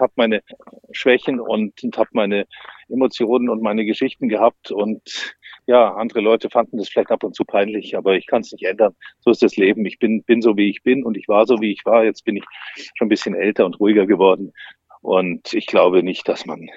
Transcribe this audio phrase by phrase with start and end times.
[0.00, 0.42] habe meine
[0.92, 2.46] Schwächen und, und habe meine
[2.88, 7.44] Emotionen und meine Geschichten gehabt und ja, andere Leute fanden das vielleicht ab und zu
[7.44, 8.94] peinlich, aber ich kann es nicht ändern.
[9.20, 9.84] So ist das Leben.
[9.86, 12.04] Ich bin, bin so, wie ich bin und ich war so, wie ich war.
[12.04, 12.44] Jetzt bin ich
[12.96, 14.52] schon ein bisschen älter und ruhiger geworden
[15.02, 16.68] und ich glaube nicht, dass man,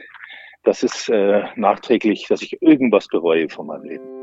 [0.64, 4.23] das ist äh, nachträglich, dass ich irgendwas bereue von meinem Leben.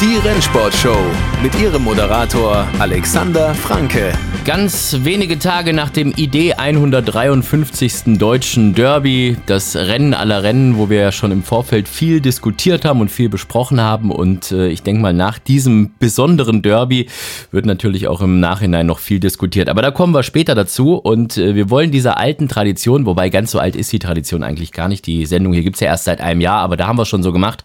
[0.00, 0.96] Die Rennsportshow
[1.42, 4.12] mit ihrem Moderator Alexander Franke.
[4.46, 8.16] Ganz wenige Tage nach dem ID 153.
[8.18, 13.02] Deutschen Derby, das Rennen aller Rennen, wo wir ja schon im Vorfeld viel diskutiert haben
[13.02, 14.10] und viel besprochen haben.
[14.10, 17.06] Und äh, ich denke mal, nach diesem besonderen Derby
[17.50, 19.68] wird natürlich auch im Nachhinein noch viel diskutiert.
[19.68, 20.94] Aber da kommen wir später dazu.
[20.94, 24.72] Und äh, wir wollen dieser alten Tradition, wobei ganz so alt ist die Tradition eigentlich
[24.72, 25.06] gar nicht.
[25.06, 27.22] Die Sendung hier gibt es ja erst seit einem Jahr, aber da haben wir schon
[27.22, 27.62] so gemacht.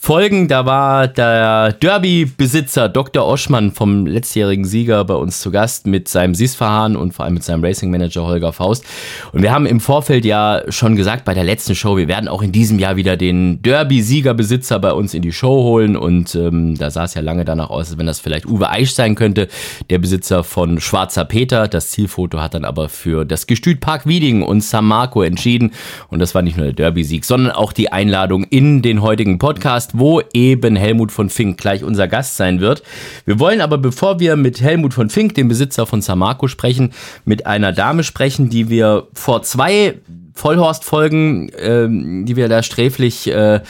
[0.00, 3.26] Folgen, da war der Derby-Besitzer Dr.
[3.26, 7.44] Oschmann vom letztjährigen Sieger bei uns zu Gast mit seinem SIS-Verfahren und vor allem mit
[7.44, 8.86] seinem Racing-Manager Holger Faust.
[9.32, 12.40] Und wir haben im Vorfeld ja schon gesagt bei der letzten Show, wir werden auch
[12.40, 15.96] in diesem Jahr wieder den Derby-Sieger-Besitzer bei uns in die Show holen.
[15.96, 18.92] Und ähm, da sah es ja lange danach aus, als wenn das vielleicht Uwe Eisch
[18.92, 19.48] sein könnte,
[19.90, 21.68] der Besitzer von Schwarzer Peter.
[21.68, 25.72] Das Zielfoto hat dann aber für das Gestüt Park Wiedingen und San Marco entschieden.
[26.08, 29.98] Und das war nicht nur der Derby-Sieg, sondern auch die Einladung in den heutigen Podcast,
[29.98, 32.82] wo eben Helmut von Fink gleich unser Gast sein wird.
[33.26, 36.92] Wir wollen aber, bevor wir mit Helmut von Fink, dem Besitzer von Samarco sprechen,
[37.24, 39.98] mit einer Dame sprechen, die wir vor zwei
[40.34, 43.60] Vollhorst-Folgen, ähm, die wir da sträflich äh,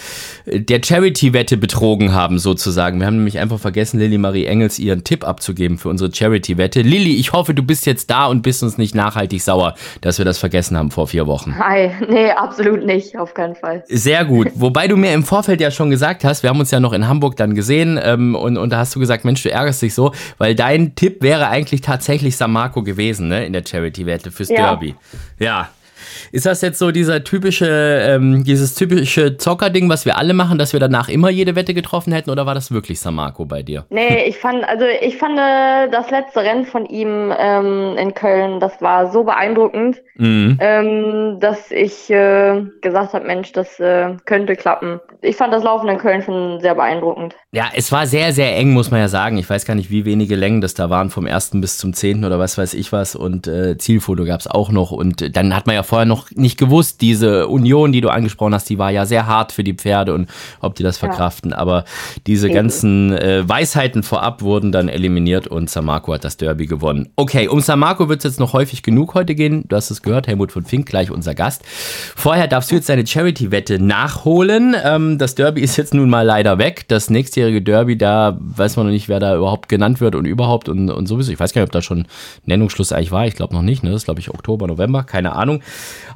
[0.47, 3.01] der Charity-Wette betrogen haben, sozusagen.
[3.01, 6.81] Wir haben nämlich einfach vergessen, Lilly Marie Engels ihren Tipp abzugeben für unsere Charity-Wette.
[6.81, 10.25] Lilly, ich hoffe, du bist jetzt da und bist uns nicht nachhaltig sauer, dass wir
[10.25, 11.59] das vergessen haben vor vier Wochen.
[11.59, 13.85] Hi, nee, absolut nicht, auf keinen Fall.
[13.87, 14.49] Sehr gut.
[14.55, 17.07] Wobei du mir im Vorfeld ja schon gesagt hast, wir haben uns ja noch in
[17.07, 20.13] Hamburg dann gesehen ähm, und, und da hast du gesagt, Mensch, du ärgerst dich so,
[20.39, 24.57] weil dein Tipp wäre eigentlich tatsächlich San Marco gewesen, ne, in der Charity-Wette fürs ja.
[24.57, 24.95] Derby.
[25.39, 25.69] Ja.
[26.33, 30.73] Ist das jetzt so dieser typische, ähm, dieses typische Zockerding, was wir alle machen, dass
[30.73, 33.87] wir danach immer jede Wette getroffen hätten, oder war das wirklich Samarco bei dir?
[33.91, 38.61] Nee, ich fand, also ich fand äh, das letzte Rennen von ihm ähm, in Köln,
[38.61, 40.59] das war so beeindruckend, mhm.
[40.61, 45.01] ähm, dass ich äh, gesagt habe, Mensch, das äh, könnte klappen.
[45.23, 47.35] Ich fand das Laufen in Köln schon sehr beeindruckend.
[47.53, 49.39] Ja, es war sehr, sehr eng, muss man ja sagen.
[49.39, 52.25] Ich weiß gar nicht, wie wenige Längen das da waren, vom ersten bis zum zehnten
[52.25, 53.15] oder was weiß ich was.
[53.15, 54.91] Und äh, Zielfoto gab es auch noch.
[54.91, 58.69] Und dann hat man ja vorher noch nicht gewusst, diese Union, die du angesprochen hast,
[58.71, 60.29] die war ja sehr hart für die Pferde und
[60.61, 61.51] ob die das verkraften.
[61.51, 61.59] Ja.
[61.59, 61.85] Aber
[62.27, 67.11] diese ganzen äh, Weisheiten vorab wurden dann eliminiert und Samarco hat das Derby gewonnen.
[67.17, 69.65] Okay, um Samarco wird es jetzt noch häufig genug heute gehen.
[69.69, 71.63] Du hast es gehört, Helmut von Fink, gleich unser Gast.
[72.17, 74.75] Vorher darfst du jetzt deine Charity-Wette nachholen.
[74.83, 76.87] Ähm, das Derby ist jetzt nun mal leider weg.
[76.89, 80.25] Das nächste diesjährige Derby, da weiß man noch nicht, wer da überhaupt genannt wird und
[80.25, 81.33] überhaupt und, und sowieso.
[81.33, 82.07] Ich weiß gar nicht, ob da schon
[82.47, 83.27] Nennungsschluss eigentlich war.
[83.27, 83.83] Ich glaube noch nicht.
[83.83, 83.91] Ne?
[83.91, 85.03] Das ist, glaube ich, Oktober, November.
[85.03, 85.61] Keine Ahnung.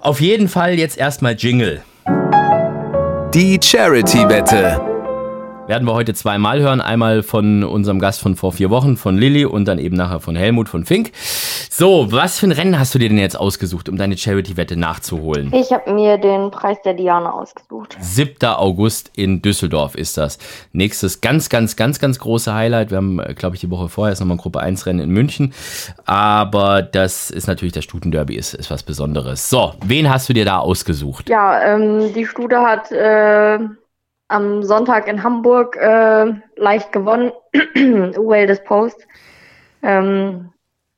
[0.01, 1.83] Auf jeden Fall jetzt erstmal Jingle.
[3.35, 4.98] Die Charity-Wette
[5.69, 6.81] werden wir heute zweimal hören.
[6.81, 10.35] Einmal von unserem Gast von vor vier Wochen, von Lilly und dann eben nachher von
[10.35, 11.13] Helmut von Fink.
[11.15, 15.53] So, was für ein Rennen hast du dir denn jetzt ausgesucht, um deine Charity-Wette nachzuholen?
[15.53, 17.97] Ich habe mir den Preis der Diana ausgesucht.
[18.01, 18.49] 7.
[18.49, 20.39] August in Düsseldorf ist das.
[20.73, 22.91] Nächstes ganz, ganz, ganz, ganz große Highlight.
[22.91, 25.53] Wir haben, glaube ich, die Woche vorher ist nochmal ein Gruppe 1 Rennen in München.
[26.07, 29.51] Aber das ist natürlich, der Stutenderby ist, ist was Besonderes.
[29.51, 31.29] So, wen hast du dir da ausgesucht?
[31.29, 33.59] Ja, ähm, die Stute hat äh,
[34.29, 37.33] am Sonntag in Hamburg äh, leicht gewonnen.
[37.53, 39.07] well disposed.
[39.83, 40.51] Ähm,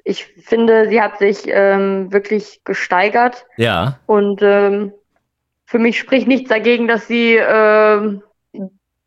[0.05, 3.47] ich finde, sie hat sich ähm, wirklich gesteigert.
[3.57, 3.99] Ja.
[4.07, 4.93] Und ähm,
[5.65, 8.23] für mich spricht nichts dagegen, dass sie ähm,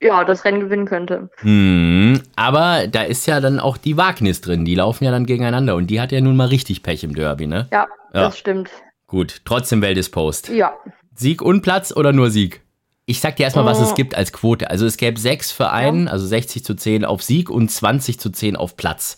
[0.01, 1.29] ja, das Rennen gewinnen könnte.
[1.38, 4.66] Hm, aber da ist ja dann auch die Wagnis drin.
[4.66, 5.75] Die laufen ja dann gegeneinander.
[5.75, 7.67] Und die hat ja nun mal richtig Pech im Derby, ne?
[7.72, 8.22] Ja, ja.
[8.22, 8.69] das stimmt.
[9.07, 10.50] Gut, trotzdem Well-Disposed.
[10.50, 10.73] Ja.
[11.16, 12.62] Sieg und Platz oder nur Sieg?
[13.05, 13.96] Ich sag dir erstmal, was es oh.
[13.96, 14.70] gibt als Quote.
[14.70, 18.29] Also es gäbe sechs für einen, also 60 zu 10 auf Sieg und 20 zu
[18.29, 19.17] 10 auf Platz.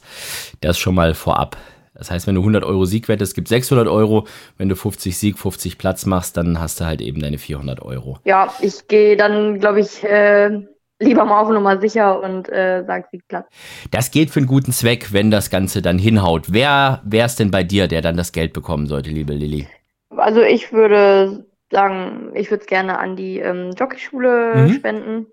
[0.60, 1.58] Das schon mal vorab.
[1.94, 4.28] Das heißt, wenn du 100 Euro Sieg wettest, gibt 600 Euro.
[4.58, 8.18] Wenn du 50 Sieg, 50 Platz machst, dann hast du halt eben deine 400 Euro.
[8.26, 10.62] Ja, ich gehe dann, glaube ich, äh,
[11.00, 13.46] lieber mal auf Nummer sicher und äh, sag Siegplatz.
[13.92, 16.52] Das geht für einen guten Zweck, wenn das Ganze dann hinhaut.
[16.52, 19.68] Wer wäre es denn bei dir, der dann das Geld bekommen sollte, liebe Lilly?
[20.10, 24.74] Also ich würde sagen, ich würde es gerne an die ähm, Jockeyschule mhm.
[24.74, 25.28] spenden.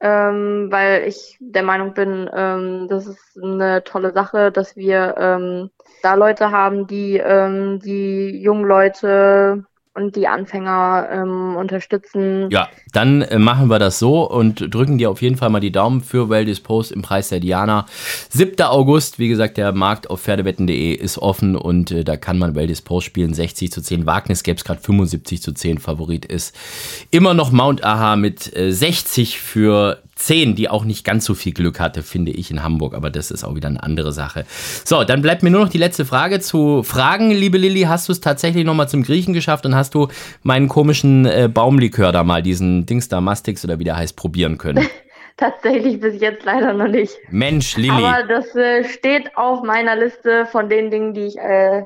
[0.00, 5.70] ähm, weil ich der Meinung bin, ähm, das ist eine tolle Sache, dass wir ähm,
[6.02, 12.48] da Leute haben, die ähm, die jungen Leute und die Anfänger ähm, unterstützen.
[12.50, 15.72] Ja, dann äh, machen wir das so und drücken dir auf jeden Fall mal die
[15.72, 17.86] Daumen für Well Post im Preis der Diana.
[18.30, 18.62] 7.
[18.62, 22.72] August, wie gesagt, der Markt auf Pferdewetten.de ist offen und äh, da kann man Well
[22.84, 23.34] Post spielen.
[23.34, 24.06] 60 zu 10.
[24.06, 25.78] Wagnis gäbe es gerade 75 zu 10.
[25.78, 26.56] Favorit ist
[27.10, 31.52] immer noch Mount Aha mit äh, 60 für 10, die auch nicht ganz so viel
[31.52, 32.94] Glück hatte, finde ich, in Hamburg.
[32.94, 34.44] Aber das ist auch wieder eine andere Sache.
[34.84, 37.82] So, dann bleibt mir nur noch die letzte Frage zu fragen, liebe Lilly.
[37.82, 40.08] Hast du es tatsächlich nochmal zum Griechen geschafft und hast du
[40.42, 44.58] meinen komischen äh, Baumlikör da mal, diesen Dings da, Mastix oder wie der heißt, probieren
[44.58, 44.86] können?
[45.36, 47.12] Tatsächlich bis jetzt leider noch nicht.
[47.30, 47.90] Mensch, Lilly.
[47.90, 51.82] Aber das äh, steht auf meiner Liste von den Dingen, die ich äh,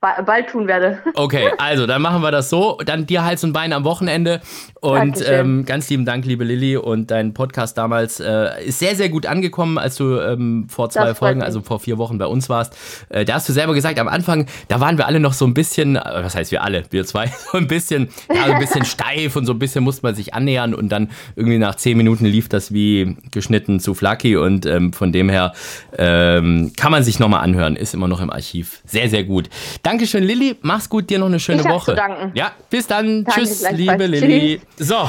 [0.00, 0.98] bald tun werde.
[1.14, 2.78] Okay, also dann machen wir das so.
[2.84, 4.40] Dann dir Hals und Bein am Wochenende.
[4.86, 6.76] Und ähm, ganz lieben Dank, liebe Lilly.
[6.76, 11.12] Und dein Podcast damals äh, ist sehr, sehr gut angekommen, als du ähm, vor zwei
[11.14, 12.76] Folgen, also vor vier Wochen bei uns warst.
[13.08, 15.54] Äh, da hast du selber gesagt, am Anfang, da waren wir alle noch so ein
[15.54, 18.84] bisschen, äh, was heißt wir alle, wir zwei, so ein bisschen, ja, so ein bisschen
[18.84, 20.72] steif und so ein bisschen musste man sich annähern.
[20.72, 24.36] Und dann irgendwie nach zehn Minuten lief das wie geschnitten zu Flaky.
[24.36, 25.52] Und ähm, von dem her
[25.98, 27.74] ähm, kann man sich nochmal anhören.
[27.74, 28.82] Ist immer noch im Archiv.
[28.84, 29.48] Sehr, sehr gut.
[29.82, 30.54] Dankeschön, Lilly.
[30.62, 31.96] Mach's gut, dir noch eine schöne ich Woche.
[32.34, 33.24] Ja, bis dann.
[33.24, 34.60] Danke Tschüss, liebe Lilly.
[34.78, 35.08] So,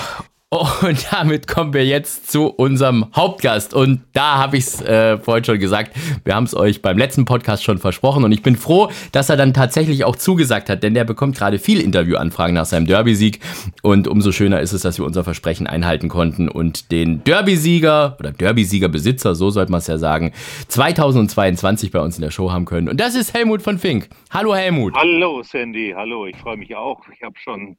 [0.49, 3.73] und damit kommen wir jetzt zu unserem Hauptgast.
[3.73, 5.91] Und da habe ich es äh, vorhin schon gesagt,
[6.23, 8.23] wir haben es euch beim letzten Podcast schon versprochen.
[8.23, 11.59] Und ich bin froh, dass er dann tatsächlich auch zugesagt hat, denn der bekommt gerade
[11.59, 13.41] viel Interviewanfragen nach seinem Derby-Sieg.
[13.81, 18.31] Und umso schöner ist es, dass wir unser Versprechen einhalten konnten und den Derby-Sieger oder
[18.31, 20.31] Derby-Sieger-Besitzer, so sollte man es ja sagen,
[20.69, 22.87] 2022 bei uns in der Show haben können.
[22.87, 24.07] Und das ist Helmut von Fink.
[24.31, 24.93] Hallo Helmut.
[24.95, 27.01] Hallo Sandy, hallo, ich freue mich auch.
[27.13, 27.75] Ich habe schon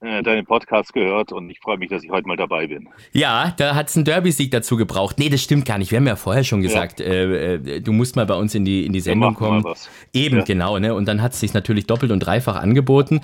[0.00, 2.88] deinen Podcast gehört und ich freue mich, dass ich heute mal dabei bin.
[3.12, 5.18] Ja, da hat es einen Derby-Sieg dazu gebraucht.
[5.18, 5.90] Nee, das stimmt gar nicht.
[5.90, 7.06] Wir haben ja vorher schon gesagt, ja.
[7.06, 9.64] äh, äh du musst mal bei uns in die, in die Sendung kommen.
[10.12, 10.44] Eben, ja.
[10.44, 10.78] genau.
[10.78, 10.94] Ne?
[10.94, 13.20] Und dann hat es sich natürlich doppelt und dreifach angeboten.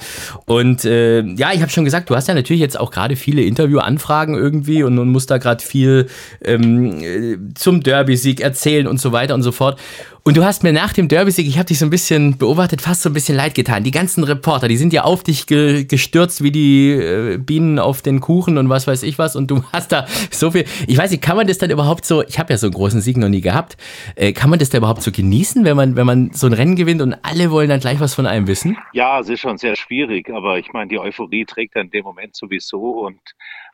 [0.46, 3.42] Und äh, ja, ich habe schon gesagt, du hast ja natürlich jetzt auch gerade viele
[3.42, 6.08] Interviewanfragen irgendwie und, und musst da gerade viel
[6.44, 9.80] ähm, äh, zum Derby-Sieg erzählen und so weiter und so fort.
[10.26, 13.02] Und du hast mir nach dem Derby-Sieg, ich habe dich so ein bisschen beobachtet, fast
[13.02, 13.84] so ein bisschen leid getan.
[13.84, 18.00] Die ganzen Reporter, die sind ja auf dich ge gestürzt wie die äh, Bienen auf
[18.00, 19.36] den Kuchen und was weiß ich was.
[19.36, 20.64] Und du hast da so viel.
[20.86, 22.22] Ich weiß nicht, kann man das dann überhaupt so?
[22.22, 23.76] Ich habe ja so einen großen Sieg noch nie gehabt.
[24.16, 26.76] Äh, kann man das da überhaupt so genießen, wenn man, wenn man so ein Rennen
[26.76, 28.78] gewinnt und alle wollen dann gleich was von einem wissen?
[28.94, 32.04] Ja, es ist schon sehr schwierig, aber ich meine, die Euphorie trägt dann in dem
[32.04, 33.20] Moment sowieso und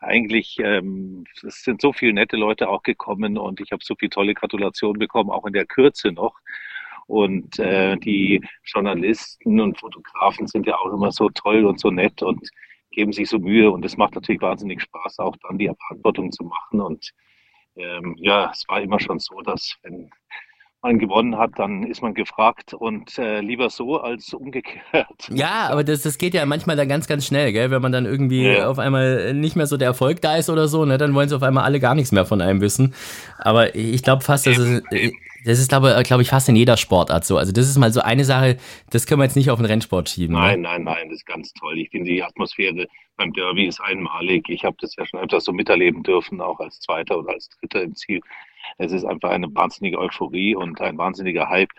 [0.01, 4.11] eigentlich ähm, es sind so viele nette Leute auch gekommen und ich habe so viele
[4.11, 6.39] tolle Gratulationen bekommen, auch in der Kürze noch.
[7.07, 12.23] Und äh, die Journalisten und Fotografen sind ja auch immer so toll und so nett
[12.23, 12.49] und
[12.93, 13.71] geben sich so Mühe.
[13.71, 16.81] Und es macht natürlich wahnsinnig Spaß, auch dann die Verantwortung zu machen.
[16.81, 17.11] Und
[17.77, 20.11] ähm, ja, es war immer schon so, dass wenn
[20.83, 25.31] man gewonnen hat, dann ist man gefragt und äh, lieber so als umgekehrt.
[25.31, 27.71] Ja, aber das, das geht ja manchmal dann ganz, ganz schnell, gell?
[27.71, 28.69] wenn man dann irgendwie ja.
[28.69, 30.99] auf einmal nicht mehr so der Erfolg da ist oder so, ne?
[30.99, 32.95] dann wollen sie auf einmal alle gar nichts mehr von einem wissen.
[33.39, 34.83] Aber ich glaube fast, dass es,
[35.45, 37.37] das ist, glaube glaub ich, fast in jeder Sportart so.
[37.37, 38.57] Also das ist mal so eine Sache,
[38.91, 40.35] das können wir jetzt nicht auf den Rennsport schieben.
[40.35, 40.41] Ne?
[40.41, 40.69] Nein, ne?
[40.69, 41.79] nein, nein, das ist ganz toll.
[41.79, 42.87] Ich finde, die Atmosphäre
[43.17, 44.49] beim Derby ist einmalig.
[44.49, 47.83] Ich habe das ja schon öfters so miterleben dürfen, auch als Zweiter oder als Dritter
[47.83, 48.21] im Ziel.
[48.79, 51.73] Es ist einfach eine wahnsinnige Euphorie und ein wahnsinniger Hype.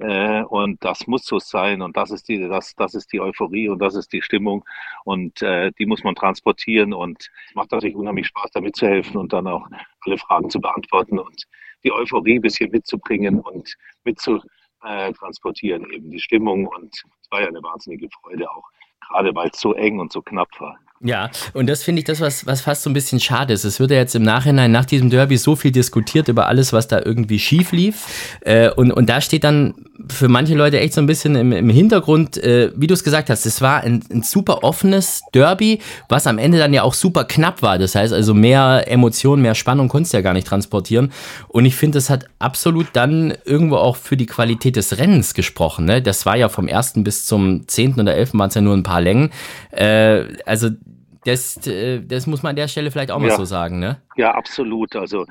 [0.00, 3.68] Äh, und das muss so sein und das ist die, das, das ist die Euphorie
[3.68, 4.64] und das ist die Stimmung
[5.04, 9.34] und äh, die muss man transportieren und es macht natürlich unheimlich Spaß, da mitzuhelfen und
[9.34, 9.66] dann auch
[10.00, 11.44] alle Fragen zu beantworten und
[11.84, 17.62] die Euphorie ein bisschen mitzubringen und mitzutransportieren, eben die Stimmung und es war ja eine
[17.62, 18.64] wahnsinnige Freude auch,
[19.06, 20.78] gerade weil es so eng und so knapp war.
[21.02, 23.64] Ja, und das finde ich das, was, was fast so ein bisschen schade ist.
[23.64, 26.88] Es wird ja jetzt im Nachhinein nach diesem Derby so viel diskutiert über alles, was
[26.88, 28.36] da irgendwie schief lief.
[28.42, 29.72] Äh, und, und da steht dann
[30.10, 33.30] für manche Leute echt so ein bisschen im, im Hintergrund, äh, wie du es gesagt
[33.30, 35.80] hast, es war ein, ein super offenes Derby,
[36.10, 37.78] was am Ende dann ja auch super knapp war.
[37.78, 41.12] Das heißt also mehr Emotionen, mehr Spannung konntest du ja gar nicht transportieren.
[41.48, 45.86] Und ich finde, das hat absolut dann irgendwo auch für die Qualität des Rennens gesprochen.
[45.86, 46.02] Ne?
[46.02, 48.82] Das war ja vom ersten bis zum zehnten oder elften waren es ja nur ein
[48.82, 49.30] paar Längen.
[49.70, 50.68] Äh, also
[51.24, 53.36] das, äh, das muss man an der Stelle vielleicht auch mal ja.
[53.36, 54.00] so sagen, ne?
[54.16, 54.96] Ja, absolut.
[54.96, 55.26] Also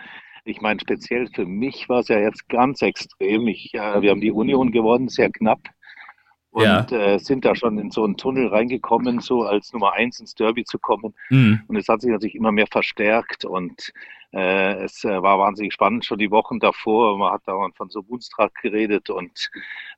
[0.46, 3.48] ich meine, speziell für mich war es ja jetzt ganz extrem.
[3.48, 5.60] Ich, äh, wir haben die Union gewonnen, sehr knapp.
[6.52, 6.86] Und ja.
[6.90, 10.64] äh, sind da schon in so einen Tunnel reingekommen, so als Nummer eins ins Derby
[10.64, 11.14] zu kommen.
[11.30, 11.62] Mhm.
[11.68, 13.94] Und es hat sich natürlich immer mehr verstärkt und
[14.32, 17.18] äh, es äh, war wahnsinnig spannend schon die Wochen davor.
[17.18, 19.50] Man hat dauernd von so Moonstruck geredet und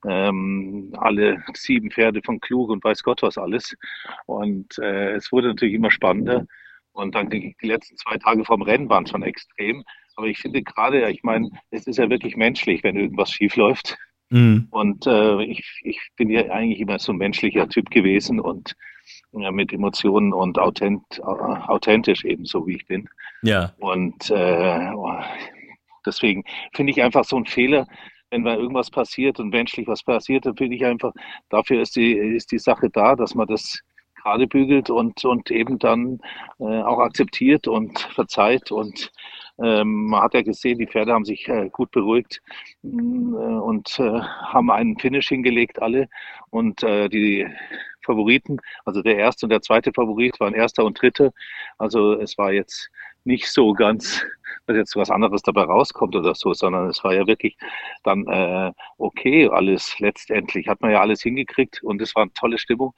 [0.08, 3.76] ähm, alle sieben Pferde von Klug und weiß Gott was alles.
[4.26, 6.46] Und äh, es wurde natürlich immer spannender.
[6.94, 9.84] Und dann die letzten zwei Tage vom Rennen waren schon extrem.
[10.16, 13.98] Aber ich finde gerade, ich meine, es ist ja wirklich menschlich, wenn irgendwas schief läuft.
[14.32, 14.68] Mhm.
[14.72, 18.76] Und äh, ich, ich bin ja eigentlich immer so ein menschlicher Typ gewesen und
[19.34, 23.10] ja, mit Emotionen und authent, authentisch ebenso wie ich bin.
[23.44, 23.74] Ja.
[23.80, 24.92] Und äh,
[26.06, 27.88] deswegen finde ich einfach so ein Fehler,
[28.30, 31.14] wenn mal irgendwas passiert und menschlich was passiert, dann finde ich einfach,
[31.50, 33.82] dafür ist die, ist die Sache da, dass man das
[34.22, 36.20] gerade bügelt und, und eben dann
[36.60, 38.72] äh, auch akzeptiert und verzeiht.
[38.72, 39.12] Und
[39.84, 42.42] man hat ja gesehen, die Pferde haben sich äh, gut beruhigt
[42.84, 46.10] äh, und äh, haben einen Finish hingelegt, alle.
[46.50, 47.48] Und die
[48.04, 51.32] Favoriten, also der erste und der zweite Favorit waren erster und dritter.
[51.78, 52.90] Also es war jetzt
[53.24, 54.26] nicht so ganz,
[54.68, 57.58] dass jetzt was anderes dabei rauskommt oder so, sondern es war ja wirklich
[58.04, 60.68] dann äh, okay alles letztendlich.
[60.68, 62.94] Hat man ja alles hingekriegt und es war eine tolle Stimmung.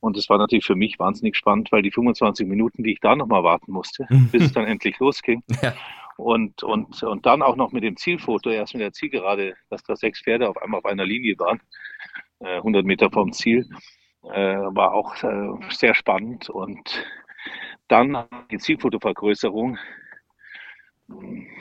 [0.00, 3.16] Und es war natürlich für mich wahnsinnig spannend, weil die 25 Minuten, die ich da
[3.16, 5.42] nochmal warten musste, bis es dann endlich losging.
[5.62, 5.74] Ja.
[6.18, 9.94] Und, und, und dann auch noch mit dem Zielfoto, erst mit der Zielgerade, dass da
[9.94, 11.60] sechs Pferde auf einmal auf einer Linie waren,
[12.40, 13.70] äh, 100 Meter vom Ziel,
[14.24, 16.50] äh, war auch äh, sehr spannend.
[16.50, 17.06] Und
[17.86, 19.78] dann die Zielfotovergrößerung,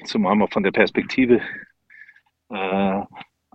[0.05, 1.39] zumal von der Perspektive,
[2.49, 3.01] äh,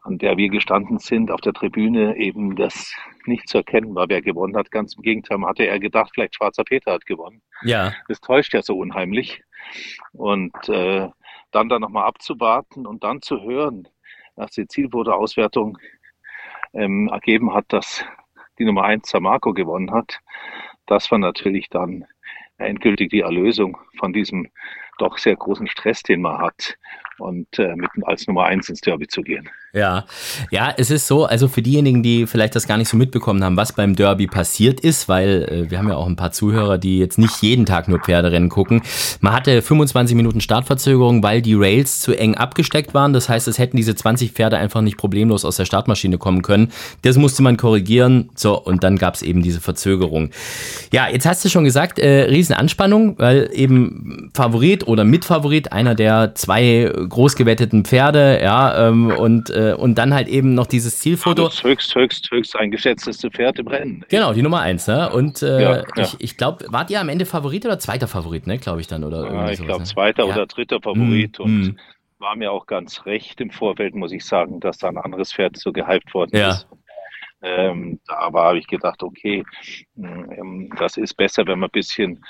[0.04, 2.94] an der wir gestanden sind, auf der Tribüne eben das
[3.26, 4.71] nicht zu erkennen war, wer gewonnen hat.
[4.71, 7.42] Ganz im Gegenteil, man hatte eher gedacht, vielleicht Schwarzer Peter hat gewonnen.
[7.62, 7.92] Ja.
[8.06, 9.42] Das täuscht ja so unheimlich.
[10.12, 11.09] Und äh,
[11.50, 13.88] dann da nochmal abzuwarten und dann zu hören,
[14.37, 15.78] dass die Zielfoto-Auswertung
[16.73, 18.04] ähm, ergeben hat, dass
[18.59, 20.21] die Nummer 1 Samarco gewonnen hat,
[20.87, 22.07] das war natürlich dann
[22.59, 24.49] endgültig die Erlösung von diesem
[24.99, 26.76] doch sehr großen Stress, den man hat
[27.19, 29.49] und äh, mit als Nummer eins ins Derby zu gehen.
[29.75, 30.05] Ja,
[30.50, 33.57] ja, es ist so, also für diejenigen, die vielleicht das gar nicht so mitbekommen haben,
[33.57, 36.99] was beim Derby passiert ist, weil äh, wir haben ja auch ein paar Zuhörer, die
[36.99, 38.83] jetzt nicht jeden Tag nur Pferderennen gucken.
[39.23, 43.14] Man hatte 25 Minuten Startverzögerung, weil die Rails zu eng abgesteckt waren.
[43.14, 46.71] Das heißt, es hätten diese 20 Pferde einfach nicht problemlos aus der Startmaschine kommen können.
[47.00, 48.29] Das musste man korrigieren.
[48.35, 50.33] So, und dann gab es eben diese Verzögerung.
[50.93, 56.35] Ja, jetzt hast du schon gesagt, äh, Riesenanspannung, weil eben Favorit oder Mitfavorit, einer der
[56.35, 61.45] zwei großgewetteten Pferde, ja, ähm, und, äh, und dann halt eben noch dieses Zielfoto.
[61.45, 64.04] Das höchst, höchst, höchst eingeschätzteste Pferd im Rennen.
[64.09, 65.11] Genau, die Nummer eins, ne?
[65.12, 68.59] Und äh, ja, ich, ich glaube, wart ihr am Ende Favorit oder zweiter Favorit, ne,
[68.59, 69.33] glaube ich dann, oder?
[69.33, 69.87] Ja, ich glaube, ne?
[69.87, 70.33] zweiter ja.
[70.33, 71.76] oder dritter Favorit mm, und mm.
[72.19, 75.57] war mir auch ganz recht im Vorfeld, muss ich sagen, dass da ein anderes Pferd
[75.57, 76.50] so gehypt worden ja.
[76.50, 76.66] ist.
[77.42, 79.45] Ähm, aber habe ich gedacht, okay,
[79.97, 82.25] ähm, das ist besser, wenn man ein bisschen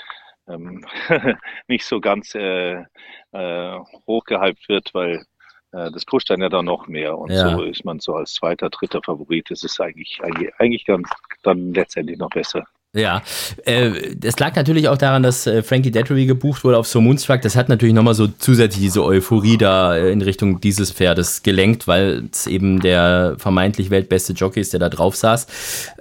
[0.49, 0.85] ähm,
[1.69, 2.85] nicht so ganz äh,
[3.33, 5.25] äh, hochgehypt wird, weil äh,
[5.73, 7.51] das pusht dann ja dann noch mehr und ja.
[7.51, 9.51] so ist man so als zweiter, dritter Favorit.
[9.51, 11.09] Das ist eigentlich, eigentlich, eigentlich ganz
[11.43, 12.67] dann letztendlich noch besser.
[12.95, 13.23] Ja,
[13.65, 17.41] äh, das lag natürlich auch daran, dass äh, Frankie Dettery gebucht wurde auf so Moonstruck.
[17.41, 21.89] Das hat natürlich nochmal so zusätzlich diese Euphorie da äh, in Richtung dieses Pferdes gelenkt,
[21.89, 25.47] weil es eben der vermeintlich weltbeste Jockey ist, der da drauf saß.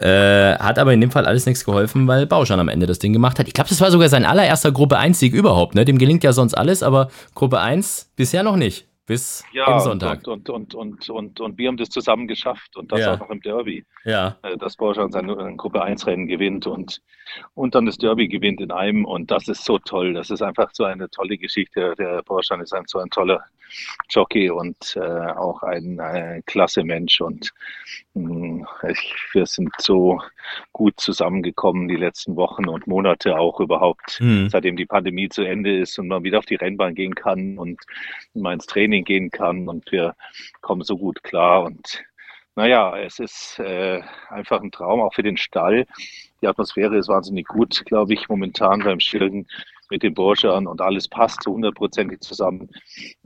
[0.02, 3.14] Äh, hat aber in dem Fall alles nichts geholfen, weil Bauschan am Ende das Ding
[3.14, 3.48] gemacht hat.
[3.48, 5.76] Ich glaube, das war sogar sein allererster Gruppe 1-Sieg überhaupt.
[5.76, 5.86] Ne?
[5.86, 10.26] Dem gelingt ja sonst alles, aber Gruppe 1 bisher noch nicht bis ja, Sonntag.
[10.26, 13.42] Und, und, und, und, und, wir haben das zusammen geschafft und das auch noch im
[13.42, 13.84] Derby.
[14.06, 14.38] Ja.
[14.42, 17.02] Äh, dass Porsche sein Gruppe 1 Rennen gewinnt und,
[17.54, 20.14] und dann das Derby gewinnt in einem und das ist so toll.
[20.14, 21.94] Das ist einfach so eine tolle Geschichte.
[22.00, 23.44] Der Porsche ist ein so ein toller
[24.10, 27.52] Jockey und äh, auch ein, ein klasse Mensch und
[28.14, 30.22] mh, ich, wir sind so
[30.72, 34.50] gut zusammengekommen die letzten Wochen und Monate auch überhaupt, mhm.
[34.50, 37.82] seitdem die Pandemie zu Ende ist und man wieder auf die Rennbahn gehen kann und
[38.34, 40.16] mal ins Training gehen kann und wir
[40.62, 42.04] kommen so gut klar und
[42.56, 45.86] naja, es ist äh, einfach ein Traum, auch für den Stall.
[46.42, 49.48] Die Atmosphäre ist wahnsinnig gut, glaube ich, momentan beim Schilden
[49.92, 52.70] mit den Borschern und alles passt so hundertprozentig zusammen.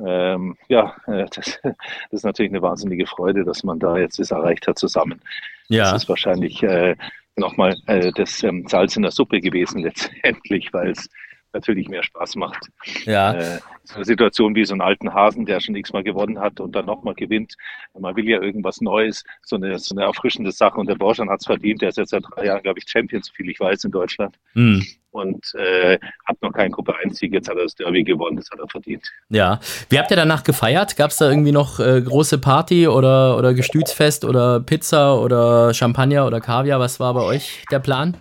[0.05, 1.74] Ähm, ja, äh, das, das,
[2.12, 5.22] ist natürlich eine wahnsinnige Freude, dass man da jetzt es erreicht hat zusammen.
[5.69, 5.91] Ja.
[5.91, 6.95] Das ist wahrscheinlich äh,
[7.38, 11.07] nochmal äh, das ähm, Salz in der Suppe gewesen letztendlich, weil es
[11.55, 12.67] natürlich mehr Spaß macht.
[13.05, 13.33] Ja.
[13.33, 16.75] Äh, so eine Situation wie so einen alten Hasen, der schon x-mal gewonnen hat und
[16.75, 17.55] dann nochmal gewinnt.
[17.97, 20.79] Man will ja irgendwas Neues, so eine, so eine erfrischende Sache.
[20.79, 21.81] Und der Borschan hat es verdient.
[21.81, 24.35] Der ist jetzt seit drei Jahren, glaube ich, Champion, so viel ich weiß, in Deutschland.
[24.53, 24.85] Mhm.
[25.12, 27.31] Und äh, hat noch keinen Gruppe 1-Sieg.
[27.31, 28.35] Jetzt hat er das Derby gewonnen.
[28.35, 29.07] Das hat er verdient.
[29.29, 29.59] Ja.
[29.89, 30.97] Wie habt ihr danach gefeiert?
[30.97, 36.27] Gab es da irgendwie noch äh, große Party oder, oder Gestützfest oder Pizza oder Champagner
[36.27, 36.79] oder Kaviar?
[36.79, 38.17] Was war bei euch der Plan?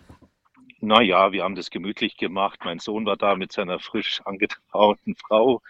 [0.85, 2.61] Naja, wir haben das gemütlich gemacht.
[2.63, 5.63] Mein Sohn war da mit seiner frisch angetrauten Frau.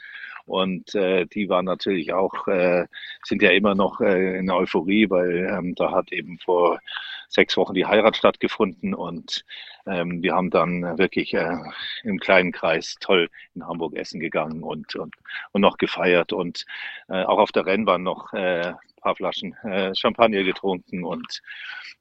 [0.44, 2.86] Und äh, die waren natürlich auch, äh,
[3.22, 6.80] sind ja immer noch äh, in Euphorie, weil ähm, da hat eben vor
[7.28, 9.44] sechs Wochen die Heirat stattgefunden und
[9.86, 11.56] ähm, wir haben dann wirklich äh,
[12.02, 15.14] im kleinen Kreis toll in Hamburg essen gegangen und, und,
[15.52, 16.66] und noch gefeiert und
[17.08, 21.42] äh, auch auf der Rennbahn noch äh, paar Flaschen äh, Champagner getrunken und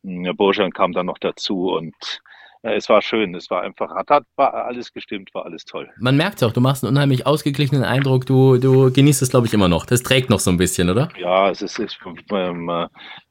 [0.04, 2.22] äh, Bojan kam dann noch dazu und
[2.64, 5.90] es war schön, es war einfach, hat, hat war alles gestimmt, war alles toll.
[5.98, 9.48] Man merkt es auch, du machst einen unheimlich ausgeglichenen Eindruck, du, du genießt es, glaube
[9.48, 9.86] ich, immer noch.
[9.86, 11.10] Das trägt noch so ein bisschen, oder?
[11.18, 12.00] Ja, es ist, ist,
[12.32, 12.72] ähm,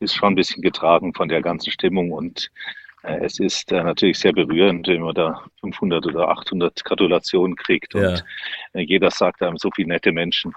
[0.01, 2.51] ist schon ein bisschen getragen von der ganzen Stimmung und
[3.03, 7.95] äh, es ist äh, natürlich sehr berührend, wenn man da 500 oder 800 Gratulationen kriegt
[7.95, 8.17] und ja.
[8.75, 10.53] Äh, jeder sagt einem so viele nette Menschen,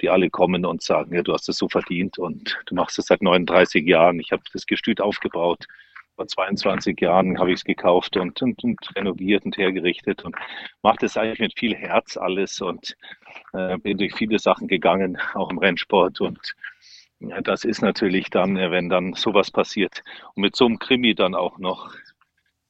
[0.00, 3.06] die alle kommen und sagen, ja, du hast es so verdient und du machst es
[3.06, 4.18] seit 39 Jahren.
[4.18, 5.66] Ich habe das Gestüt aufgebaut.
[6.20, 10.36] Vor 22 Jahren habe ich es gekauft und, und, und, renoviert und hergerichtet und
[10.82, 12.94] mache das eigentlich mit viel Herz alles und
[13.54, 16.54] äh, bin durch viele Sachen gegangen, auch im Rennsport und
[17.20, 20.02] ja, das ist natürlich dann, wenn dann sowas passiert
[20.34, 21.90] und mit so einem Krimi dann auch noch,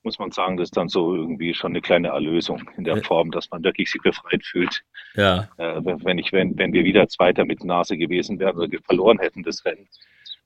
[0.04, 3.32] muss man sagen, das ist dann so irgendwie schon eine kleine Erlösung in der Form,
[3.32, 4.84] dass man wirklich sich befreit fühlt.
[5.14, 5.48] Ja.
[5.56, 9.42] Äh, wenn ich, wenn, wenn wir wieder Zweiter mit Nase gewesen wären oder verloren hätten
[9.42, 9.88] das Rennen,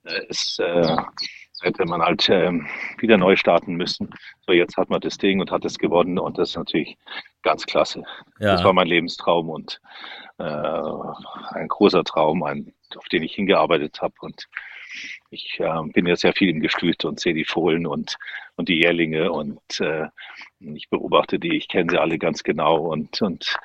[0.05, 0.97] äh, es, äh,
[1.63, 2.53] hätte man halt äh,
[2.99, 4.11] wieder neu starten müssen.
[4.47, 6.97] So, jetzt hat man das Ding und hat es gewonnen und das ist natürlich
[7.43, 8.03] ganz klasse.
[8.39, 8.53] Ja.
[8.53, 9.81] Das war mein Lebenstraum und
[10.39, 14.15] äh, ein großer Traum, ein auf den ich hingearbeitet habe.
[14.21, 14.49] Und
[15.35, 18.17] ich äh, bin ja sehr viel im Gestüt und sehe die Fohlen und,
[18.57, 20.07] und die Jährlinge und äh,
[20.61, 23.57] ich beobachte die, ich kenne sie alle ganz genau und, und,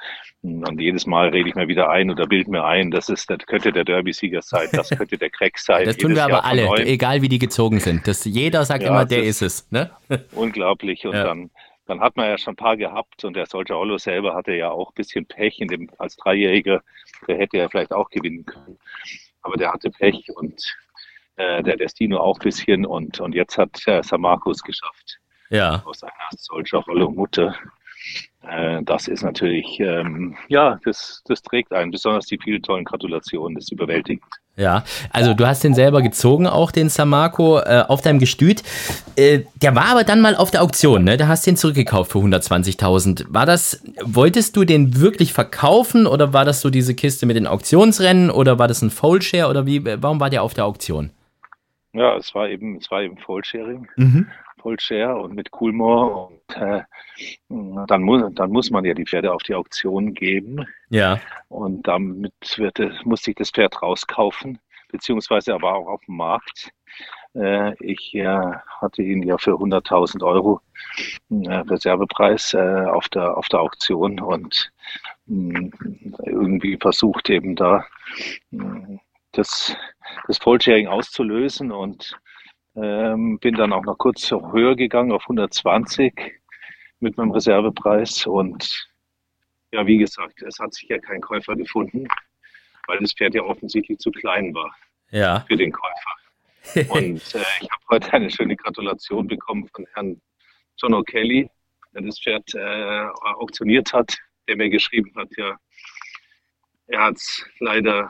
[0.41, 3.39] und jedes Mal rede ich mir wieder ein oder bild mir ein, das ist, das
[3.45, 5.85] könnte der Derby-Sieger sein, das könnte der Crack sein.
[5.85, 8.07] Das tun wir aber alle, egal wie die gezogen sind.
[8.07, 9.69] Das, jeder sagt ja, immer, der ist es.
[9.71, 9.91] Ne?
[10.33, 11.23] Unglaublich und ja.
[11.23, 11.51] dann
[11.89, 14.69] dann hat man ja schon ein paar gehabt und der Soldier Hollow selber hatte ja
[14.69, 16.83] auch ein bisschen Pech in dem, als Dreijähriger.
[17.27, 18.77] Der hätte ja vielleicht auch gewinnen können.
[19.41, 20.61] Aber der hatte Pech und
[21.39, 25.19] äh, der Destino auch ein bisschen und, und jetzt hat äh, San Marcos geschafft.
[25.49, 25.81] Ja.
[25.85, 27.55] Aus einer Soldier Hollow Mutter.
[28.47, 33.55] Äh, das ist natürlich, ähm, ja, das, das trägt einen, besonders die vielen tollen Gratulationen,
[33.55, 34.25] das ist überwältigend.
[34.57, 38.61] Ja, also du hast den selber gezogen, auch den Samako, äh, auf deinem Gestüt.
[39.15, 41.15] Äh, der war aber dann mal auf der Auktion, ne?
[41.15, 43.27] Da hast du den zurückgekauft für 120.000.
[43.29, 47.47] War das, wolltest du den wirklich verkaufen oder war das so diese Kiste mit den
[47.47, 51.11] Auktionsrennen oder war das ein Foldshare oder wie, warum war der auf der Auktion?
[51.93, 53.87] Ja, es war eben, es war eben Foldsharing.
[53.95, 54.27] Mhm.
[54.77, 56.27] Share und mit Coolmore.
[56.27, 56.83] Und äh,
[57.87, 60.65] dann, muss, dann muss man ja die Pferde auf die Auktion geben.
[60.89, 61.19] Ja.
[61.47, 64.59] Und damit wird, musste ich das Pferd rauskaufen,
[64.91, 66.71] beziehungsweise aber auch auf dem Markt.
[67.35, 70.61] Äh, ich äh, hatte ihn ja für 100.000 Euro
[71.29, 74.71] äh, Reservepreis äh, auf, der, auf der Auktion und
[75.27, 75.69] mh,
[76.25, 77.85] irgendwie versucht eben da
[78.51, 78.99] mh,
[79.31, 79.75] das,
[80.27, 82.17] das Vollsharing auszulösen und
[82.75, 86.13] ähm, bin dann auch noch kurz höher gegangen auf 120
[86.99, 88.25] mit meinem Reservepreis.
[88.25, 88.89] Und
[89.71, 92.07] ja, wie gesagt, es hat sich ja kein Käufer gefunden,
[92.87, 94.75] weil das Pferd ja offensichtlich zu klein war
[95.11, 95.45] ja.
[95.47, 96.89] für den Käufer.
[96.89, 100.21] Und äh, ich habe heute eine schöne Gratulation bekommen von Herrn
[100.77, 101.49] John O'Kelly,
[101.93, 105.57] der das Pferd äh, auktioniert hat, der mir geschrieben hat, ja,
[106.87, 107.19] er hat
[107.59, 108.09] leider, er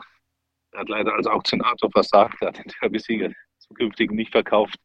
[0.74, 4.78] hat leider als Auktionator versagt, er hat den Derby-Sieger zukünftigen nicht verkauft.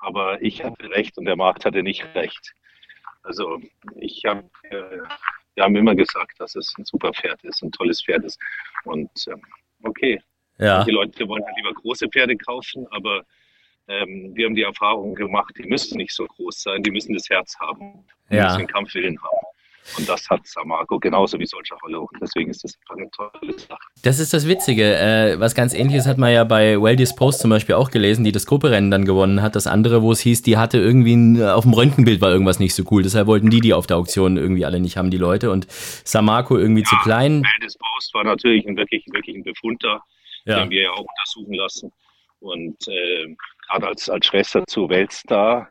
[0.00, 2.54] Aber ich hatte recht und der Markt hatte nicht recht.
[3.22, 3.60] Also
[3.96, 4.98] ich habe, äh,
[5.54, 8.38] wir haben immer gesagt, dass es ein super Pferd ist, ein tolles Pferd ist.
[8.84, 9.34] Und äh,
[9.82, 10.20] okay,
[10.58, 10.84] ja.
[10.84, 13.24] die Leute wollen halt lieber große Pferde kaufen, aber
[13.88, 17.28] ähm, wir haben die Erfahrung gemacht, die müssen nicht so groß sein, die müssen das
[17.28, 18.44] Herz haben, die ja.
[18.44, 19.46] müssen den Kampfwillen haben.
[19.96, 21.76] Und das hat Samarco genauso wie solcher.
[21.82, 23.78] Und deswegen ist das eine tolle Sache.
[24.02, 24.96] Das ist das Witzige.
[24.96, 28.32] Äh, was ganz ähnliches hat man ja bei Well Disposed zum Beispiel auch gelesen, die
[28.32, 29.56] das Grupperennen dann gewonnen hat.
[29.56, 32.74] Das andere, wo es hieß, die hatte irgendwie ein, auf dem Röntgenbild war irgendwas nicht
[32.74, 33.02] so cool.
[33.02, 35.50] Deshalb wollten die die auf der Auktion irgendwie alle nicht haben, die Leute.
[35.50, 37.42] Und Samarco irgendwie ja, zu klein.
[37.42, 40.02] Well Disposed war natürlich ein wirklich, wirklich ein Befund da.
[40.44, 40.60] Ja.
[40.60, 41.92] Den wir ja auch untersuchen lassen.
[42.40, 45.68] Und äh, gerade als, als Schwester zu Weltstar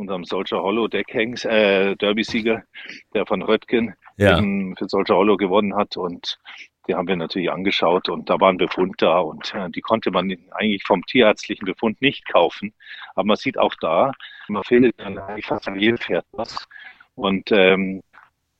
[0.00, 2.62] unserem Soldier Hollow Deckhängs, äh, Derby-Sieger,
[3.14, 4.36] der von Röttgen ja.
[4.38, 5.96] für Soldier Hollow gewonnen hat.
[5.96, 6.38] Und
[6.88, 10.10] die haben wir natürlich angeschaut und da war ein Befund da und äh, die konnte
[10.10, 12.74] man eigentlich vom tierärztlichen Befund nicht kaufen.
[13.14, 14.12] Aber man sieht auch da,
[14.48, 16.66] man findet dann eigentlich fast an jedem Pferd was.
[17.14, 18.02] Und ähm,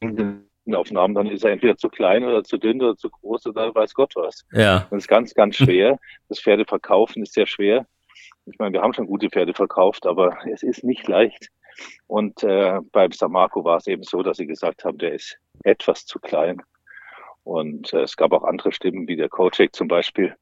[0.00, 3.46] in den Aufnahmen, dann ist er entweder zu klein oder zu dünn oder zu groß
[3.46, 4.44] oder weiß Gott was.
[4.53, 4.87] Ja.
[4.90, 5.98] Das ist ganz, ganz schwer.
[6.29, 7.87] Das Pferde verkaufen ist sehr schwer.
[8.46, 11.50] Ich meine, wir haben schon gute Pferde verkauft, aber es ist nicht leicht.
[12.07, 16.05] Und äh, beim Samarco war es eben so, dass sie gesagt haben, der ist etwas
[16.07, 16.61] zu klein.
[17.44, 20.37] Und äh, es gab auch andere Stimmen, wie der Kocek zum Beispiel,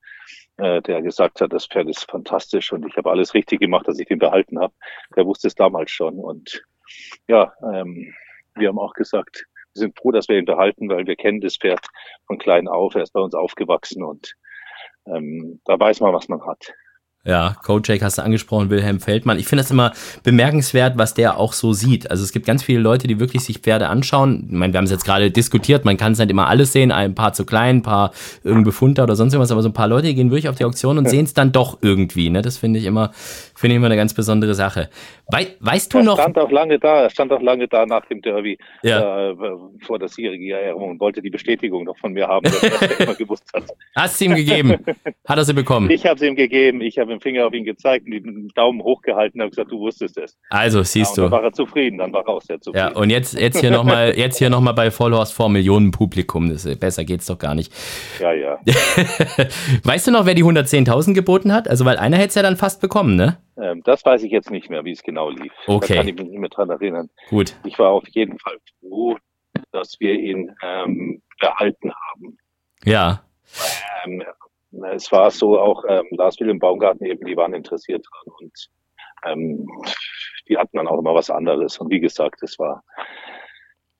[0.56, 3.98] äh, der gesagt hat, das Pferd ist fantastisch und ich habe alles richtig gemacht, dass
[3.98, 4.74] ich den behalten habe.
[5.16, 6.18] Der wusste es damals schon.
[6.18, 6.62] Und
[7.28, 8.14] ja, ähm,
[8.56, 11.56] wir haben auch gesagt, wir sind froh, dass wir ihn behalten, weil wir kennen das
[11.56, 11.86] Pferd
[12.26, 12.94] von klein auf.
[12.94, 14.34] Er ist bei uns aufgewachsen und
[15.06, 16.74] ähm, da weiß man, was man hat.
[17.28, 19.38] Ja, Kojak hast du angesprochen, Wilhelm Feldmann.
[19.38, 19.92] Ich finde das immer
[20.24, 22.10] bemerkenswert, was der auch so sieht.
[22.10, 24.46] Also es gibt ganz viele Leute, die wirklich sich Pferde anschauen.
[24.48, 26.90] Ich meine, wir haben es jetzt gerade diskutiert, man kann es nicht immer alles sehen,
[26.90, 28.12] ein paar zu klein, ein paar
[28.44, 30.64] irgendwie Befunter oder sonst irgendwas, aber so ein paar Leute die gehen wirklich auf die
[30.64, 32.30] Auktion und sehen es dann doch irgendwie.
[32.30, 32.42] Ne?
[32.42, 34.88] Das finde ich immer, finde ich immer eine ganz besondere Sache.
[35.30, 36.18] Wei weißt du er noch?
[36.18, 39.30] Er stand auch lange da, er stand auch lange da nach dem Derby ja.
[39.30, 39.36] äh,
[39.80, 43.44] vor der Siegerehrung und wollte die Bestätigung noch von mir haben, dass er immer gewusst
[43.52, 43.64] hat.
[43.94, 44.76] Hast du ihm gegeben?
[45.26, 45.90] Hat er sie bekommen?
[45.90, 48.82] Ich habe es ihm gegeben, ich habe ihm Finger auf ihn gezeigt und den Daumen
[48.82, 50.36] hochgehalten und gesagt, du wusstest es.
[50.50, 51.30] Also, siehst ja, du.
[51.30, 52.92] Dann war er zufrieden, dann war er auch sehr zufrieden.
[52.94, 54.14] Ja, und jetzt, jetzt hier nochmal
[54.50, 56.50] noch bei Vollhorst vor Millionen Publikum.
[56.50, 57.72] Das, besser geht's doch gar nicht.
[58.20, 58.58] Ja, ja.
[59.84, 61.68] weißt du noch, wer die 110.000 geboten hat?
[61.68, 63.38] Also, weil einer hätte es ja dann fast bekommen, ne?
[63.60, 65.52] Ähm, das weiß ich jetzt nicht mehr, wie es genau lief.
[65.66, 65.94] Okay.
[65.94, 67.10] Da kann ich mich nicht mehr dran erinnern.
[67.28, 67.56] Gut.
[67.64, 69.16] Ich war auf jeden Fall froh,
[69.72, 72.38] dass wir ihn ähm, behalten haben.
[72.84, 73.22] Ja.
[74.04, 74.22] Ähm,
[74.94, 78.68] es war so auch ähm, Lars Wilhelm Baumgarten eben, die waren interessiert dran und
[79.24, 79.66] ähm,
[80.48, 81.78] die hatten dann auch immer was anderes.
[81.78, 82.82] Und wie gesagt, es war,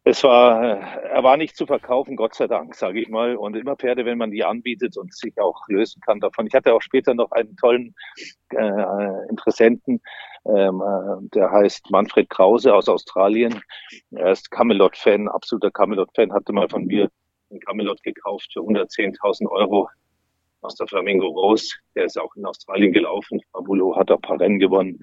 [0.05, 3.37] es war, äh, er war nicht zu verkaufen, Gott sei Dank, sage ich mal.
[3.37, 6.47] Und immer Pferde, wenn man die anbietet und sich auch lösen kann davon.
[6.47, 7.95] Ich hatte auch später noch einen tollen
[8.51, 10.01] äh, Interessenten,
[10.47, 13.61] ähm, äh, der heißt Manfred Krause aus Australien.
[14.11, 17.11] Er ist Camelot-Fan, absoluter Camelot-Fan, hatte mal von mir
[17.51, 19.89] ein Camelot gekauft für 110.000 Euro
[20.61, 21.75] aus der Flamingo Rose.
[21.95, 23.41] Der ist auch in Australien gelaufen.
[23.53, 25.01] Fabulo hat ein paar Rennen gewonnen.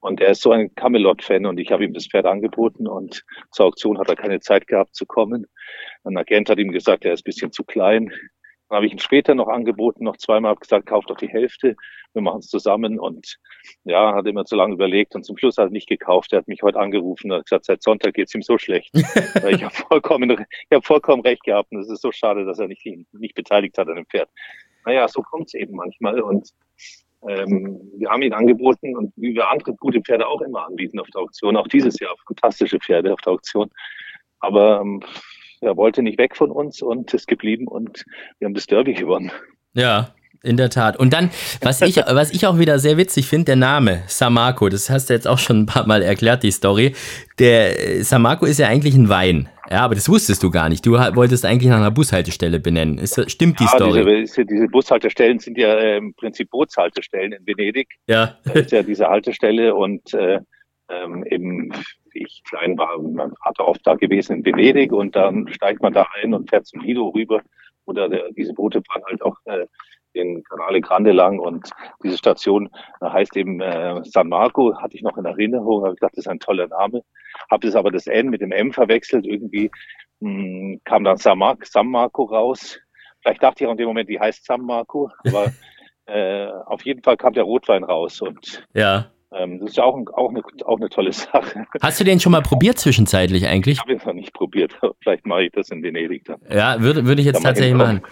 [0.00, 3.66] Und er ist so ein Camelot-Fan und ich habe ihm das Pferd angeboten und zur
[3.66, 5.46] Auktion hat er keine Zeit gehabt zu kommen.
[6.04, 8.12] Ein Agent hat ihm gesagt, er ist ein bisschen zu klein.
[8.68, 11.76] Dann habe ich ihn später noch angeboten, noch zweimal habe gesagt, kauf doch die Hälfte,
[12.12, 13.36] wir machen es zusammen und
[13.84, 16.32] ja, hat immer zu lange überlegt und zum Schluss hat er nicht gekauft.
[16.32, 18.90] Er hat mich heute angerufen und hat gesagt, seit Sonntag geht es ihm so schlecht.
[18.94, 22.68] ich habe vollkommen, ich habe vollkommen recht gehabt und es ist so schade, dass er
[22.68, 24.28] nicht, nicht beteiligt hat an dem Pferd
[24.86, 26.20] naja, so kommt es eben manchmal.
[26.20, 26.48] Und
[27.28, 31.08] ähm, wir haben ihn angeboten und wie wir andere gute Pferde auch immer anbieten auf
[31.08, 33.70] der Auktion, auch dieses Jahr fantastische Pferde auf der Auktion.
[34.40, 35.02] Aber ähm,
[35.60, 38.04] er wollte nicht weg von uns und ist geblieben und
[38.38, 39.32] wir haben das Derby gewonnen.
[39.72, 40.96] Ja, in der Tat.
[40.96, 41.30] Und dann,
[41.62, 45.14] was ich, was ich auch wieder sehr witzig finde, der Name Samako, das hast du
[45.14, 46.94] jetzt auch schon ein paar Mal erklärt, die Story.
[47.38, 49.48] Der Samako ist ja eigentlich ein Wein.
[49.70, 50.86] Ja, aber das wusstest du gar nicht.
[50.86, 52.98] Du wolltest eigentlich nach einer Bushaltestelle benennen.
[52.98, 54.22] Ist, stimmt die ja, Story?
[54.22, 57.88] Diese, diese, Bushaltestellen sind ja äh, im Prinzip Bootshaltestellen in Venedig.
[58.06, 58.38] Ja.
[58.44, 60.38] Das ist ja diese Haltestelle und äh,
[60.88, 61.72] ähm, eben,
[62.12, 65.92] wie ich klein war, mein Vater oft da gewesen in Venedig und dann steigt man
[65.92, 67.42] da ein und fährt zum Lido rüber.
[67.86, 69.66] Oder der, diese Boote fahren halt auch äh,
[70.16, 71.70] den Canale Grande lang und
[72.02, 72.70] diese Station
[73.02, 76.40] heißt eben äh, San Marco, hatte ich noch in Erinnerung, habe gedacht, das ist ein
[76.40, 77.02] toller Name,
[77.50, 79.70] habe das aber das N mit dem M verwechselt, irgendwie
[80.20, 82.78] mh, hm, kam dann San, Mar San Marco raus.
[83.20, 85.52] Vielleicht dachte ich auch in dem Moment, die heißt San Marco, aber
[86.06, 89.10] äh, auf jeden Fall kam der Rotwein raus und ja.
[89.32, 91.66] Ähm, das ist ja auch, auch, eine, auch eine tolle Sache.
[91.80, 93.74] Hast du den schon mal probiert zwischenzeitlich eigentlich?
[93.74, 94.78] Ich habe ihn noch nicht probiert.
[95.00, 96.38] Vielleicht mache ich das in Venedig dann.
[96.48, 98.02] Ja, würde, würde ich jetzt tatsächlich machen.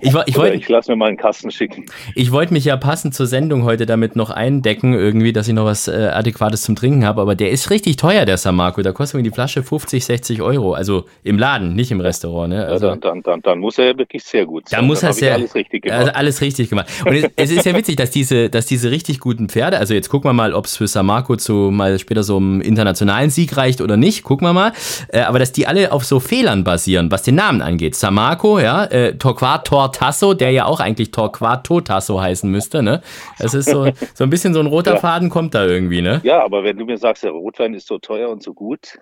[0.00, 1.86] Ich, ich, wollt, ich lasse mir mal einen Kasten schicken.
[2.16, 5.64] Ich wollte mich ja passend zur Sendung heute damit noch eindecken, irgendwie, dass ich noch
[5.64, 7.20] was äh, Adäquates zum Trinken habe.
[7.20, 8.82] Aber der ist richtig teuer, der San Marco.
[8.82, 10.74] Da kostet mir die Flasche 50, 60 Euro.
[10.74, 12.52] Also im Laden, nicht im Restaurant.
[12.52, 12.66] Ne?
[12.66, 14.80] Also, ja, dann, dann, dann, dann, muss er wirklich sehr gut sein.
[14.80, 16.00] Da muss er sehr, alles richtig gemacht.
[16.00, 16.88] Also alles richtig gemacht.
[17.06, 20.08] Und es, es ist ja witzig, dass diese, dass diese richtig guten Pferde, also jetzt
[20.08, 23.56] gucken wir mal, ob es für San Marco zu mal später so einem internationalen Sieg
[23.56, 24.72] reicht oder nicht, gucken wir mal.
[25.08, 27.94] Äh, aber dass die alle auf so Fehlern basieren, was den Namen angeht.
[27.94, 33.02] Samako, ja, äh, Torquator Tasso, der ja auch eigentlich Torquato Tasso heißen müsste, ne?
[33.38, 35.00] Das ist so, so ein bisschen so ein roter ja.
[35.00, 36.20] Faden kommt da irgendwie, ne?
[36.24, 38.98] Ja, aber wenn du mir sagst, der Rotwein ist so teuer und so gut,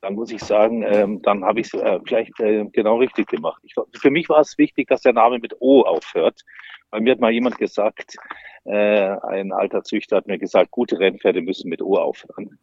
[0.00, 3.60] dann muss ich sagen, ähm, dann habe ich es äh, vielleicht äh, genau richtig gemacht.
[3.64, 6.42] Ich, für mich war es wichtig, dass der Name mit O aufhört.
[6.90, 8.16] Weil mir hat mal jemand gesagt,
[8.68, 12.58] ein alter Züchter hat mir gesagt, gute Rennpferde müssen mit O aufhören.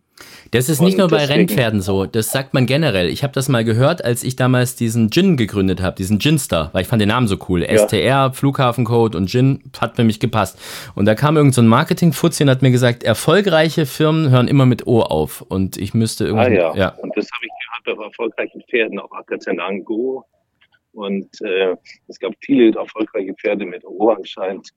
[0.51, 3.09] Das ist nicht nur bei Rennpferden so, das sagt man generell.
[3.09, 6.83] Ich habe das mal gehört, als ich damals diesen Gin gegründet habe, diesen Ginstar, weil
[6.83, 7.63] ich fand den Namen so cool.
[7.63, 7.87] Ja.
[7.87, 10.59] STR, Flughafencode und Gin hat für mich gepasst.
[10.95, 14.65] Und da kam irgend so ein Marketing-Fuzzi und hat mir gesagt, erfolgreiche Firmen hören immer
[14.65, 15.41] mit O auf.
[15.41, 16.59] Und ich müsste irgendwie.
[16.59, 16.89] Ah ja, ja.
[17.01, 17.51] und das habe ich
[17.83, 20.25] gehört bei erfolgreichen Pferden, auch Akazenango.
[20.93, 21.75] Und äh,
[22.07, 24.69] es gab viele erfolgreiche Pferde mit O anscheinend.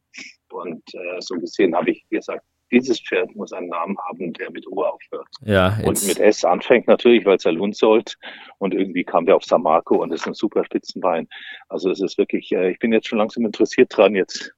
[0.53, 4.67] Und äh, so gesehen habe ich gesagt, dieses Pferd muss einen Namen haben, der mit
[4.67, 5.29] O aufhört.
[5.43, 8.17] Ja, und mit S anfängt natürlich, weil es ja Lundsold
[8.59, 11.29] und irgendwie kam der auf Samarco und das ist ein super Spitzenbein.
[11.69, 14.53] Also es ist wirklich, äh, ich bin jetzt schon langsam interessiert dran, jetzt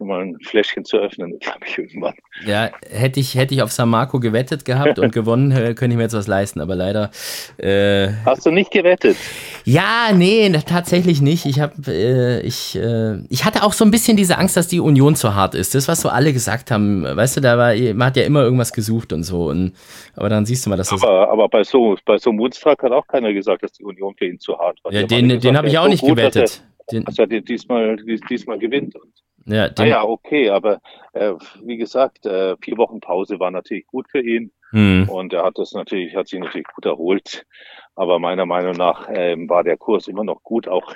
[0.00, 2.14] um mal ein Fläschchen zu öffnen, glaube ich, irgendwann.
[2.44, 5.96] Ja, hätte ich, hätte ich auf San Marco gewettet gehabt und gewonnen, äh, könnte ich
[5.96, 7.10] mir jetzt was leisten, aber leider.
[7.58, 9.16] Äh, Hast du nicht gewettet?
[9.64, 11.46] Ja, nee, tatsächlich nicht.
[11.46, 14.80] Ich habe, äh, ich, äh, ich hatte auch so ein bisschen diese Angst, dass die
[14.80, 15.74] Union zu hart ist.
[15.74, 18.72] Das, was so alle gesagt haben, weißt du, da war, man hat ja immer irgendwas
[18.72, 19.46] gesucht und so.
[19.46, 19.72] Und,
[20.16, 21.02] aber dann siehst du mal, dass das.
[21.02, 24.26] Aber, aber bei so, bei so Moonstruck hat auch keiner gesagt, dass die Union für
[24.26, 24.92] ihn zu hart war.
[24.92, 26.42] Ja, den, den habe ich auch so nicht gut, gewettet.
[26.42, 27.96] Dass er, den, dass er diesmal,
[28.28, 28.94] diesmal gewinnt.
[28.96, 29.12] Und
[29.46, 30.80] ja, ah ja, okay, aber
[31.12, 35.08] äh, wie gesagt, äh, vier Wochen Pause war natürlich gut für ihn mhm.
[35.08, 37.46] und er hat das natürlich, hat sich natürlich gut erholt.
[37.94, 40.94] Aber meiner Meinung nach ähm, war der Kurs immer noch gut, auch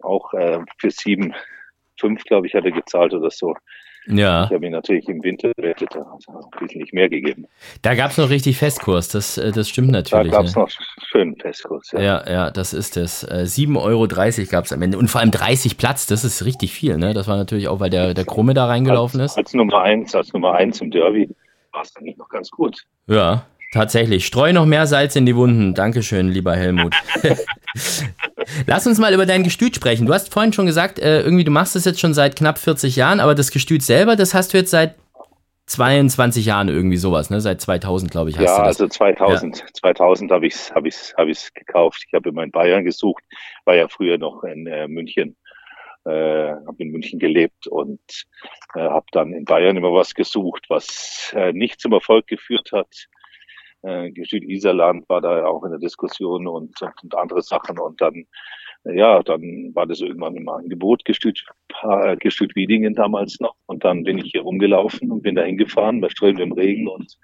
[0.00, 1.34] auch äh, für sieben,
[1.98, 3.54] fünf, glaube ich, hat er gezahlt oder so.
[4.08, 4.44] Ja.
[4.44, 7.46] Ich habe ihn natürlich im Winter gewettet, da hat er wesentlich mehr gegeben.
[7.82, 10.30] Da gab es noch richtig Festkurs, das, äh, das stimmt natürlich.
[10.30, 10.62] Da gab es ne?
[10.62, 10.70] noch
[11.10, 12.00] schönen Festkurs, ja.
[12.00, 13.26] Ja, ja, das ist es.
[13.28, 14.06] 7,30 äh, Euro
[14.50, 14.98] gab es am Ende.
[14.98, 17.14] Und vor allem 30 Platz, das ist richtig viel, ne?
[17.14, 19.38] Das war natürlich auch, weil der, der Krumme da reingelaufen als, ist.
[19.38, 21.28] Als Nummer eins, als Nummer eins im Derby
[21.72, 22.82] war es eigentlich noch ganz gut.
[23.06, 24.24] Ja, Tatsächlich.
[24.24, 25.74] Streu noch mehr Salz in die Wunden.
[25.74, 26.94] Dankeschön, lieber Helmut.
[28.66, 30.06] Lass uns mal über dein Gestüt sprechen.
[30.06, 32.96] Du hast vorhin schon gesagt, äh, irgendwie du machst das jetzt schon seit knapp 40
[32.96, 34.94] Jahren, aber das Gestüt selber, das hast du jetzt seit
[35.66, 37.42] 22 Jahren irgendwie sowas, ne?
[37.42, 38.80] Seit 2000, glaube ich, hast ja, du das.
[38.80, 39.66] also 2000, ja.
[39.74, 42.04] 2000 habe ich es hab ich's, hab ich's gekauft.
[42.06, 43.22] Ich habe immer in Bayern gesucht,
[43.66, 45.36] war ja früher noch in äh, München,
[46.06, 48.00] äh, habe in München gelebt und
[48.76, 52.88] äh, habe dann in Bayern immer was gesucht, was äh, nicht zum Erfolg geführt hat
[53.82, 58.26] äh, Südiserland war da auch in der Diskussion und, und andere Sachen und dann
[58.84, 61.44] ja, dann war das irgendwann im Angebot, Gestüt,
[61.82, 63.54] äh, Gestüt Wiedingen damals noch.
[63.66, 67.18] Und dann bin ich hier rumgelaufen und bin da hingefahren bei strömendem Regen und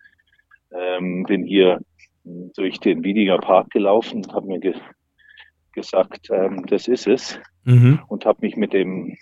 [0.73, 1.81] ähm, bin hier
[2.25, 4.75] durch den Wiedinger Park gelaufen und habe mir ge
[5.73, 7.41] gesagt, ähm, das ist es.
[7.65, 8.01] Mhm.
[8.09, 9.17] Und habe mich mit dem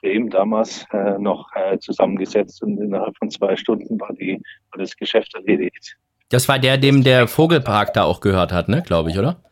[0.00, 4.40] Bremen damals äh, noch äh, zusammengesetzt und innerhalb von zwei Stunden war, die,
[4.70, 5.96] war das Geschäft erledigt.
[6.28, 9.42] Das war der, dem der Vogelpark da auch gehört hat, ne, glaube ich, oder?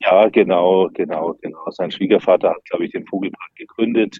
[0.00, 1.70] Ja, genau, genau, genau.
[1.70, 4.18] Sein Schwiegervater hat, glaube ich, den Vogelpark gegründet.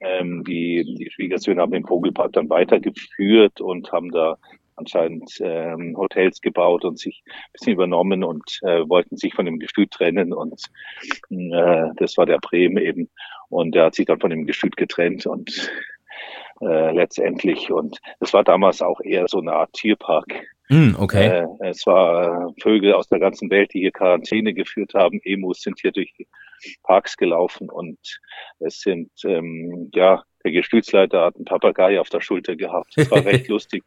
[0.00, 4.38] Ähm, die, die Schwiegersöhne haben den Vogelpark dann weitergeführt und haben da
[4.80, 9.58] anscheinend ähm, Hotels gebaut und sich ein bisschen übernommen und äh, wollten sich von dem
[9.58, 10.62] Gestüt trennen und
[11.28, 13.10] äh, das war der Bremen eben
[13.50, 15.70] und der hat sich dann von dem Gestüt getrennt und
[16.60, 21.26] äh, letztendlich und das war damals auch eher so eine Art Tierpark Mm, okay.
[21.26, 25.20] Äh, es war äh, Vögel aus der ganzen Welt, die hier Quarantäne geführt haben.
[25.24, 26.28] Emus sind hier durch die
[26.84, 27.98] Parks gelaufen und
[28.60, 32.92] es sind, ähm, ja, der Gestützleiter hat einen Papagei auf der Schulter gehabt.
[32.94, 33.82] Es war recht lustig,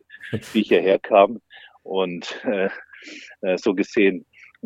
[0.51, 1.39] wie ich hierher kam.
[1.83, 2.69] Und äh,
[3.41, 4.25] äh, so gesehen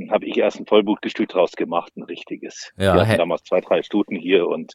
[0.10, 2.72] habe ich erst ein Vollblutgestüt draus gemacht, ein richtiges.
[2.78, 4.74] Ja, Wir hatten damals zwei, drei Stuten hier und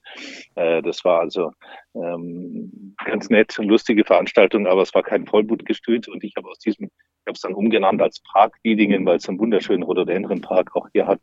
[0.54, 1.52] äh, das war also
[1.94, 6.58] ähm, ganz nett, und lustige Veranstaltung, aber es war kein Vollblutgestüt und ich habe aus
[6.58, 10.88] diesem, ich habe es dann umgenannt als Park Wiedingen, weil es einen wunderschönen Rhododendronpark auch
[10.92, 11.20] hier hat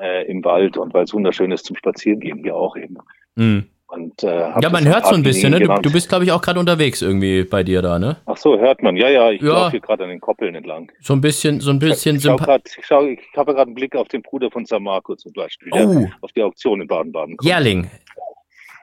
[0.00, 2.98] äh, im Wald und weil es wunderschön ist zum Spazierengehen hier auch eben.
[3.36, 3.70] Mhm.
[3.88, 5.60] Und, äh, ja, man hört so ein bisschen, ne?
[5.60, 8.18] Du, du, bist, glaube ich, auch gerade unterwegs irgendwie bei dir da, ne?
[8.26, 8.96] Ach so, hört man.
[8.96, 9.48] Ja, ja, ich ja.
[9.48, 10.92] laufe hier gerade an den Koppeln entlang.
[11.00, 13.74] So ein bisschen, so ein bisschen Ich, ich, grad, ich, schau, ich habe gerade einen
[13.74, 15.70] Blick auf den Bruder von San Marco zum Beispiel.
[15.72, 16.06] Oh.
[16.20, 17.38] Auf die Auktion in Baden-Baden.
[17.40, 17.90] Jährling.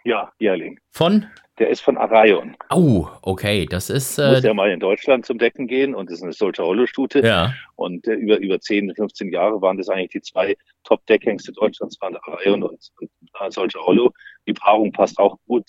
[0.06, 0.80] Ja, Jährling.
[0.92, 1.28] Von?
[1.60, 2.58] Der ist von Arayon.
[2.70, 4.18] Oh, okay, das ist.
[4.18, 7.20] Äh, muss ja mal in Deutschland zum Decken gehen und das ist eine solche Hollow-Stute.
[7.20, 7.54] Ja.
[7.76, 12.18] Und äh, über, über 10, 15 Jahre waren das eigentlich die zwei Top-Deckhengste Deutschlands, waren
[12.18, 14.12] Arayon und, und äh, solche Hollow.
[14.48, 15.66] Die Paarung passt auch gut.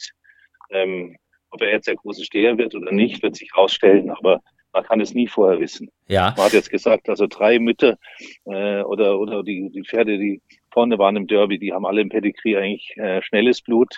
[0.71, 1.17] Ähm,
[1.51, 5.01] ob er jetzt der große Steher wird oder nicht, wird sich rausstellen, aber man kann
[5.01, 5.91] es nie vorher wissen.
[6.07, 6.35] Ja.
[6.37, 7.97] Man hat jetzt gesagt, also drei Mütter
[8.45, 12.11] äh, oder, oder die, die Pferde, die vorne waren im Derby, die haben alle im
[12.11, 13.95] Pedigree eigentlich äh, schnelles Blut.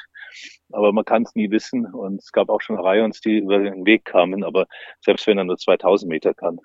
[0.70, 1.86] Aber man kann es nie wissen.
[1.86, 4.44] Und es gab auch schon Reions, die über den Weg kamen.
[4.44, 4.66] Aber
[5.00, 6.60] selbst wenn er nur 2000 Meter kann,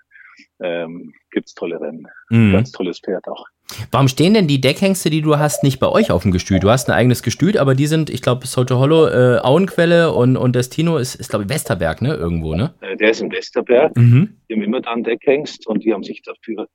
[0.61, 2.07] ähm, gibt es tolle Rennen.
[2.29, 2.53] Mhm.
[2.53, 3.45] Ganz tolles Pferd auch.
[3.91, 6.63] Warum stehen denn die Deckhengste, die du hast, nicht bei euch auf dem Gestüt?
[6.63, 10.37] Du hast ein eigenes Gestüt, aber die sind, ich glaube, Soto Hollow, äh, Auenquelle und,
[10.37, 12.13] und Destino ist, ist glaube ich, Westerberg, ne?
[12.13, 12.73] Irgendwo, ne?
[12.81, 13.95] Äh, der ist in Westerberg.
[13.95, 14.37] Mhm.
[14.49, 16.67] Die haben immer da einen Deckhengst und die haben sich dafür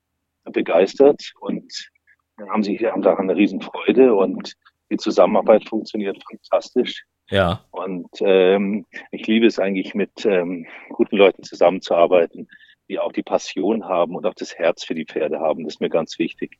[0.53, 1.73] begeistert und
[2.51, 4.55] haben sich haben daran eine Riesenfreude und
[4.91, 7.05] die Zusammenarbeit funktioniert fantastisch.
[7.31, 7.65] Ja.
[7.71, 12.49] Und ähm, ich liebe es eigentlich, mit ähm, guten Leuten zusammenzuarbeiten,
[12.89, 15.65] die auch die Passion haben und auch das Herz für die Pferde haben.
[15.65, 16.59] Das ist mir ganz wichtig.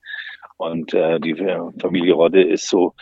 [0.57, 1.35] Und äh, die
[1.81, 2.95] Familie Rodde ist so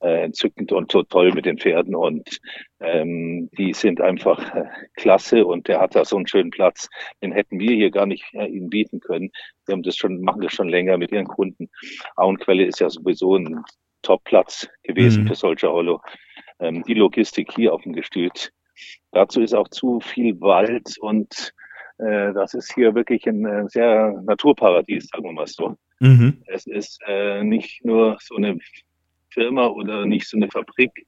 [0.00, 2.38] äh, entzückend und so toll mit den Pferden und
[2.80, 4.64] ähm, die sind einfach äh,
[4.96, 6.88] klasse und der hat da so einen schönen Platz.
[7.22, 9.30] Den hätten wir hier gar nicht äh, ihnen bieten können.
[9.66, 11.70] Wir haben das schon, machen das schon länger mit ihren Kunden.
[12.16, 13.62] Auenquelle ist ja sowieso ein
[14.02, 15.28] Top-Platz gewesen Mhm.
[15.28, 16.00] für solche Hollow.
[16.60, 18.52] Ähm, die Logistik hier auf dem Gestüt
[19.12, 21.54] dazu ist auch zu viel Wald und
[21.98, 25.76] äh, das ist hier wirklich ein äh, sehr Naturparadies, sagen wir mal so.
[26.00, 26.42] Mhm.
[26.46, 28.58] Es ist äh, nicht nur so eine
[29.30, 31.06] Firma oder nicht so eine Fabrik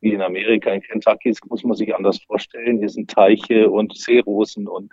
[0.00, 2.78] wie in Amerika, in Kentucky, das muss man sich anders vorstellen.
[2.78, 4.92] Hier sind Teiche und Seerosen und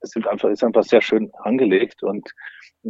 [0.00, 2.30] es sind einfach, ist einfach sehr schön angelegt und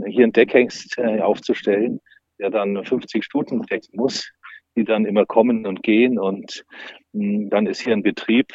[0.07, 2.01] hier einen Deckhengst äh, aufzustellen,
[2.41, 4.29] der dann 50 Stunden decken muss,
[4.75, 6.65] die dann immer kommen und gehen und
[7.13, 8.53] mh, hm, dann ist hier ein Betrieb,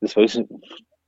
[0.00, 0.14] das,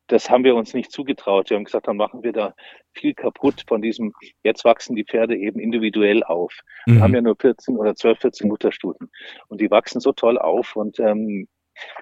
[0.09, 1.51] das haben wir uns nicht zugetraut.
[1.51, 2.55] Wir haben gesagt, dann machen wir da
[2.93, 6.53] viel kaputt von diesem, jetzt wachsen die Pferde eben individuell auf.
[6.87, 6.95] Mhm.
[6.95, 9.11] Wir haben ja nur 14 oder 12, 14 Mutterstuten
[9.49, 11.47] und die wachsen so toll auf und ähm,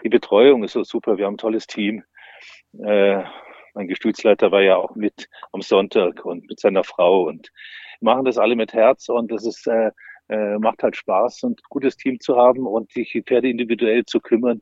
[0.02, 1.18] die Betreuung ist so super.
[1.18, 2.02] Wir haben ein tolles Team.
[2.82, 3.22] Äh,
[3.74, 7.52] mein Gestützleiter war ja auch mit am Sonntag und mit seiner Frau und
[8.00, 9.90] machen das alle mit Herz und das ist äh,
[10.28, 14.04] äh, macht halt Spaß und ein gutes Team zu haben und sich die Pferde individuell
[14.04, 14.60] zu kümmern.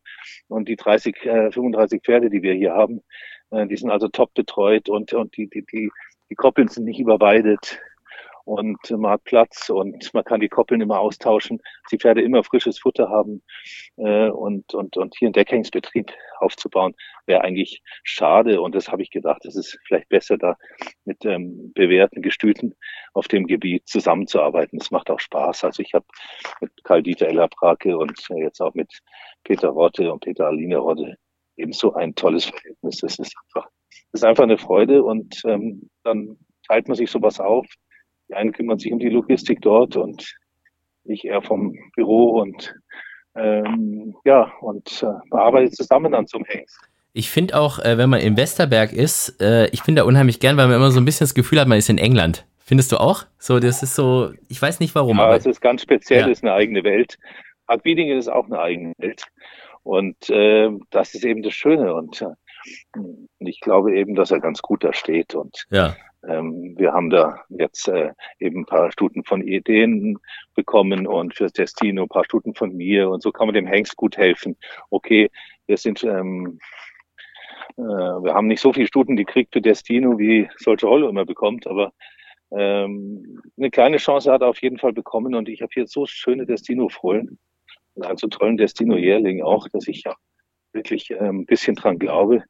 [0.48, 3.00] Und die 30, äh, 35 Pferde, die wir hier haben,
[3.50, 5.90] die sind also top betreut und, und die, die, die,
[6.30, 7.78] die Koppeln sind nicht überweidet
[8.44, 12.78] und man hat Platz und man kann die Koppeln immer austauschen, die Pferde immer frisches
[12.78, 13.42] Futter haben
[13.96, 16.94] äh, und, und, und hier einen Deckhengstbetrieb aufzubauen,
[17.26, 20.57] wäre eigentlich schade und das habe ich gedacht, es ist vielleicht besser da
[21.04, 22.74] mit ähm, bewährten Gestüten
[23.14, 24.78] auf dem Gebiet zusammenzuarbeiten.
[24.78, 25.64] Das macht auch Spaß.
[25.64, 26.04] Also ich habe
[26.61, 29.00] mit Karl-Dieter Ellerbrake und jetzt auch mit
[29.44, 31.16] Peter Rotte und Peter Aline Rotte
[31.56, 32.98] eben so ein tolles Verhältnis.
[32.98, 33.68] Das ist einfach,
[34.12, 36.36] das ist einfach eine Freude und ähm, dann
[36.66, 37.66] teilt man sich sowas auf.
[38.28, 40.34] Die einen kümmern sich um die Logistik dort und
[41.04, 42.74] ich eher vom Büro und
[43.36, 46.78] ähm, ja, und äh, bearbeite zusammen an zum Hengst.
[47.12, 50.56] Ich finde auch, äh, wenn man im Westerberg ist, äh, ich finde da unheimlich gern,
[50.56, 52.46] weil man immer so ein bisschen das Gefühl hat, man ist in England.
[52.58, 53.24] Findest du auch?
[53.38, 55.18] So, das ist so, ich weiß nicht warum.
[55.18, 56.26] Ja, es ist ganz speziell, ja.
[56.28, 57.18] ist eine eigene Welt.
[57.66, 59.24] Park Wiedingen ist auch eine eigene Welt.
[59.84, 61.94] Und äh, das ist eben das Schöne.
[61.94, 63.00] Und äh,
[63.38, 65.34] ich glaube eben, dass er ganz gut da steht.
[65.34, 65.94] Und ja.
[66.26, 70.18] ähm, wir haben da jetzt äh, eben ein paar Stuten von Ideen
[70.54, 73.10] bekommen und fürs Destino ein paar Stuten von mir.
[73.10, 74.56] Und so kann man dem Hengst gut helfen.
[74.90, 75.30] Okay,
[75.66, 76.58] wir sind ähm,
[77.76, 81.66] äh, wir haben nicht so viele Stuten gekriegt für Destino, wie solche Hollow immer bekommt,
[81.66, 81.92] aber
[82.52, 86.06] ähm, eine kleine Chance hat er auf jeden Fall bekommen und ich habe hier so
[86.06, 87.38] schöne Destino-Fohlen
[87.94, 90.14] und einen so tollen Destino-Jährling auch, dass ich ja
[90.72, 92.44] wirklich ein bisschen dran glaube,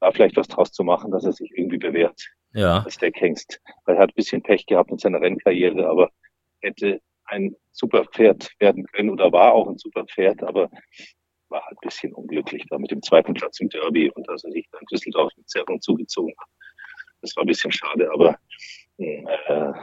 [0.00, 2.20] da vielleicht was draus zu machen, dass er sich irgendwie bewährt.
[2.52, 2.82] Ja.
[2.84, 3.60] Als der Hengst.
[3.84, 6.10] Weil er hat ein bisschen Pech gehabt mit seiner Rennkarriere, aber
[6.60, 10.70] hätte ein super Pferd werden können oder war auch ein super Pferd, aber
[11.48, 14.50] war halt ein bisschen unglücklich da mit dem zweiten Platz im Derby und dass er
[14.50, 16.48] sich dann Düsseldorf mit Zerrung zugezogen hat.
[17.20, 18.38] Das war ein bisschen schade, aber
[18.98, 19.22] äh,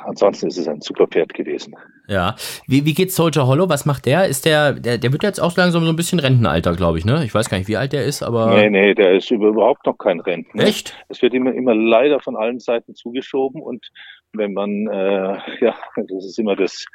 [0.05, 1.75] ansonsten ist es ein super Pferd gewesen.
[2.07, 2.35] Ja.
[2.67, 3.69] Wie, wie geht's Soldier Hollow?
[3.69, 4.25] Was macht der?
[4.25, 7.23] Ist der, der, der wird jetzt auch langsam so ein bisschen Rentenalter, glaube ich, ne?
[7.23, 8.55] Ich weiß gar nicht, wie alt der ist, aber.
[8.55, 10.63] Nee, nee, der ist überhaupt noch kein Rentner.
[10.63, 10.95] Echt?
[11.09, 13.87] Es wird immer, immer leider von allen Seiten zugeschoben und
[14.33, 16.85] wenn man, äh, ja, das ist immer das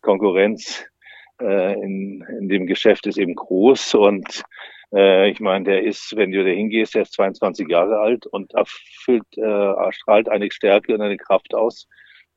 [0.00, 0.84] Konkurrenz
[1.40, 4.42] äh, in, in dem Geschäft ist eben groß und
[4.92, 8.52] äh, ich meine, der ist, wenn du da hingehst, der ist 22 Jahre alt und
[8.54, 11.86] erfüllt, äh, strahlt eine Stärke und eine Kraft aus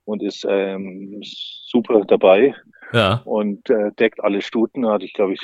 [0.04, 2.54] und ist ähm, super dabei
[2.92, 3.22] ja.
[3.24, 4.86] und äh, deckt alle Stuten.
[4.86, 5.40] Hatte ich, glaube ich,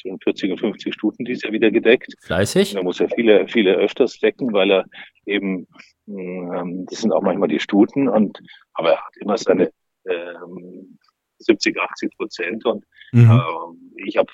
[0.00, 2.14] zwischen 40 und 50 Stuten dieses Jahr wieder gedeckt.
[2.22, 2.74] Fleißig.
[2.74, 4.84] Da muss er viele, viele öfters decken, weil er
[5.26, 5.66] eben,
[6.06, 8.40] ähm, das sind auch manchmal die Stuten und,
[8.74, 9.70] aber er hat immer seine
[10.08, 10.98] ähm,
[11.38, 13.30] 70, 80 Prozent und mhm.
[13.30, 14.30] äh, ich habe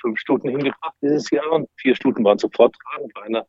[0.00, 3.08] fünf Stunden hingebracht dieses Jahr und vier Stunden waren sofort dran.
[3.24, 3.46] Einer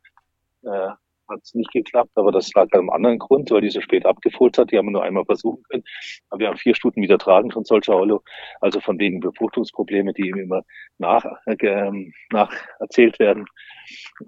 [0.63, 0.93] äh,
[1.29, 4.05] hat es nicht geklappt, aber das lag an einem anderen Grund, weil die so spät
[4.05, 4.71] abgefohlt hat.
[4.71, 5.83] Die haben wir nur einmal versuchen können.
[6.29, 8.23] Aber wir haben vier Stunden wieder tragen von solcher Hollow.
[8.61, 10.63] Also von wegen Befruchtungsprobleme, die ihm immer
[10.97, 11.91] nach, äh,
[12.31, 13.45] nach erzählt werden.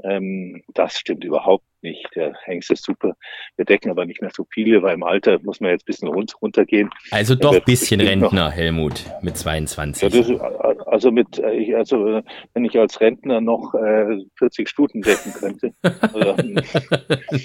[0.04, 2.08] Ähm, das stimmt überhaupt nicht.
[2.16, 3.16] Der Hengst ist super.
[3.58, 6.08] Wir decken aber nicht mehr so viele, weil im Alter muss man jetzt ein bisschen
[6.08, 6.90] runtergehen.
[7.12, 10.14] Also doch ein bisschen Rentner, noch, Helmut, mit 22.
[10.14, 12.22] Ja, das, also mit, äh, also
[12.54, 15.74] wenn ich als Rentner noch äh, 40 Stunden decken könnte.
[15.84, 16.36] ja.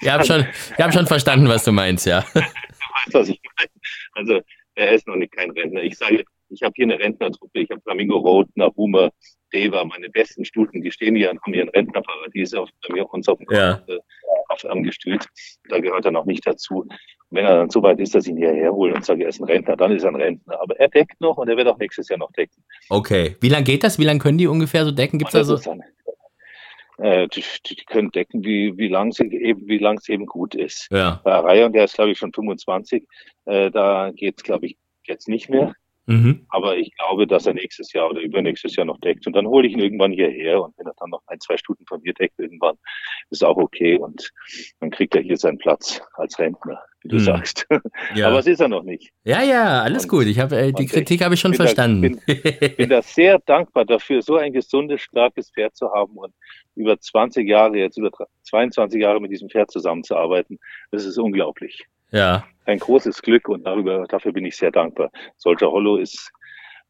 [0.00, 2.20] Wir haben schon, wir haben schon verstanden, was du meinst, ja.
[2.34, 3.70] du weißt, was ich meine.
[4.12, 4.40] Also
[4.74, 5.82] er ist noch nicht kein Rentner.
[5.82, 9.10] Ich sage, ich habe hier eine Rentnertruppe, ich habe Flamingo Road, Nahuma,
[9.52, 13.38] Deva, meine besten Stuten, die stehen hier und haben ihren Rentnerparadies auf mir uns auf,
[13.50, 13.82] ja.
[14.48, 15.26] auf, auf Gestüt.
[15.68, 16.80] Da gehört er noch nicht dazu.
[16.80, 16.92] Und
[17.30, 19.40] wenn er dann so weit ist, dass ich ihn hierher hole und sage, er ist
[19.40, 20.60] ein Rentner, dann ist er ein Rentner.
[20.60, 22.62] Aber er deckt noch und er wird auch nächstes Jahr noch decken.
[22.88, 23.36] Okay.
[23.40, 23.98] Wie lange geht das?
[23.98, 25.18] Wie lange können die ungefähr so decken?
[25.18, 25.58] Gibt's da so?
[26.98, 30.54] Äh, die, die, können decken, wie, wie lang es eben, wie lang es eben gut
[30.54, 30.88] ist.
[30.90, 31.20] Ja.
[31.24, 33.06] Bei Reihe, und der ist, glaube ich, schon 25,
[33.44, 35.74] äh, da geht's, glaube ich, jetzt nicht mehr.
[36.06, 36.46] Mhm.
[36.50, 39.26] Aber ich glaube, dass er nächstes Jahr oder übernächstes Jahr noch deckt.
[39.26, 40.62] Und dann hole ich ihn irgendwann hierher.
[40.62, 42.76] Und wenn er dann noch ein, zwei Stunden von mir deckt, irgendwann
[43.30, 43.98] ist auch okay.
[43.98, 44.32] Und
[44.80, 47.20] dann kriegt er hier seinen Platz als Rentner, wie du mhm.
[47.20, 47.66] sagst.
[48.14, 48.28] Ja.
[48.28, 49.10] Aber es ist er noch nicht.
[49.24, 50.26] Ja, ja, alles und, gut.
[50.26, 52.20] Ich habe äh, die Kritik habe ich schon verstanden.
[52.26, 56.32] Ich bin, bin da sehr dankbar dafür, so ein gesundes, starkes Pferd zu haben und
[56.76, 58.10] über 20 Jahre, jetzt über
[58.44, 60.58] 22 Jahre mit diesem Pferd zusammenzuarbeiten.
[60.90, 61.86] Das ist unglaublich.
[62.10, 62.44] Ja.
[62.64, 65.10] Ein großes Glück und darüber, dafür bin ich sehr dankbar.
[65.36, 66.32] Solcher Hollow ist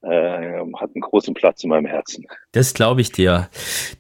[0.03, 2.27] äh, hat einen großen Platz in meinem Herzen.
[2.53, 3.49] Das glaube ich dir.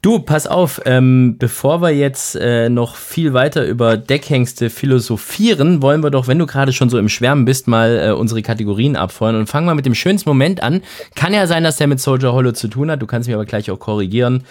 [0.03, 6.03] Du, pass auf, ähm, bevor wir jetzt äh, noch viel weiter über Deckhengste philosophieren, wollen
[6.03, 9.37] wir doch, wenn du gerade schon so im Schwärmen bist, mal äh, unsere Kategorien abfeuern
[9.37, 10.83] und fangen wir mit dem schönsten Moment an.
[11.15, 13.47] Kann ja sein, dass der mit Soldier Hollow zu tun hat, du kannst mich aber
[13.47, 14.45] gleich auch korrigieren.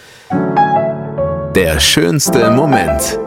[1.55, 3.24] Der schönste Moment.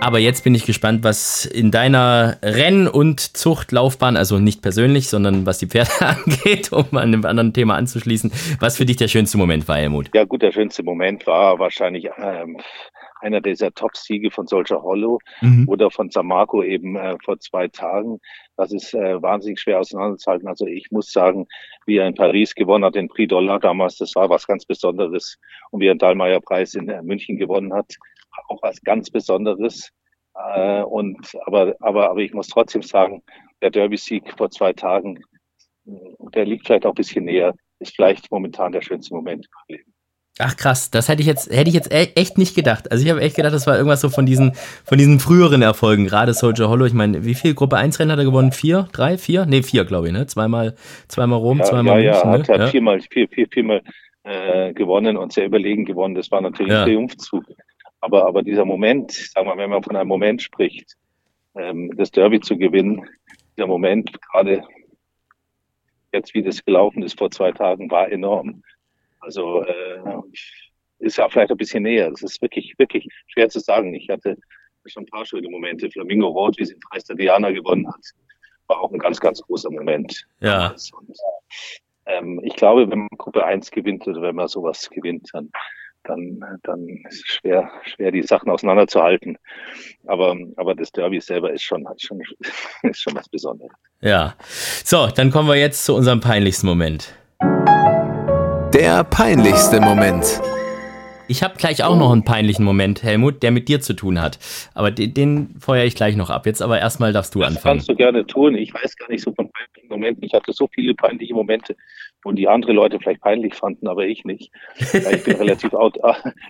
[0.00, 5.46] Aber jetzt bin ich gespannt, was in deiner Renn- und Zuchtlaufbahn, also nicht persönlich, sondern
[5.46, 8.30] was die Pferde angeht, um an einem anderen Thema anzuschließen,
[8.60, 10.10] was für dich der schönste Moment war, Helmut?
[10.14, 12.58] Ja gut, der schönste Moment war wahrscheinlich ähm,
[13.20, 15.68] einer dieser Top-Siege von Soldier Hollow mhm.
[15.68, 18.20] oder von Samarco eben äh, vor zwei Tagen.
[18.56, 20.48] Das ist äh, wahnsinnig schwer auseinanderzuhalten.
[20.48, 21.46] Also ich muss sagen,
[21.86, 25.38] wie er in Paris gewonnen hat, den Prix Dollar damals, das war was ganz Besonderes.
[25.70, 27.96] Und wie er den Dallmayr-Preis in äh, München gewonnen hat,
[28.48, 29.90] auch was ganz Besonderes.
[30.34, 33.22] Äh, und aber, aber, aber ich muss trotzdem sagen,
[33.62, 35.22] der Derby-Sieg vor zwei Tagen,
[35.84, 39.92] der liegt vielleicht auch ein bisschen näher, ist vielleicht momentan der schönste Moment im Leben.
[40.38, 42.92] Ach krass, das hätte ich jetzt, hätte ich jetzt e-, echt nicht gedacht.
[42.92, 44.52] Also ich habe echt gedacht, das war irgendwas so von diesen,
[44.84, 46.84] von diesen früheren Erfolgen, gerade Soldier Hollow.
[46.84, 48.52] Ich meine, wie viel Gruppe 1 Rennen hat er gewonnen?
[48.52, 48.86] Vier?
[48.92, 49.16] Drei?
[49.16, 49.46] Vier?
[49.46, 50.26] Nee, vier, glaube ich, ne?
[50.26, 50.74] Zweimal,
[51.08, 52.54] zweimal Rom, ja, zweimal Ja, München, ja, hat, ne?
[52.54, 52.66] hat ja.
[52.66, 53.82] viermal, vier, vier, viermal
[54.24, 56.14] äh, gewonnen und sehr überlegen gewonnen.
[56.14, 56.82] Das war natürlich ja.
[56.82, 57.44] ein Triumphzug.
[58.06, 60.96] Aber, aber dieser Moment, sagen wir, wenn man von einem Moment spricht,
[61.56, 63.04] ähm, das Derby zu gewinnen,
[63.56, 64.62] dieser Moment, gerade
[66.12, 68.62] jetzt wie das gelaufen ist vor zwei Tagen, war enorm.
[69.18, 69.98] Also äh,
[71.00, 72.08] ist ja vielleicht ein bisschen näher.
[72.08, 73.92] Das ist wirklich, wirklich schwer zu sagen.
[73.92, 74.38] Ich hatte
[74.84, 75.90] schon ein paar schöne Momente.
[75.90, 78.12] Flamingo Rot, wie sie in Preis der Diana gewonnen hat,
[78.68, 80.28] war auch ein ganz, ganz großer Moment.
[80.38, 80.68] Ja.
[80.68, 81.16] Und,
[82.06, 85.50] ähm, ich glaube, wenn man Gruppe 1 gewinnt oder wenn man sowas gewinnt, dann,
[86.06, 89.38] dann, dann ist es schwer, schwer, die Sachen auseinanderzuhalten.
[90.06, 92.20] Aber, aber das Derby selber ist schon, schon,
[92.82, 93.72] ist schon was Besonderes.
[94.00, 94.34] Ja.
[94.84, 97.14] So, dann kommen wir jetzt zu unserem peinlichsten Moment.
[98.74, 100.40] Der peinlichste Moment.
[101.28, 104.38] Ich habe gleich auch noch einen peinlichen Moment, Helmut, der mit dir zu tun hat.
[104.74, 106.46] Aber den, den feuere ich gleich noch ab.
[106.46, 107.78] Jetzt aber erstmal darfst du das anfangen.
[107.78, 108.54] Das kannst du gerne tun.
[108.54, 110.22] Ich weiß gar nicht so von peinlichen Momenten.
[110.22, 111.74] Ich hatte so viele peinliche Momente,
[112.26, 114.50] wo die andere Leute vielleicht peinlich fanden, aber ich nicht.
[114.78, 115.72] ich bin relativ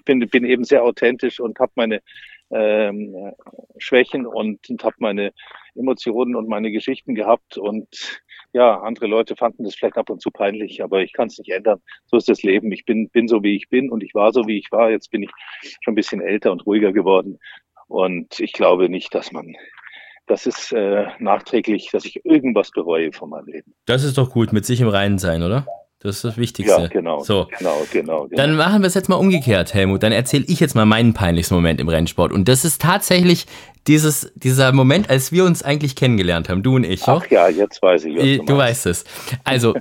[0.06, 2.00] bin, bin eben sehr authentisch und habe meine
[2.50, 3.14] ähm,
[3.76, 5.32] Schwächen und, und habe meine
[5.74, 8.22] Emotionen und meine Geschichten gehabt und
[8.54, 11.50] ja, andere Leute fanden das vielleicht ab und zu peinlich, aber ich kann es nicht
[11.50, 11.82] ändern.
[12.06, 12.72] So ist das Leben.
[12.72, 14.90] Ich bin, bin so, wie ich bin und ich war so, wie ich war.
[14.90, 15.30] Jetzt bin ich
[15.82, 17.38] schon ein bisschen älter und ruhiger geworden.
[17.86, 19.54] Und ich glaube nicht, dass man,
[20.26, 23.74] das ist äh, nachträglich, dass ich irgendwas bereue von meinem Leben.
[23.86, 25.66] Das ist doch gut, mit sich im Reinen sein, oder?
[26.00, 26.82] Das ist das Wichtigste.
[26.82, 27.20] Ja, genau.
[27.20, 27.48] So.
[27.58, 28.36] Genau, genau, genau.
[28.36, 30.02] Dann machen wir es jetzt mal umgekehrt, Helmut.
[30.02, 32.32] Dann erzähle ich jetzt mal meinen peinlichsten Moment im Rennsport.
[32.32, 33.46] Und das ist tatsächlich
[33.86, 37.02] dieses, dieser Moment, als wir uns eigentlich kennengelernt haben, du und ich.
[37.06, 38.16] Ach ja, jetzt weiß ich.
[38.16, 39.04] Was du, du weißt es.
[39.44, 39.74] Also,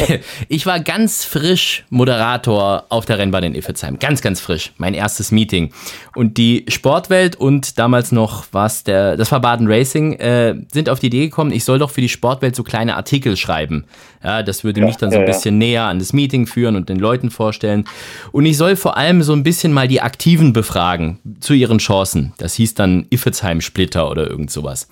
[0.48, 3.98] ich war ganz frisch Moderator auf der Rennbahn in Iffezheim.
[3.98, 4.72] Ganz, ganz frisch.
[4.78, 5.72] Mein erstes Meeting.
[6.14, 11.00] Und die Sportwelt und damals noch was der, das war Baden Racing, äh, sind auf
[11.00, 13.84] die Idee gekommen, ich soll doch für die Sportwelt so kleine Artikel schreiben.
[14.22, 15.66] Ja, das würde ja, mich dann so ein ja, bisschen ja.
[15.66, 17.84] näher an das Meeting führen und den Leuten vorstellen.
[18.32, 22.32] Und ich soll vor allem so ein bisschen mal die Aktiven befragen zu ihren Chancen.
[22.38, 23.06] Das hieß dann
[23.48, 24.88] Iffezheim-Splitter oder irgend sowas.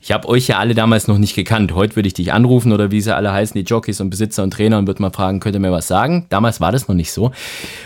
[0.00, 1.74] Ich habe euch ja alle damals noch nicht gekannt.
[1.74, 4.52] Heute würde ich dich anrufen oder wie sie alle heißen, die Jockeys und Besitzer und
[4.52, 6.26] Trainer und würde mal fragen, könnt ihr mir was sagen?
[6.28, 7.30] Damals war das noch nicht so.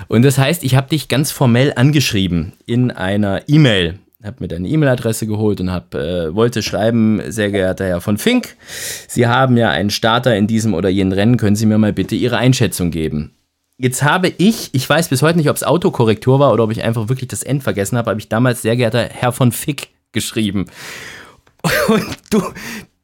[0.08, 4.66] Und das heißt, ich habe dich ganz formell angeschrieben in einer E-Mail habe mir deine
[4.66, 8.56] E-Mail-Adresse geholt und hab, äh, wollte schreiben, sehr geehrter Herr von Fink,
[9.06, 12.16] Sie haben ja einen Starter in diesem oder jenen Rennen, können Sie mir mal bitte
[12.16, 13.36] Ihre Einschätzung geben.
[13.78, 16.82] Jetzt habe ich, ich weiß bis heute nicht, ob es Autokorrektur war oder ob ich
[16.82, 20.64] einfach wirklich das End vergessen habe, habe ich damals sehr geehrter Herr von Fick geschrieben.
[21.88, 22.42] Und du,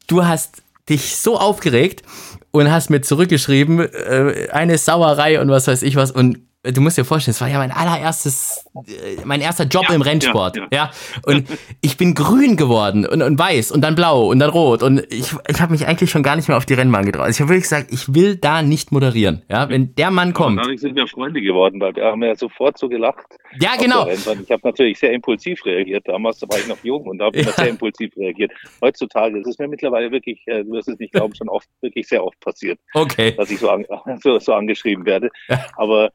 [0.07, 2.03] du hast dich so aufgeregt
[2.51, 6.11] und hast mir zurückgeschrieben, äh, eine Sauerei und was weiß ich was.
[6.11, 9.95] Und du musst dir vorstellen, es war ja mein allererstes, äh, mein erster Job ja,
[9.95, 10.57] im Rennsport.
[10.57, 10.79] Ja, ja.
[10.85, 10.91] ja,
[11.25, 11.47] Und
[11.81, 14.83] ich bin grün geworden und, und weiß und dann blau und dann rot.
[14.83, 17.31] Und ich, ich habe mich eigentlich schon gar nicht mehr auf die Rennbahn getraut.
[17.31, 19.43] Ich habe wirklich gesagt, ich will da nicht moderieren.
[19.51, 20.59] Ja, wenn der Mann kommt.
[20.59, 23.27] dadurch sind wir Freunde geworden, weil wir haben ja sofort so gelacht.
[23.61, 24.09] Ja, genau.
[24.09, 26.07] Ich habe natürlich sehr impulsiv reagiert.
[26.07, 28.53] Damals da war ich noch jung und da habe ich sehr impulsiv reagiert.
[28.81, 32.07] Heutzutage ist es mir mittlerweile wirklich, äh, du wirst es nicht glauben, schon oft, wirklich
[32.07, 32.79] sehr oft passiert.
[32.95, 33.35] Okay.
[33.37, 33.85] Dass ich so, an,
[34.23, 35.31] so, so angeschrieben werde.
[35.49, 35.67] Ja.
[35.77, 36.11] Aber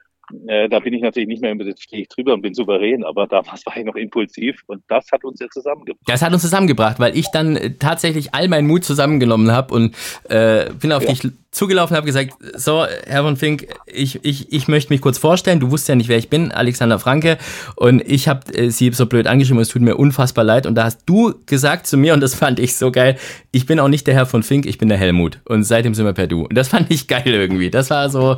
[0.48, 3.66] äh, da bin ich natürlich nicht mehr im Stich drüber und bin souverän, aber damals
[3.66, 6.08] war ich noch impulsiv und das hat uns ja zusammengebracht.
[6.08, 9.96] Das hat uns zusammengebracht, weil ich dann äh, tatsächlich all meinen Mut zusammengenommen habe und
[10.30, 11.10] äh, bin auf ja.
[11.10, 15.60] dich zugelaufen habe gesagt, so, Herr von Fink, ich, ich, ich möchte mich kurz vorstellen.
[15.60, 17.38] Du wusstest ja nicht, wer ich bin, Alexander Franke.
[17.76, 20.66] Und ich habe äh, sie so blöd angeschrieben, es tut mir unfassbar leid.
[20.66, 23.18] Und da hast du gesagt zu mir, und das fand ich so geil,
[23.52, 25.40] ich bin auch nicht der Herr von Fink, ich bin der Helmut.
[25.46, 26.44] Und seitdem sind wir per Du.
[26.44, 27.70] Und das fand ich geil irgendwie.
[27.70, 28.38] Das war so,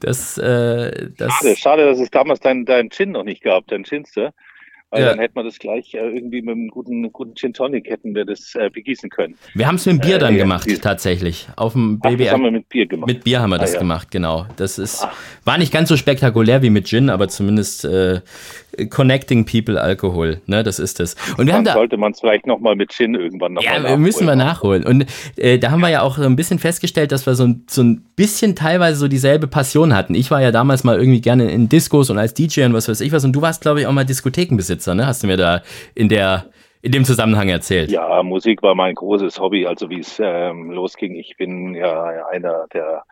[0.00, 3.84] das, äh, das Schade, schade, dass es damals deinen dein Chin noch nicht gab, dein
[3.84, 4.32] Chinste.
[4.90, 5.08] Weil ja.
[5.10, 8.24] dann hätten wir das gleich äh, irgendwie mit einem guten, guten Gin Tonic hätten wir
[8.24, 9.36] das äh, begießen können.
[9.54, 11.48] Wir haben es mit Bier dann äh, gemacht, ja, tatsächlich.
[11.56, 12.24] Auf dem Baby.
[12.24, 13.08] Ach, das haben wir mit Bier gemacht.
[13.08, 13.80] Mit Bier haben wir das ah, ja.
[13.80, 14.46] gemacht, genau.
[14.56, 15.12] Das ist, Ach.
[15.44, 18.20] war nicht ganz so spektakulär wie mit Gin, aber zumindest äh,
[18.90, 21.16] Connecting People Alkohol, ne, das ist es.
[21.36, 23.78] Und wir haben da sollte man es vielleicht noch mal mit Gin irgendwann noch Ja,
[23.78, 24.84] mal müssen wir nachholen.
[24.84, 25.06] Und
[25.36, 28.04] äh, da haben wir ja auch ein bisschen festgestellt, dass wir so ein, so ein
[28.16, 30.14] bisschen teilweise so dieselbe Passion hatten.
[30.14, 33.00] Ich war ja damals mal irgendwie gerne in Discos und als DJ und was weiß
[33.00, 33.24] ich was.
[33.24, 35.06] Und du warst, glaube ich, auch mal Diskothekenbesitzer, ne?
[35.06, 35.62] Hast du mir da
[35.94, 36.46] in der
[36.82, 37.90] in dem Zusammenhang erzählt?
[37.90, 41.16] Ja, Musik war mein großes Hobby, also wie es ähm, losging.
[41.16, 43.02] Ich bin ja einer der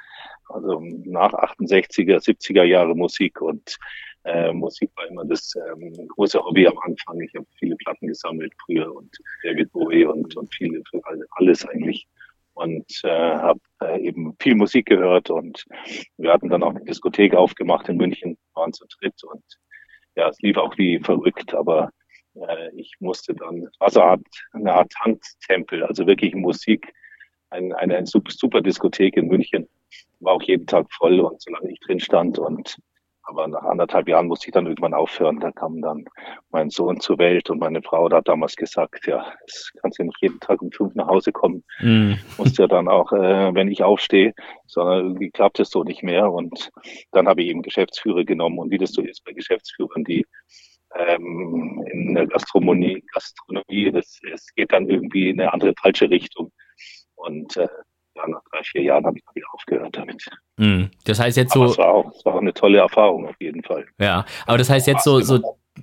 [0.48, 3.78] also nach 68er, 70er Jahre Musik und
[4.24, 7.20] äh, Musik war immer das ähm, große Hobby am Anfang.
[7.20, 10.82] Ich habe viele Platten gesammelt früher und David Bowie und, und viele,
[11.32, 12.06] alles eigentlich.
[12.54, 15.64] Und äh, habe äh, eben viel Musik gehört und
[16.16, 19.42] wir hatten dann auch eine Diskothek aufgemacht in München, waren zu dritt und
[20.14, 21.90] ja, es lief auch wie verrückt, aber
[22.36, 26.92] äh, ich musste dann, also eine Art, eine Art Tanztempel, also wirklich Musik,
[27.50, 29.68] ein, eine, eine super Diskothek in München,
[30.20, 32.78] war auch jeden Tag voll und solange ich drin stand und
[33.26, 35.40] aber nach anderthalb Jahren musste ich dann irgendwann aufhören.
[35.40, 36.04] Da kam dann
[36.50, 40.20] mein Sohn zur Welt und meine Frau hat damals gesagt, ja, es kannst ja nicht
[40.20, 41.64] jeden Tag um fünf nach Hause kommen.
[41.80, 42.14] Mm.
[42.36, 44.34] Musst ja dann auch, äh, wenn ich aufstehe,
[44.66, 46.30] sondern irgendwie klappt es so nicht mehr.
[46.30, 46.70] Und
[47.12, 50.26] dann habe ich eben Geschäftsführer genommen und wie das so ist bei Geschäftsführern, die
[50.94, 56.52] ähm, in der Gastronomie, Gastronomie, das, es geht dann irgendwie in eine andere falsche Richtung.
[57.14, 57.68] Und äh,
[58.14, 60.24] ja, nach drei, vier Jahren habe ich wieder aufgehört damit.
[60.56, 60.84] Mm.
[61.04, 61.72] Das heißt jetzt aber so.
[61.72, 63.86] Es war, auch, es war auch eine tolle Erfahrung auf jeden Fall.
[63.98, 65.40] Ja, aber das heißt jetzt so, so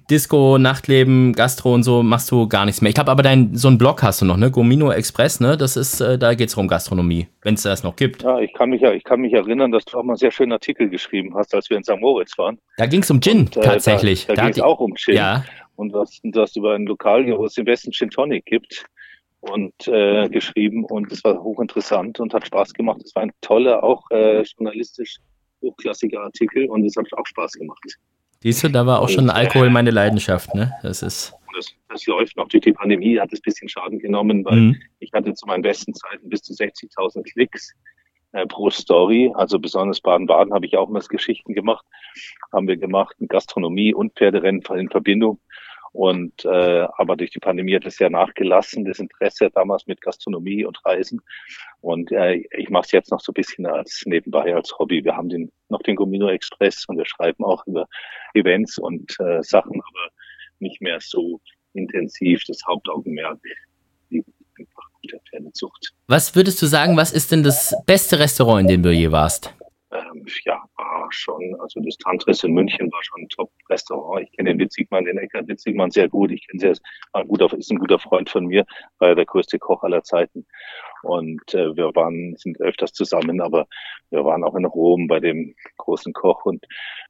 [0.10, 2.90] Disco, Nachtleben, Gastro und so machst du gar nichts mehr.
[2.90, 4.50] Ich glaube aber dein, so einen Blog hast du noch, ne?
[4.50, 5.58] Gomino Express, ne?
[5.58, 8.24] Das ist, äh, da geht es um Gastronomie, wenn es das noch gibt.
[8.24, 10.32] Ja, ich kann mich ja, ich kann mich erinnern, dass du auch mal einen sehr
[10.32, 12.00] schönen Artikel geschrieben hast, als wir in St.
[12.00, 12.58] Moritz waren.
[12.78, 14.28] Da ging es um Gin, und, äh, tatsächlich.
[14.28, 15.16] Da, da, da ging es auch um Gin.
[15.16, 15.44] Ja.
[15.76, 18.86] Und dass, dass über ein Lokal hier, wo es im Westen Gin Tonic gibt
[19.42, 23.02] und äh, geschrieben und es war hochinteressant und hat Spaß gemacht.
[23.04, 25.18] Es war ein toller, auch äh, journalistisch
[25.62, 27.98] hochklassiger Artikel und es hat auch Spaß gemacht.
[28.40, 30.74] Siehst du, da war auch schon Alkohol meine Leidenschaft, ne?
[30.82, 31.34] Das ist.
[31.56, 32.48] Das, das läuft noch.
[32.48, 34.82] Durch die Pandemie hat es ein bisschen Schaden genommen, weil mhm.
[35.00, 37.74] ich hatte zu meinen besten Zeiten bis zu 60.000 Klicks
[38.32, 39.32] äh, pro Story.
[39.36, 41.86] Also besonders Baden-Baden habe ich auch mal Geschichten gemacht.
[42.52, 45.40] Haben wir gemacht, Gastronomie und Pferderennen in Verbindung.
[45.94, 50.64] Und äh, aber durch die Pandemie hat es ja nachgelassen, das Interesse damals mit Gastronomie
[50.64, 51.22] und Reisen.
[51.82, 55.04] Und äh, ich mache es jetzt noch so ein bisschen als nebenbei als Hobby.
[55.04, 57.88] Wir haben den noch den Gomino Express und wir schreiben auch über
[58.34, 60.10] Events und äh, Sachen, aber
[60.60, 61.42] nicht mehr so
[61.74, 63.40] intensiv das Hauptaugenmerk
[64.12, 65.94] der Pferdezucht.
[66.08, 69.54] Was würdest du sagen, was ist denn das beste Restaurant, in dem du je warst?
[69.92, 70.61] ähm, ja,
[71.14, 74.24] schon, also das Tantris in München war schon ein Top-Restaurant.
[74.24, 76.32] Ich kenne den Witzigmann, den Eckert Witzigmann sehr gut.
[76.32, 76.76] Ich kenne sehr,
[77.14, 78.66] war ein guter, ist ein guter Freund von mir,
[79.00, 80.46] war ja der größte Koch aller Zeiten.
[81.04, 83.68] Und äh, wir waren, sind öfters zusammen, aber
[84.12, 86.66] wir waren auch in Rom bei dem großen Koch und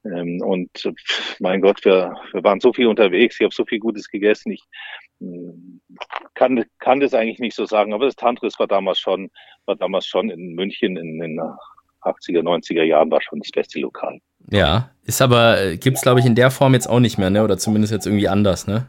[0.05, 0.91] ähm, und
[1.39, 4.51] mein Gott, wir, wir waren so viel unterwegs, ich habe so viel Gutes gegessen.
[4.51, 4.63] Ich
[5.19, 5.81] hm,
[6.33, 9.29] kann, kann das eigentlich nicht so sagen, aber das Tantris war damals schon,
[9.65, 11.39] war damals schon in München in, in
[12.03, 14.19] 80er, 90er Jahren war schon das beste Lokal.
[14.49, 17.29] Ja, ist aber, äh, gibt es glaube ich in der Form jetzt auch nicht mehr,
[17.29, 17.43] ne?
[17.43, 18.87] Oder zumindest jetzt irgendwie anders, ne?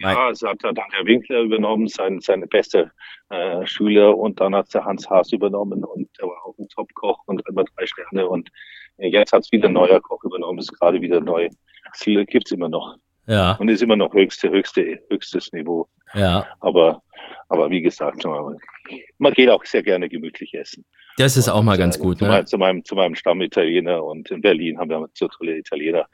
[0.00, 2.92] Ja, es hat dann Herr Winkler übernommen, sein, seine beste
[3.30, 7.18] äh, Schüler und dann hat der Hans Haas übernommen und der war auch ein Top-Koch
[7.26, 8.48] und immer drei Sterne und
[8.98, 11.48] jetzt hat es wieder ein neuer Koch übernommen, ist gerade wieder neu.
[11.94, 12.96] Ziele gibt es immer noch.
[13.28, 13.52] Ja.
[13.56, 15.88] Und ist immer noch höchste, höchste, höchstes Niveau.
[16.14, 16.46] Ja.
[16.60, 17.02] Aber
[17.48, 18.24] aber wie gesagt,
[19.18, 20.84] man geht auch sehr gerne gemütlich essen.
[21.16, 22.18] Das ist auch mal ganz äh, gut.
[22.18, 22.30] Zu, ne?
[22.30, 26.06] meinem, zu, meinem, zu meinem Stammitaliener und in Berlin haben wir so tolle Italiener,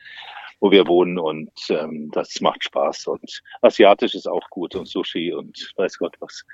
[0.61, 3.09] wo wir wohnen und ähm, das macht Spaß.
[3.09, 6.45] Und asiatisch ist auch gut und Sushi und weiß Gott was.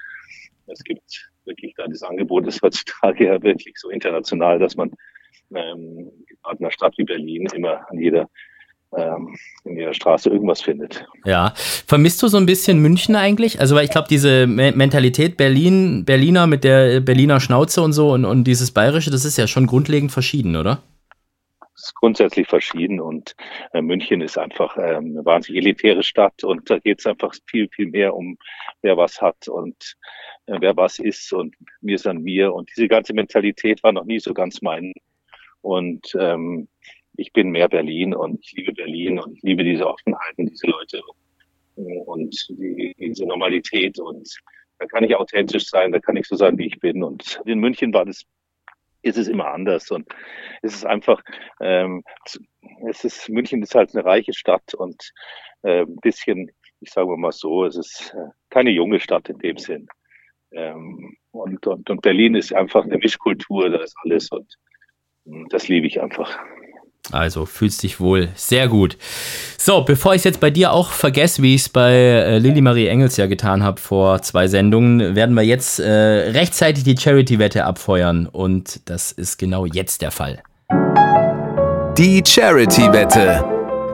[0.67, 4.91] Es gibt wirklich da das Angebot ist heutzutage ja wirklich so international, dass man
[5.55, 8.29] ähm, in einer Stadt wie Berlin immer an jeder
[8.97, 11.07] ähm, in jeder Straße irgendwas findet.
[11.25, 11.53] Ja.
[11.87, 13.61] Vermisst du so ein bisschen München eigentlich?
[13.61, 18.13] Also, weil ich glaube, diese Me Mentalität Berlin, Berliner mit der Berliner Schnauze und so
[18.13, 20.83] und, und dieses Bayerische, das ist ja schon grundlegend verschieden, oder?
[21.75, 23.35] Es ist grundsätzlich verschieden und
[23.73, 27.69] äh, München ist einfach äh, eine wahnsinnig elitäre Stadt und da geht es einfach viel,
[27.75, 28.37] viel mehr um,
[28.83, 29.97] wer was hat und
[30.47, 34.21] äh, wer was ist und wir sind wir und diese ganze Mentalität war noch nie
[34.21, 34.93] so ganz mein.
[35.63, 36.69] Und ähm,
[37.21, 40.67] ich bin mehr Berlin und ich liebe Berlin und ich liebe diese Offenheit und diese
[40.67, 41.03] Leute
[41.77, 44.29] und die, diese Normalität und
[44.79, 47.03] da kann ich authentisch sein, da kann ich so sein, wie ich bin.
[47.03, 48.25] Und in München war das,
[49.03, 50.09] ist es immer anders und
[50.63, 51.23] es ist einfach,
[51.61, 52.03] ähm,
[52.89, 55.13] es ist, München ist halt eine reiche Stadt und
[55.63, 56.51] äh, ein bisschen,
[56.81, 59.87] ich sage mal so, es ist äh, keine junge Stadt in dem Sinn.
[60.53, 64.57] Ähm, und, und, und Berlin ist einfach eine Mischkultur, da ist alles und,
[65.25, 66.39] und das liebe ich einfach.
[67.13, 68.97] Also fühlst dich wohl sehr gut.
[69.59, 72.61] So, bevor ich es jetzt bei dir auch vergesse, wie ich es bei äh, Lilly
[72.61, 77.65] Marie Engels ja getan habe vor zwei Sendungen, werden wir jetzt äh, rechtzeitig die Charity-Wette
[77.65, 78.27] abfeuern.
[78.27, 80.43] Und das ist genau jetzt der Fall.
[81.99, 83.45] Die Charity-Wette.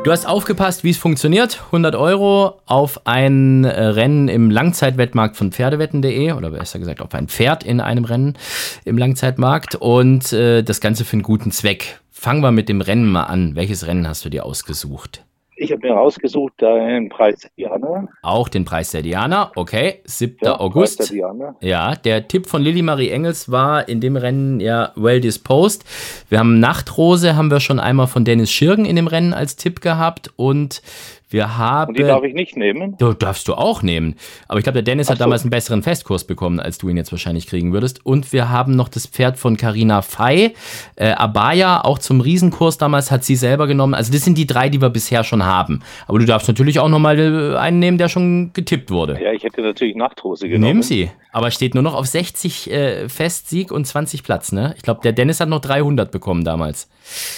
[0.07, 1.63] Du hast aufgepasst, wie es funktioniert.
[1.67, 7.27] 100 Euro auf ein äh, Rennen im Langzeitwettmarkt von Pferdewetten.de oder besser gesagt auf ein
[7.27, 8.39] Pferd in einem Rennen
[8.85, 11.99] im Langzeitmarkt und äh, das Ganze für einen guten Zweck.
[12.19, 13.57] Fangen wir mit dem Rennen mal an.
[13.57, 15.23] Welches Rennen hast du dir ausgesucht?
[15.55, 18.09] Ich habe mir ausgesucht den Preis der Diana.
[18.23, 20.01] Auch den Preis der Diana, okay.
[20.05, 20.39] 7.
[20.43, 20.97] Ja, August.
[20.97, 21.57] Preis der Diana.
[21.61, 25.85] Ja, der Tipp von Lilly Marie Engels war in dem Rennen ja well disposed.
[26.31, 29.83] Wir haben Nachtrose, haben wir schon einmal von Dennis Schirgen in dem Rennen als Tipp
[29.83, 30.81] gehabt und
[31.29, 31.91] wir haben.
[31.91, 32.97] Und die darf ich nicht nehmen?
[32.99, 34.15] Du darfst du auch nehmen.
[34.47, 35.25] Aber ich glaube, der Dennis Ach hat so.
[35.25, 38.07] damals einen besseren Festkurs bekommen, als du ihn jetzt wahrscheinlich kriegen würdest.
[38.07, 40.55] Und wir haben noch das Pferd von Carina Fei.
[40.95, 43.95] Äh, Abaya, auch zum Riesenkurs damals, hat sie selber genommen.
[43.95, 45.83] Also, das sind die drei, die wir bisher schon haben.
[46.07, 49.21] Aber du darfst natürlich auch nochmal äh, einen nehmen, der schon getippt wurde.
[49.21, 50.65] Ja, ich hätte natürlich Nachthose genommen.
[50.65, 51.11] Nehmen sie.
[51.33, 54.73] Aber steht nur noch auf 60 äh, Festsieg und 20 Platz, ne?
[54.77, 56.89] Ich glaube, der Dennis hat noch 300 bekommen damals.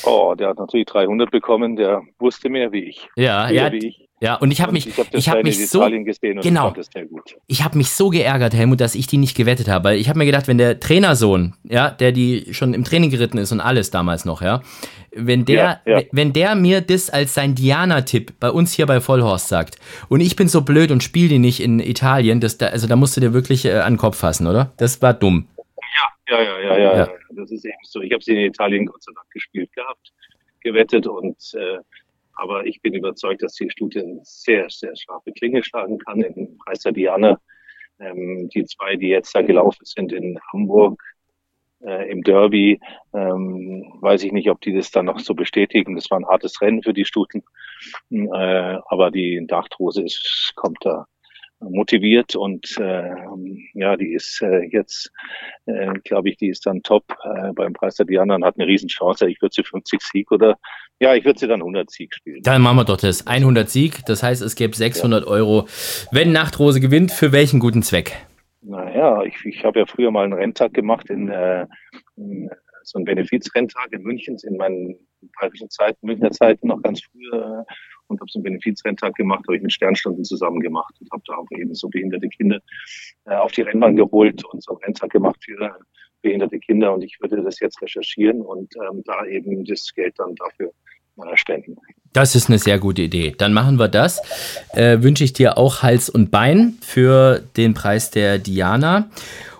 [0.04, 1.74] Oh, der hat natürlich 300 bekommen.
[1.74, 3.08] Der wusste mehr wie ich.
[3.16, 3.72] Ja, ja.
[3.72, 3.87] Wie ich.
[4.20, 5.88] Ja, und ich habe mich, ich habe hab mich so,
[6.42, 6.74] genau,
[7.46, 9.90] ich habe mich so geärgert, Helmut, dass ich die nicht gewettet habe.
[9.90, 13.38] Weil ich habe mir gedacht, wenn der Trainersohn, ja, der die schon im Training geritten
[13.38, 14.60] ist und alles damals noch, ja,
[15.14, 16.02] wenn der, ja, ja.
[16.10, 20.34] wenn der mir das als sein Diana-Tipp bei uns hier bei Vollhorst sagt und ich
[20.34, 23.20] bin so blöd und spiele die nicht in Italien, das, da, also da musst du
[23.20, 24.72] dir wirklich äh, an den Kopf fassen, oder?
[24.78, 25.46] Das war dumm.
[26.28, 27.08] Ja, ja, ja, ja, ja.
[27.30, 28.00] Das ist eben so.
[28.00, 30.12] Ich habe sie in Italien Gott sei Dank gespielt gehabt,
[30.60, 31.78] gewettet und äh,
[32.38, 36.56] aber ich bin überzeugt, dass die Studie eine sehr, sehr scharfe Klinge schlagen kann im
[36.58, 37.40] Preis Diana.
[38.00, 41.02] Ähm, die zwei, die jetzt da gelaufen sind in Hamburg
[41.84, 42.80] äh, im Derby,
[43.12, 45.96] ähm, weiß ich nicht, ob die das dann noch so bestätigen.
[45.96, 47.42] Das war ein hartes Rennen für die Stuten.
[48.10, 51.06] Äh, aber die Dachtrose ist, kommt da
[51.60, 53.10] motiviert und äh,
[53.74, 55.10] ja, die ist äh, jetzt,
[55.66, 58.66] äh, glaube ich, die ist dann top äh, beim Preis der Diana und hat eine
[58.66, 59.28] Riesenchance.
[59.28, 60.56] Ich würde sie 50 Sieg oder
[61.00, 62.42] ja, ich würde sie dann 100 Sieg spielen.
[62.42, 64.04] Dann machen wir doch das 100 Sieg.
[64.06, 65.30] Das heißt, es gäbe 600 ja.
[65.30, 65.66] Euro,
[66.10, 67.12] wenn Nachtrose gewinnt.
[67.12, 68.16] Für welchen guten Zweck?
[68.62, 71.66] Naja, ich, ich habe ja früher mal einen Renntag gemacht in, äh,
[72.16, 72.50] in
[72.82, 74.96] so einen Benefizrenntag in München in meinen
[75.38, 77.72] bayerischen Zeiten, Münchner Zeiten noch ganz früher äh,
[78.08, 81.34] und habe so einen Benefizrenntag gemacht, habe ich mit Sternstunden zusammen gemacht und habe da
[81.34, 82.60] auch eben so behinderte Kinder
[83.26, 85.78] äh, auf die Rennbahn geholt und so einen Renntag gemacht für
[86.22, 90.34] behinderte Kinder und ich würde das jetzt recherchieren und ähm, da eben das Geld dann
[90.34, 90.72] dafür
[91.18, 91.76] äh, spenden.
[92.12, 93.34] Das ist eine sehr gute Idee.
[93.36, 94.20] Dann machen wir das.
[94.72, 99.10] Äh, wünsche ich dir auch Hals und Bein für den Preis der Diana.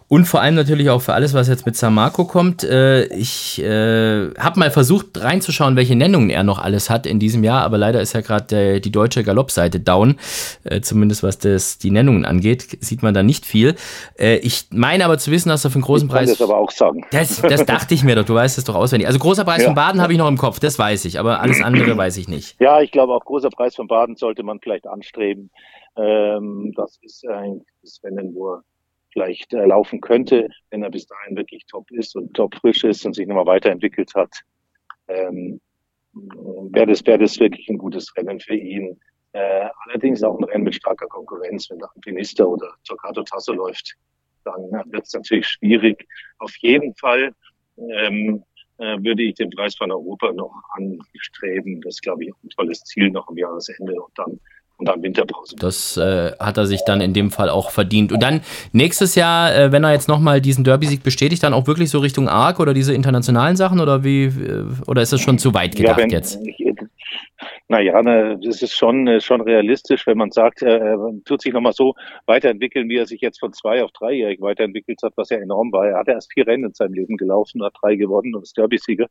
[0.09, 2.65] Und vor allem natürlich auch für alles, was jetzt mit San Marco kommt.
[2.65, 7.45] Äh, ich äh, habe mal versucht reinzuschauen, welche Nennungen er noch alles hat in diesem
[7.45, 10.17] Jahr, aber leider ist ja gerade die deutsche Galoppseite down.
[10.65, 13.75] Äh, zumindest was das die Nennungen angeht, sieht man da nicht viel.
[14.19, 16.39] Äh, ich meine aber zu wissen, dass er für einen großen ich kann Preis.
[16.39, 17.05] Das aber auch sagen.
[17.11, 19.09] Das, das dachte ich mir doch, du weißt es doch auswendig.
[19.09, 19.67] Also großer Preis ja.
[19.67, 22.29] von Baden habe ich noch im Kopf, das weiß ich, aber alles andere weiß ich
[22.29, 22.59] nicht.
[22.61, 25.51] Ja, ich glaube auch großer Preis von Baden sollte man vielleicht anstreben.
[25.99, 27.61] Ähm, das ist ein
[28.03, 28.63] Rennen, wo er
[29.19, 33.05] vielleicht äh, laufen könnte, wenn er bis dahin wirklich top ist und top frisch ist
[33.05, 34.33] und sich nochmal weiterentwickelt hat.
[35.09, 35.61] Ähm,
[36.13, 39.01] wäre das, wäre das wirklich ein gutes Rennen für ihn.
[39.33, 41.69] Äh, allerdings auch ein Rennen mit starker Konkurrenz.
[41.69, 43.95] Wenn da ein Pinister oder Torquato Tasso läuft,
[44.45, 46.07] dann wird es natürlich schwierig.
[46.39, 47.33] Auf jeden Fall
[47.77, 48.45] ähm,
[48.79, 51.81] äh, würde ich den Preis von Europa noch anstreben.
[51.81, 54.39] Das ist, glaube ich, ein tolles Ziel noch am Jahresende und dann
[54.79, 55.57] und dann Winterpause.
[55.59, 58.13] Das äh, hat er sich dann in dem Fall auch verdient.
[58.13, 58.41] Und dann
[58.73, 62.29] nächstes Jahr, äh, wenn er jetzt nochmal diesen Derby-Sieg bestätigt, dann auch wirklich so Richtung
[62.29, 65.99] ARC oder diese internationalen Sachen oder wie äh, oder ist es schon zu weit gedacht
[65.99, 66.39] ja, wenn, jetzt?
[67.71, 71.53] Naja, ne, das ist schon, äh, schon realistisch, wenn man sagt, er, er tut sich
[71.53, 75.37] nochmal so weiterentwickeln, wie er sich jetzt von zwei auf dreijährig weiterentwickelt hat, was ja
[75.39, 75.87] enorm war.
[75.87, 79.09] Er hat erst vier Rennen in seinem Leben gelaufen, hat drei gewonnen und ist Derby-Sieger.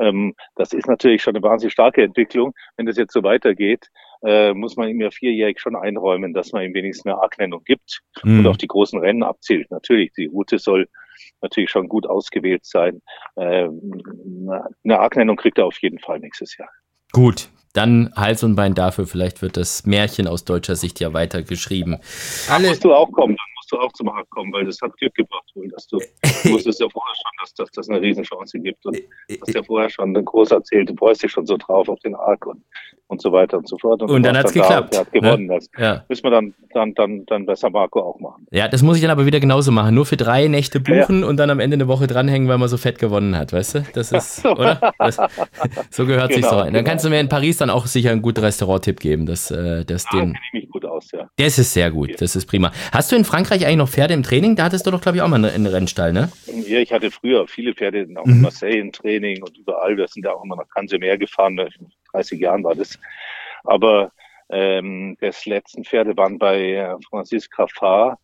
[0.00, 2.54] Ähm, das ist natürlich schon eine wahnsinnig starke Entwicklung.
[2.76, 3.88] Wenn das jetzt so weitergeht,
[4.24, 8.00] äh, muss man ihm ja vierjährig schon einräumen, dass man ihm wenigstens eine Arc-Nennung gibt
[8.22, 8.40] mhm.
[8.40, 9.70] und auf die großen Rennen abzielt.
[9.70, 10.88] Natürlich, die Route soll
[11.42, 13.00] natürlich schon gut ausgewählt sein.
[13.36, 13.68] Äh,
[14.84, 16.70] eine Arc-Nennung kriegt er auf jeden Fall nächstes Jahr.
[17.12, 19.06] Gut, dann Hals und Bein dafür.
[19.06, 21.98] Vielleicht wird das Märchen aus deutscher Sicht ja weiter geschrieben.
[22.48, 24.96] Alle musst du auch kommen, dann musst du auch zum Markt kommen, weil das hat
[24.98, 26.04] Glück gebracht wohl, dass du, du
[26.52, 28.98] wusstest ja vorher schon, dass, dass das eine Riesenchance gibt und
[29.40, 32.46] hast ja vorher schon groß erzählt, du freust dich schon so drauf auf den Arc
[32.46, 32.62] und
[33.06, 34.02] und so weiter und so fort.
[34.02, 34.94] Und, und dann hat es geklappt.
[34.94, 35.46] Er hat gewonnen.
[35.46, 35.54] Ne?
[35.56, 36.04] Das ja.
[36.08, 38.46] müssen wir dann, dann, dann, dann besser Marco auch machen.
[38.50, 39.94] Ja, das muss ich dann aber wieder genauso machen.
[39.94, 41.26] Nur für drei Nächte buchen ja.
[41.26, 43.84] und dann am Ende eine Woche dranhängen, weil man so fett gewonnen hat, weißt du?
[43.92, 44.92] Das ist, oder?
[44.98, 45.18] Das,
[45.90, 46.66] so gehört genau, sich so rein.
[46.66, 46.90] Dann genau.
[46.90, 50.04] kannst du mir in Paris dann auch sicher einen guten Restaurant-Tipp geben, dass, äh, dass
[50.12, 50.38] ja, den.
[50.46, 51.28] Ich mich gut aus, ja.
[51.36, 52.72] Das ist sehr gut, das ist prima.
[52.92, 54.56] Hast du in Frankreich eigentlich noch Pferde im Training?
[54.56, 56.30] Da hattest du doch, glaube ich, auch mal einen Rennstall, ne?
[56.66, 58.42] Ja, ich hatte früher viele Pferde, auch in mhm.
[58.42, 59.96] Marseille im Training und überall.
[59.96, 61.60] Wir sind da auch immer nach Cansemer gefahren.
[62.12, 62.98] 30 Jahren war das.
[63.64, 64.10] Aber
[64.50, 68.18] ähm, das letzten Pferde waren bei äh, Francis Graffard.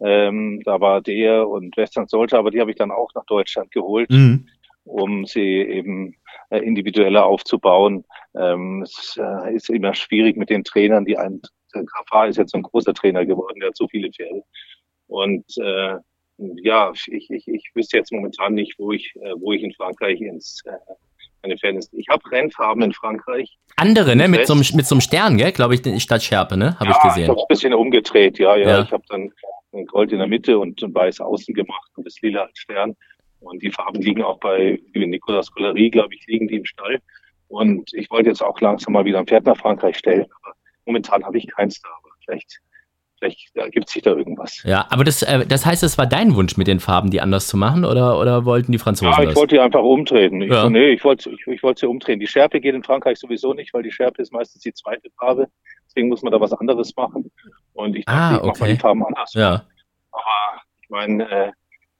[0.00, 3.70] Ähm, da war der und Western Soldier, aber die habe ich dann auch nach Deutschland
[3.70, 4.46] geholt, mhm.
[4.84, 6.16] um sie eben
[6.50, 8.04] äh, individueller aufzubauen.
[8.36, 11.40] Ähm, es äh, ist immer schwierig mit den Trainern, die ein
[11.82, 14.44] Graffard ist jetzt so ein großer Trainer geworden, der hat so viele Pferde.
[15.06, 15.96] Und äh,
[16.36, 20.20] ja, ich, ich, ich wüsste jetzt momentan nicht, wo ich, äh, wo ich in Frankreich
[20.20, 20.72] ins äh,
[21.44, 21.90] eine Fairness.
[21.92, 23.58] Ich habe Rennfarben in Frankreich.
[23.76, 24.28] Andere, ne?
[24.28, 25.52] Mit so, einem, mit so einem Stern, gell?
[25.52, 26.78] Glaube ich, statt Schärpe, ne?
[26.80, 27.24] Habe ja, ich gesehen.
[27.24, 28.68] Ich habe ein bisschen umgedreht, ja, ja.
[28.68, 28.82] ja.
[28.82, 29.30] Ich habe dann
[29.72, 32.96] ein Gold in der Mitte und ein Weiß außen gemacht und das Lila als Stern.
[33.40, 37.00] Und die Farben liegen auch bei Nicolas Collery, glaube ich, liegen die im Stall.
[37.48, 40.26] Und ich wollte jetzt auch langsam mal wieder ein Pferd nach Frankreich stellen.
[40.42, 40.54] Aber
[40.86, 41.90] momentan habe ich keins da.
[41.90, 42.60] Aber vielleicht
[43.24, 44.62] vielleicht ergibt sich da irgendwas.
[44.64, 47.48] Ja, aber das, äh, das heißt, es war dein Wunsch, mit den Farben die anders
[47.48, 49.36] zu machen oder, oder wollten die Franzosen Ja, ich das?
[49.36, 50.40] wollte die einfach umdrehen.
[50.42, 50.62] Ich, ja.
[50.62, 52.20] so, nee, ich wollte, ich, ich wollte sie umdrehen.
[52.20, 55.48] Die Schärpe geht in Frankreich sowieso nicht, weil die Schärpe ist meistens die zweite Farbe.
[55.86, 57.30] Deswegen muss man da was anderes machen.
[57.72, 58.50] Und ich dachte, ah, okay.
[58.52, 59.32] ich mache die Farben anders.
[59.34, 59.64] Ja.
[60.10, 61.52] Aber ich meine, äh,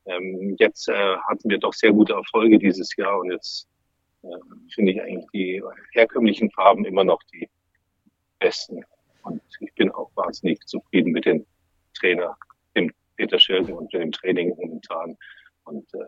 [0.07, 3.67] ähm, jetzt äh, hatten wir doch sehr gute Erfolge dieses Jahr und jetzt
[4.23, 4.29] äh,
[4.75, 5.63] finde ich eigentlich die
[5.93, 7.49] herkömmlichen Farben immer noch die
[8.39, 8.85] besten.
[9.23, 11.45] Und ich bin auch wahnsinnig zufrieden mit dem
[11.99, 12.37] Trainer,
[12.77, 15.17] dem Peter Schirgen und dem Training momentan.
[15.65, 15.99] Und äh,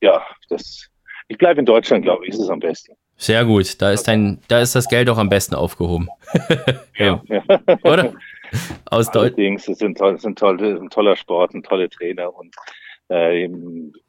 [0.00, 0.88] ja, das,
[1.28, 2.94] ich bleibe in Deutschland, glaube ich, ist es am besten.
[3.16, 6.08] Sehr gut, da ist dein, da ist das Geld auch am besten aufgehoben.
[6.96, 7.42] ja, ja.
[7.82, 8.14] Oder?
[8.86, 12.54] Aus Allerdings, es sind, toll, es sind tolle, ein toller Sport, ein tolle Trainer und
[13.10, 13.48] äh,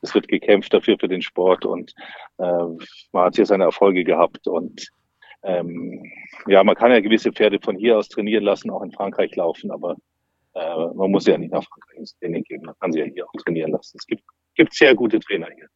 [0.02, 1.94] es wird gekämpft dafür für den Sport und
[2.38, 2.64] äh,
[3.12, 4.88] man hat hier seine Erfolge gehabt und
[5.44, 6.04] ähm,
[6.48, 9.72] ja, man kann ja gewisse Pferde von hier aus trainieren lassen, auch in Frankreich laufen,
[9.72, 9.96] aber
[10.54, 13.26] äh, man muss ja nicht nach Frankreich ins Training gehen, man kann sie ja hier
[13.26, 13.98] auch trainieren lassen.
[13.98, 14.24] Es gibt,
[14.56, 15.68] gibt sehr gute Trainer hier.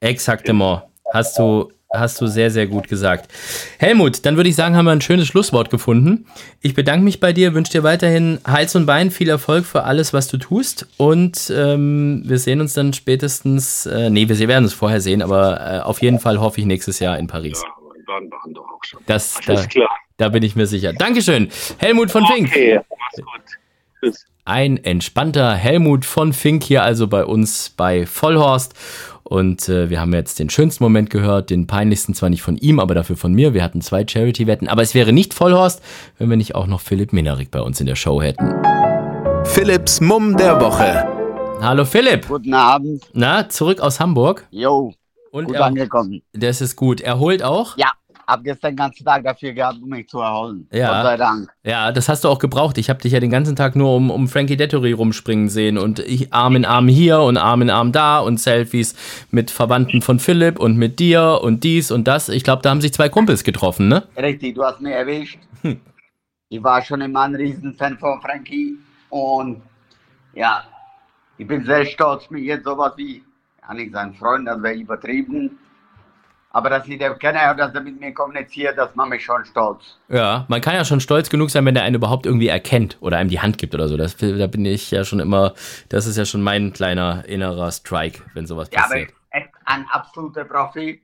[0.00, 0.82] Exaktement.
[1.12, 3.30] Hast du, hast du sehr, sehr gut gesagt.
[3.78, 6.26] Helmut, dann würde ich sagen, haben wir ein schönes Schlusswort gefunden.
[6.60, 10.12] Ich bedanke mich bei dir, wünsche dir weiterhin Hals und Bein, viel Erfolg für alles,
[10.12, 10.88] was du tust.
[10.96, 15.60] Und ähm, wir sehen uns dann spätestens, äh, nee, wir werden es vorher sehen, aber
[15.60, 17.62] äh, auf jeden Fall hoffe ich nächstes Jahr in Paris.
[17.62, 17.81] Ja
[18.12, 19.00] waren doch auch schon.
[19.06, 19.90] Das, da, klar.
[20.16, 20.92] Da bin ich mir sicher.
[20.92, 21.48] Dankeschön.
[21.78, 22.48] Helmut von okay, Fink.
[22.48, 23.42] Okay, mach's gut.
[24.00, 24.26] Tschüss.
[24.44, 28.74] Ein entspannter Helmut von Fink hier also bei uns bei Vollhorst.
[29.22, 32.80] Und äh, wir haben jetzt den schönsten Moment gehört, den peinlichsten zwar nicht von ihm,
[32.80, 33.54] aber dafür von mir.
[33.54, 35.80] Wir hatten zwei Charity-Wetten, aber es wäre nicht Vollhorst,
[36.18, 38.52] wenn wir nicht auch noch Philipp Minarik bei uns in der Show hätten.
[39.44, 41.06] Philipps Mumm der Woche.
[41.60, 42.26] Hallo Philipp.
[42.26, 43.04] Guten Abend.
[43.12, 44.46] Na, zurück aus Hamburg?
[44.50, 44.92] Jo.
[45.30, 46.22] Und gut er, angekommen.
[46.32, 47.00] Das ist gut.
[47.00, 47.78] Erholt auch?
[47.78, 47.92] Ja,
[48.26, 50.68] habe gestern den ganzen Tag dafür gehabt, um mich zu erholen.
[50.72, 50.92] Ja.
[50.92, 51.50] Gott sei Dank.
[51.64, 52.78] Ja, das hast du auch gebraucht.
[52.78, 55.98] Ich habe dich ja den ganzen Tag nur um, um Frankie Dettori rumspringen sehen und
[55.98, 58.94] ich Arm in Arm hier und Arm in Arm da und Selfies
[59.30, 62.28] mit Verwandten von Philipp und mit dir und dies und das.
[62.28, 64.04] Ich glaube, da haben sich zwei Kumpels getroffen, ne?
[64.16, 65.38] Richtig, du hast mich erwischt.
[65.62, 65.80] Hm.
[66.48, 68.76] Ich war schon immer ein Riesenfan von Frankie
[69.08, 69.62] und
[70.34, 70.64] ja,
[71.38, 73.22] ich bin sehr stolz, mich jetzt sowas wie,
[73.60, 75.58] kann ich sagen, Freund, das wäre übertrieben,
[76.54, 79.42] Aber dass ich den kenne und dass er mit mir kommuniziert, das macht mich schon
[79.46, 79.98] stolz.
[80.08, 83.16] Ja, man kann ja schon stolz genug sein, wenn der einen überhaupt irgendwie erkennt oder
[83.16, 83.96] einem die Hand gibt oder so.
[83.96, 85.54] Das, da bin ich ja schon immer,
[85.88, 89.10] das ist ja schon mein kleiner innerer Strike, wenn sowas Ja, passiert.
[89.30, 91.02] aber echt ein absoluter Profi.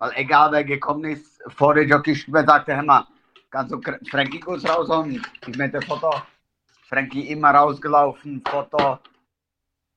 [0.00, 3.06] Weil egal wer gekommen ist, vor der Jockeystimme sagte, hör mal,
[3.50, 3.80] kannst du
[4.10, 5.22] Frankie kurz rausholen?
[5.46, 6.12] Ich mit dem Foto.
[6.88, 8.98] Frankie immer rausgelaufen, Foto.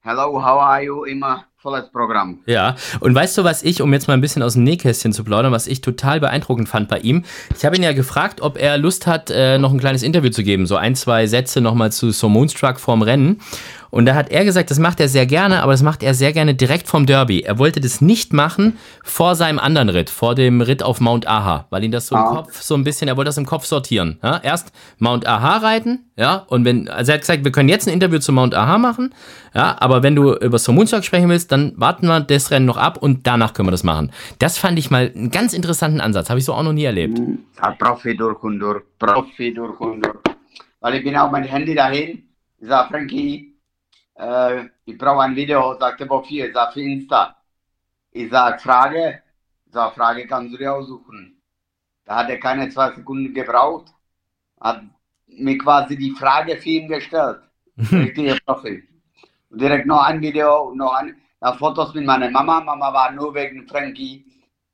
[0.04, 1.04] Hello, how are you?
[1.04, 2.40] Immer volles Programm.
[2.48, 5.24] Ja, und weißt du, was ich, um jetzt mal ein bisschen aus dem Nähkästchen zu
[5.24, 7.24] plaudern, was ich total beeindruckend fand bei ihm?
[7.56, 10.42] Ich habe ihn ja gefragt, ob er Lust hat, äh, noch ein kleines Interview zu
[10.42, 13.42] geben, so ein, zwei Sätze nochmal zu So Moonstruck vorm Rennen.
[13.92, 16.32] Und da hat er gesagt, das macht er sehr gerne, aber das macht er sehr
[16.34, 17.42] gerne direkt vom Derby.
[17.42, 21.68] Er wollte das nicht machen vor seinem anderen Ritt, vor dem Ritt auf Mount Aha,
[21.70, 22.36] weil ihn das so im Ah.
[22.36, 24.18] Kopf so ein bisschen, er wollte das im Kopf sortieren.
[24.24, 24.40] Ja?
[24.42, 27.94] Erst Mount Aha reiten, ja, und wenn, also er hat gesagt, wir können jetzt ein
[27.94, 29.14] Interview zu Mount Aha machen,
[29.54, 32.78] ja, aber wenn du über So Moonstruck sprechen willst, dann warten wir das Rennen noch
[32.78, 34.12] ab und danach können wir das machen.
[34.40, 37.20] Das fand ich mal einen ganz interessanten Ansatz, habe ich so auch noch nie erlebt.
[37.62, 40.16] Ja, Profi durch und durch, Profi durch und durch.
[40.80, 42.24] Weil ich bin auch mein Handy dahin.
[42.60, 43.51] Ich sag, Frankie,
[44.16, 45.78] äh, ich brauche ein Video.
[45.80, 46.48] Sagte, wofür?
[46.48, 47.38] Ich sag, für Insta.
[48.12, 49.24] Ich sag, Frage.
[49.66, 51.42] Ich sag, Frage kannst du dir aussuchen.
[52.06, 53.94] Da hat er keine zwei Sekunden gebraucht.
[54.60, 54.84] Hat
[55.28, 57.42] mir quasi die Frage für ihn gestellt.
[57.78, 58.84] Richtiger Profi.
[59.50, 62.62] Und direkt noch ein Video, noch ein, da Fotos mit meiner Mama.
[62.62, 64.26] Mama war nur wegen Frankie.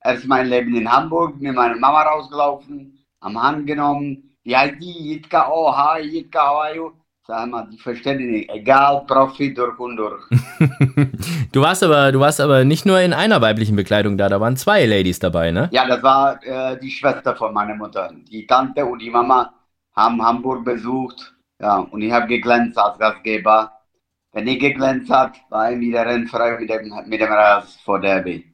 [0.03, 4.35] Erst mein Leben in Hamburg, mit meiner Mama rausgelaufen, am Hand genommen.
[4.43, 5.13] Wie heißt die?
[5.13, 6.91] Jitka, oh, hi, Jitka, how are you?
[7.27, 8.49] Sag mal, die verstehen die nicht.
[8.49, 10.23] Egal, Profi durch und durch.
[11.51, 14.55] Du warst aber, du warst aber nicht nur in einer weiblichen Bekleidung da, da waren
[14.55, 15.67] zwei Ladies dabei, ne?
[15.73, 18.13] Ja, das war äh, die Schwester von meiner Mutter.
[18.31, 19.53] Die Tante und die Mama
[19.93, 21.33] haben Hamburg besucht.
[21.59, 23.73] Ja, und ich habe geglänzt als Gastgeber.
[24.31, 28.45] Wenn ich geglänzt hat, war ich wieder rennfrei mit dem, mit dem Ras vor Derby.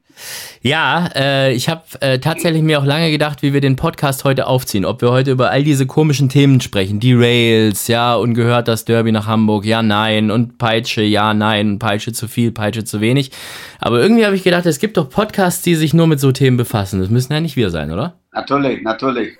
[0.62, 4.46] Ja, äh, ich habe äh, tatsächlich mir auch lange gedacht, wie wir den Podcast heute
[4.46, 4.84] aufziehen.
[4.84, 7.00] Ob wir heute über all diese komischen Themen sprechen.
[7.00, 10.30] Die Rails, ja, und gehört das Derby nach Hamburg, ja, nein.
[10.30, 11.78] Und Peitsche, ja, nein.
[11.78, 13.30] Peitsche zu viel, Peitsche zu wenig.
[13.78, 16.56] Aber irgendwie habe ich gedacht, es gibt doch Podcasts, die sich nur mit so Themen
[16.56, 17.00] befassen.
[17.00, 18.18] Das müssen ja nicht wir sein, oder?
[18.32, 19.38] Natürlich, natürlich.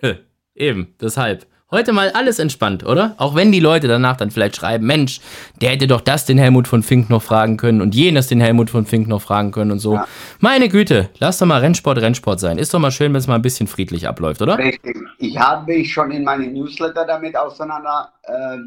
[0.55, 1.47] Eben, deshalb.
[1.75, 3.17] Heute mal alles entspannt, oder?
[3.19, 5.21] Auch wenn die Leute danach dann vielleicht schreiben, Mensch,
[5.61, 8.71] der hätte doch das den Helmut von Fink noch fragen können und jenes den Helmut
[8.71, 9.95] von Fink noch fragen können und so.
[9.95, 10.07] Ja.
[10.39, 12.59] Meine Güte, lass doch mal Rennsport Rennsport sein.
[12.59, 14.57] Ist doch mal schön, wenn es mal ein bisschen friedlich abläuft, oder?
[14.57, 14.97] Richtig.
[15.19, 18.59] Ich habe mich schon in meinem Newsletter damit auseinander äh,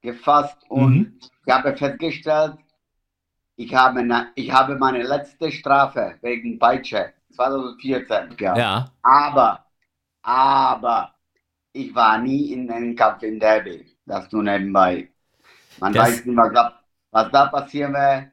[0.00, 1.18] gefasst und Mhm.
[1.44, 2.54] ich habe festgestellt,
[3.56, 8.56] ich habe, na, ich habe meine letzte Strafe wegen Peitsche 2014 gehabt.
[8.58, 8.90] Ja.
[9.02, 9.66] Aber,
[10.22, 11.12] aber,
[11.72, 13.84] ich war nie in einem Kampf in Derby.
[14.06, 15.08] Das nur nebenbei.
[15.80, 18.28] Man Das- weiß nicht, was da, was da passieren wird.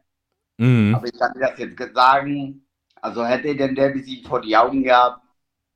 [0.58, 0.96] Mhm.
[0.96, 2.62] Aber ich kann dir das jetzt sagen.
[3.02, 5.22] Also hätte ich den Derby-Sieg vor die Augen gehabt,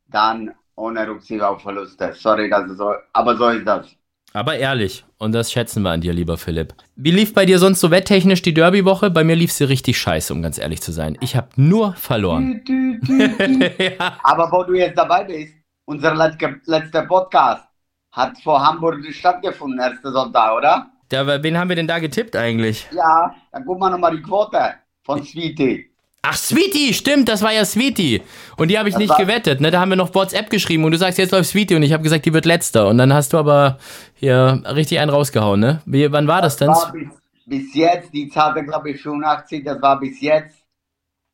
[0.08, 2.14] dann ohne Rücksicht auf Verluste.
[2.14, 3.88] Sorry, das ist so, aber so ist das.
[4.34, 6.74] Aber ehrlich, und das schätzen wir an dir, lieber Philipp.
[6.96, 9.10] Wie lief bei dir sonst so wetttechnisch die Derby-Woche?
[9.12, 11.18] Bei mir lief sie richtig scheiße, um ganz ehrlich zu sein.
[11.22, 12.64] Ich habe nur verloren.
[12.64, 13.84] Dü, dü, dü.
[14.00, 14.18] ja.
[14.24, 15.54] aber wo du jetzt dabei bist,
[15.90, 17.64] unser letzter, Podcast
[18.12, 20.88] hat vor Hamburg stattgefunden, erster Sonntag, oder?
[21.10, 22.88] Da, wen haben wir denn da getippt eigentlich?
[22.92, 25.90] Ja, dann guck mal nochmal die Quote von Sweetie.
[26.22, 28.22] Ach, Sweetie, stimmt, das war ja Sweetie.
[28.58, 29.72] Und die habe ich Das nicht gewettet, ne?
[29.72, 32.04] Da haben wir noch WhatsApp geschrieben und du sagst, jetzt läuft Sweetie und ich habe
[32.04, 32.88] gesagt, die wird letzter.
[32.88, 33.80] Und dann hast du aber
[34.14, 35.82] hier richtig einen rausgehauen, ne?
[35.86, 36.68] Wie, wann war das denn?
[36.68, 37.10] war bis,
[37.46, 40.59] bis jetzt, die zahlte glaube ich 85, das war bis jetzt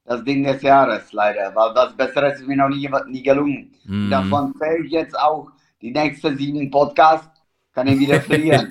[0.06, 3.72] das Ding des Jahres leider, weil das Bessere ist mir noch nie, nie gelungen.
[3.86, 4.10] Mhm.
[4.10, 5.52] Davon fällt jetzt auch
[5.82, 7.35] die nächsten sieben Podcasts,
[7.76, 8.70] kann ich wieder verlieren.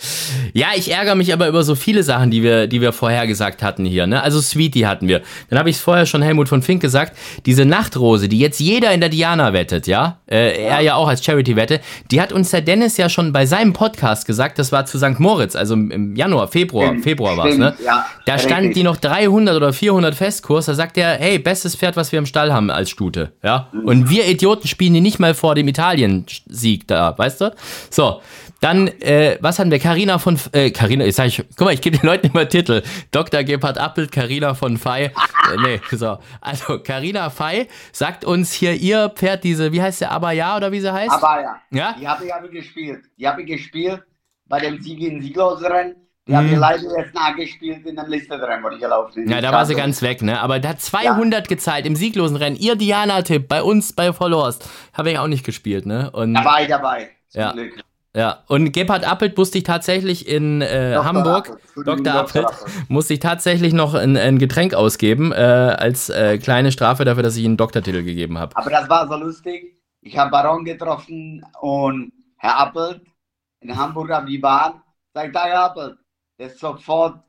[0.54, 3.62] ja, ich ärgere mich aber über so viele Sachen, die wir, die wir vorher gesagt
[3.62, 4.06] hatten hier.
[4.06, 4.22] Ne?
[4.22, 5.20] Also Sweetie hatten wir.
[5.50, 7.14] Dann habe ich es vorher schon Helmut von Fink gesagt.
[7.44, 11.22] Diese Nachtrose, die jetzt jeder in der Diana wettet, ja, äh, er ja auch als
[11.22, 11.80] Charity-Wette,
[12.10, 14.58] die hat uns der Dennis ja schon bei seinem Podcast gesagt.
[14.58, 15.20] Das war zu St.
[15.20, 17.74] Moritz, also im Januar, Februar, Stimmt, Februar war es, ne?
[17.84, 18.76] ja, da stand richtig.
[18.76, 20.64] die noch 300 oder 400 Festkurs.
[20.64, 23.68] Da sagt er, hey, bestes Pferd, was wir im Stall haben als Stute, ja.
[23.84, 27.54] Und wir Idioten spielen die nicht mal vor dem Italien-Sieg da, weißt du?
[27.90, 28.22] So.
[28.60, 29.78] Dann, äh, was hatten wir?
[29.78, 32.82] Carina von, äh, Carina, ich sag ich, guck mal, ich gebe den Leuten immer Titel.
[33.12, 33.44] Dr.
[33.44, 35.04] Gebhard Appelt, Carina von Fey.
[35.06, 35.10] Äh,
[35.62, 36.18] nee, so.
[36.40, 40.80] Also, Carina Fey sagt uns hier ihr Pferd, diese, wie heißt der, Abaya oder wie
[40.80, 41.10] sie heißt?
[41.12, 41.94] Aber ja, Ja?
[42.00, 43.04] die habe ich aber gespielt.
[43.16, 44.02] Die habe ich gespielt
[44.46, 45.94] bei dem Sieg in Sieglosrennen.
[46.26, 46.58] Die habe ich Mhm.
[46.58, 49.30] leider jetzt nachgespielt in dem Listenrennen, wo die gelaufen ist.
[49.30, 50.38] Ja, da war sie ganz weg, ne?
[50.40, 52.56] Aber da hat 200 gezahlt im sieglosen Rennen.
[52.56, 54.58] Ihr Diana-Tipp bei uns bei Followers.
[54.92, 56.10] Habe ich auch nicht gespielt, ne?
[56.10, 57.10] Und Da war ich dabei.
[57.28, 57.52] Zum Ja.
[57.52, 57.72] Glück.
[58.18, 61.86] Ja, und Gebhard Appelt musste ich tatsächlich in äh, Hamburg, Appelt.
[61.86, 62.14] Dr.
[62.14, 62.48] Appelt,
[62.88, 67.36] musste ich tatsächlich noch ein, ein Getränk ausgeben, äh, als äh, kleine Strafe dafür, dass
[67.36, 68.56] ich einen Doktortitel gegeben habe.
[68.56, 69.78] Aber das war so lustig.
[70.00, 73.02] Ich habe Baron getroffen und Herr Appelt
[73.60, 74.82] in Hamburg am die Bahn,
[75.14, 75.96] sagt, Herr Appelt,
[76.40, 77.20] der ist sofort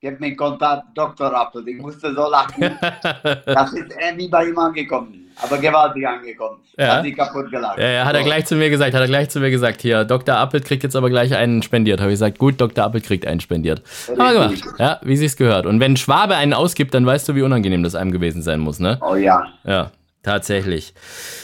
[0.00, 1.32] gib mir Kontakt, Dr.
[1.32, 1.68] Appelt.
[1.68, 2.78] Ich musste so lachen.
[2.82, 5.25] das ist irgendwie bei ihm angekommen.
[5.42, 6.58] Aber gewaltig angekommen.
[6.78, 6.96] Ja.
[6.96, 7.78] Hat sich kaputt gelacht.
[7.78, 10.04] Ja, ja, hat er gleich zu mir gesagt, hat er gleich zu mir gesagt, hier,
[10.04, 10.36] Dr.
[10.36, 12.00] Appelt kriegt jetzt aber gleich einen spendiert.
[12.00, 12.84] Habe ich gesagt, gut, Dr.
[12.84, 13.82] Appelt kriegt einen spendiert.
[14.08, 14.18] Richtig.
[14.18, 14.64] Haben wir gemacht.
[14.78, 15.66] Ja, wie sie es gehört.
[15.66, 18.78] Und wenn Schwabe einen ausgibt, dann weißt du, wie unangenehm das einem gewesen sein muss,
[18.78, 18.98] ne?
[19.02, 19.46] Oh ja.
[19.64, 19.90] Ja.
[20.26, 20.92] Tatsächlich.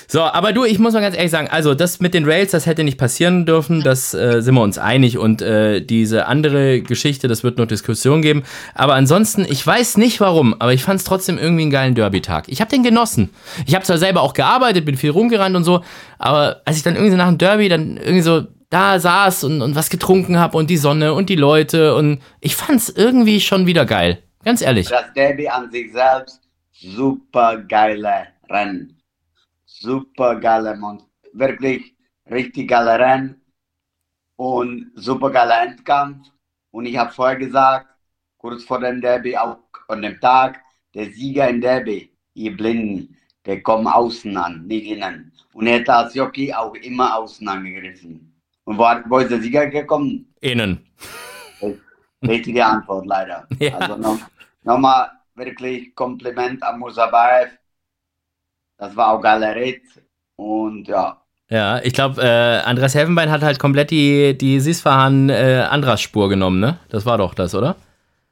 [0.08, 2.66] So, aber du, ich muss mal ganz ehrlich sagen, also das mit den Rails, das
[2.66, 7.28] hätte nicht passieren dürfen, das äh, sind wir uns einig und äh, diese andere Geschichte,
[7.28, 8.42] das wird noch Diskussion geben.
[8.74, 12.48] Aber ansonsten, ich weiß nicht warum, aber ich fand es trotzdem irgendwie einen geilen Derby-Tag.
[12.48, 13.30] Ich habe den genossen.
[13.66, 15.84] Ich habe zwar selber auch gearbeitet, bin viel rumgerannt und so,
[16.18, 19.76] aber als ich dann irgendwie nach dem Derby dann irgendwie so da saß und, und
[19.76, 23.66] was getrunken habe und die Sonne und die Leute und ich fand es irgendwie schon
[23.66, 24.18] wieder geil.
[24.44, 24.88] Ganz ehrlich.
[24.88, 26.40] Das Derby an sich selbst,
[26.72, 29.02] super geile Rennen.
[29.64, 31.94] Super geile Mont wirklich
[32.30, 33.40] richtig geile Rennen
[34.36, 36.28] und super geiler Endkampf.
[36.70, 37.86] Und ich habe vorher gesagt,
[38.38, 40.60] kurz vor dem Derby, auch an dem Tag,
[40.94, 45.32] der Sieger in Derby, ihr Blinden, der kommt außen an, nicht innen.
[45.52, 48.34] Und er hätte als Jockey auch immer außen angegriffen.
[48.64, 50.32] Und wo, wo ist der Sieger gekommen?
[50.40, 50.86] Innen.
[52.22, 53.46] Richtige Antwort, leider.
[53.58, 53.78] Ja.
[53.78, 53.96] Also
[54.64, 57.50] nochmal noch wirklich Kompliment an Musabayev.
[58.82, 59.80] Das war auch Galerie
[60.34, 61.16] und ja.
[61.48, 66.28] Ja, ich glaube, äh, Andreas Helfenbein hat halt komplett die, die Sisfahan äh, Andras Spur
[66.28, 66.78] genommen, ne?
[66.88, 67.76] Das war doch das, oder?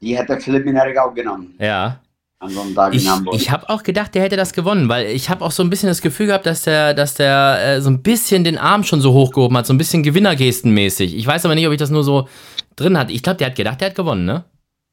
[0.01, 1.55] Die hätte Philipp Minerik auch genommen.
[1.57, 2.01] Ja.
[2.39, 3.35] An so einem Tag ich, in Hamburg.
[3.35, 5.87] Ich habe auch gedacht, der hätte das gewonnen, weil ich habe auch so ein bisschen
[5.87, 9.13] das Gefühl gehabt, dass der, dass der äh, so ein bisschen den Arm schon so
[9.13, 11.15] hochgehoben hat, so ein bisschen Gewinnergestenmäßig.
[11.15, 12.27] Ich weiß aber nicht, ob ich das nur so
[12.75, 13.13] drin hatte.
[13.13, 14.43] Ich glaube, der hat gedacht, der hat gewonnen, ne?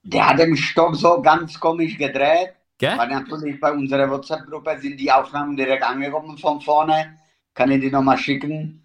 [0.04, 2.50] Der hat den Stock so ganz komisch gedreht.
[2.78, 2.96] Gell?
[2.96, 7.18] Weil natürlich bei unserer WhatsApp-Gruppe sind die Aufnahmen direkt angekommen von vorne.
[7.54, 8.84] Kann ich die nochmal schicken?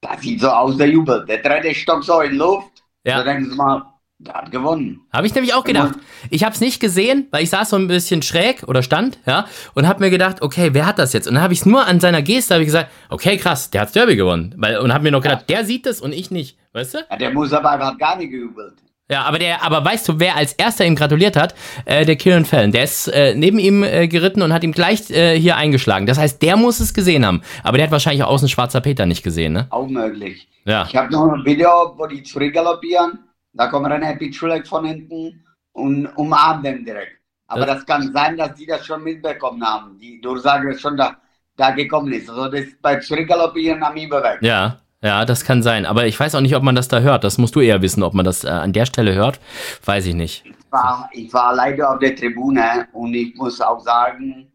[0.00, 1.24] Das sieht so aus, der Jubel.
[1.26, 2.82] Der dreht den Stock so in Luft.
[3.04, 3.18] Ja.
[3.18, 3.84] Da denken sie mal,
[4.18, 5.00] der hat gewonnen.
[5.12, 5.94] Habe ich nämlich auch gedacht.
[6.30, 9.46] Ich habe es nicht gesehen, weil ich saß so ein bisschen schräg oder stand, ja,
[9.74, 11.26] und habe mir gedacht, okay, wer hat das jetzt?
[11.26, 13.82] Und dann habe ich es nur an seiner Geste habe ich gesagt, okay, krass, der
[13.82, 16.56] hat Derby gewonnen, weil und habe mir noch gedacht, der sieht das und ich nicht,
[16.72, 16.98] weißt du?
[17.10, 18.74] Ja, der muss aber hat gar nicht gejubelt.
[19.10, 21.54] Ja, aber der, aber weißt du, wer als erster ihm gratuliert hat?
[21.84, 22.72] Äh, der Kieran Fallon.
[22.72, 26.06] Der ist äh, neben ihm äh, geritten und hat ihm gleich äh, hier eingeschlagen.
[26.06, 27.42] Das heißt, der muss es gesehen haben.
[27.62, 29.66] Aber der hat wahrscheinlich auch außen schwarzer Peter nicht gesehen, ne?
[29.70, 30.48] Auch möglich.
[30.64, 30.86] Ja.
[30.88, 33.18] Ich habe noch ein Video, wo die zurückgaloppieren.
[33.52, 37.18] Da kommt René Pitschulek von hinten und umarmt den direkt.
[37.48, 39.98] Aber Das- das kann sein, dass die das schon mitbekommen haben.
[39.98, 41.16] Die Durchsage ist schon da,
[41.56, 42.30] da gekommen ist.
[42.30, 44.38] Also das ist bei Zurückgaloppieren am Überweg.
[44.40, 45.86] Ja, ja, das kann sein.
[45.86, 47.24] Aber ich weiß auch nicht, ob man das da hört.
[47.24, 49.40] Das musst du eher wissen, ob man das äh, an der Stelle hört.
[49.84, 50.44] Weiß ich nicht.
[50.44, 54.50] Ich war, ich war leider auf der Tribüne und ich muss auch sagen,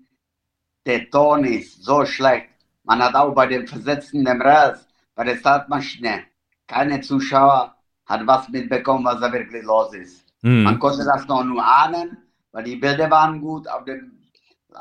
[0.86, 2.50] der Ton ist so schlecht.
[2.84, 6.26] Man hat auch bei den Versetzten dem Rails, bei der Startmaschine,
[6.68, 7.76] keine Zuschauer
[8.06, 10.26] hat was mitbekommen, was da wirklich los ist.
[10.64, 10.80] Man Hm.
[10.80, 12.18] konnte das noch nur ahnen,
[12.52, 14.18] weil die Bilder waren gut auf dem,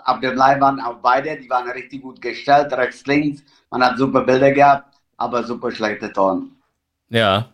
[0.04, 3.42] auf dem Leinwand, auf beide, die waren richtig gut gestellt, rechts, links.
[3.70, 6.50] Man hat super Bilder gehabt, aber super schlechter Ton.
[7.08, 7.50] Ja.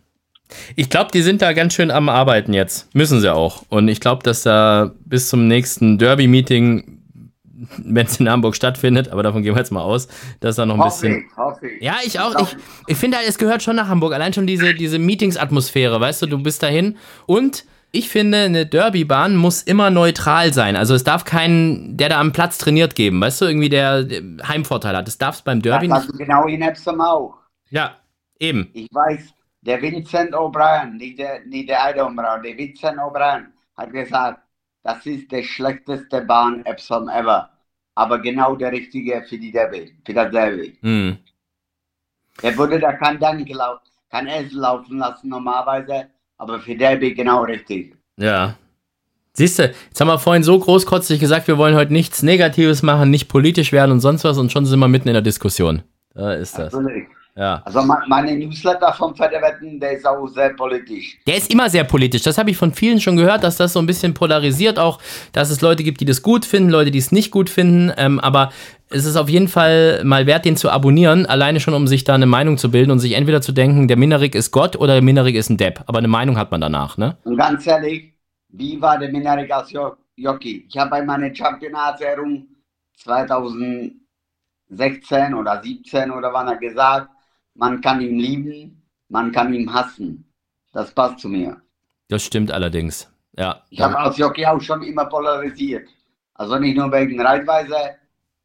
[0.77, 2.95] Ich glaube, die sind da ganz schön am Arbeiten jetzt.
[2.95, 3.63] Müssen sie auch.
[3.69, 6.99] Und ich glaube, dass da bis zum nächsten Derby-Meeting,
[7.79, 10.09] wenn es in Hamburg stattfindet, aber davon gehen wir jetzt mal aus,
[10.41, 11.25] dass da noch ein Hoffe bisschen.
[11.27, 11.83] ich, hoffe ich.
[11.83, 12.39] Ja, ich auch.
[12.41, 12.57] Ich,
[12.87, 14.13] ich finde es gehört schon nach Hamburg.
[14.13, 16.97] Allein schon diese, diese Meetingsatmosphäre, weißt du, du bist dahin.
[17.27, 20.77] Und ich finde, eine Derbybahn muss immer neutral sein.
[20.77, 24.07] Also es darf keinen, der da am Platz trainiert geben, weißt du, irgendwie der,
[24.49, 25.07] Heimvorteil hat.
[25.07, 26.19] Das darf es beim Derby das nicht.
[26.19, 27.42] genau in Epsom auch.
[27.73, 27.97] Ja,
[28.39, 28.69] eben.
[28.75, 33.47] Ich weiß, der Vincent O'Brien, nicht der, nicht der Adam Brown, der Vincent O'Brien
[33.77, 34.43] hat gesagt,
[34.83, 37.49] das ist der schlechteste Bahn Epsom ever.
[37.95, 40.77] Aber genau der richtige für die Derby, für das Derby.
[40.83, 41.17] Hm.
[42.43, 43.79] Er würde da kein Dank lau
[44.11, 47.97] kein Esel laufen lassen normalerweise, aber für Derby genau richtig.
[48.19, 48.59] Ja.
[49.33, 53.09] Siehst du, jetzt haben wir vorhin so großkotzig gesagt, wir wollen heute nichts Negatives machen,
[53.09, 55.83] nicht politisch werden und sonst was und schon sind wir mitten in der Diskussion.
[56.13, 56.75] Da ist das.
[56.75, 57.09] Natürlich.
[57.35, 57.63] Ja.
[57.65, 61.19] Also me- meine Newsletter vom Federwetten, der ist auch sehr politisch.
[61.27, 62.23] Der ist immer sehr politisch.
[62.23, 65.01] Das habe ich von vielen schon gehört, dass das so ein bisschen polarisiert auch,
[65.33, 67.91] dass es Leute gibt, die das gut finden, Leute, die es nicht gut finden.
[67.97, 68.51] Ähm, aber
[68.91, 72.15] es ist auf jeden Fall mal wert, den zu abonnieren, alleine schon, um sich da
[72.15, 75.03] eine Meinung zu bilden und sich entweder zu denken, der Minerik ist Gott oder der
[75.03, 75.85] Minerik ist ein Depp.
[75.87, 77.17] Aber eine Meinung hat man danach, ne?
[77.25, 78.13] Und ganz ehrlich,
[78.51, 80.67] wie war der Minarik als Jo- Jockey?
[80.69, 82.47] Ich habe bei meiner Championatsehrung
[82.99, 83.95] 2016
[85.35, 87.09] oder 17 oder wann er gesagt,
[87.55, 88.83] man kann ihn lieben
[89.13, 90.25] man kann ihn hassen.
[90.73, 91.61] Das passt zu mir.
[92.09, 93.11] Das stimmt allerdings.
[93.37, 93.63] Ja.
[93.69, 95.87] Ich habe als Jockey auch schon immer polarisiert.
[96.33, 97.77] Also nicht nur wegen Reitweise,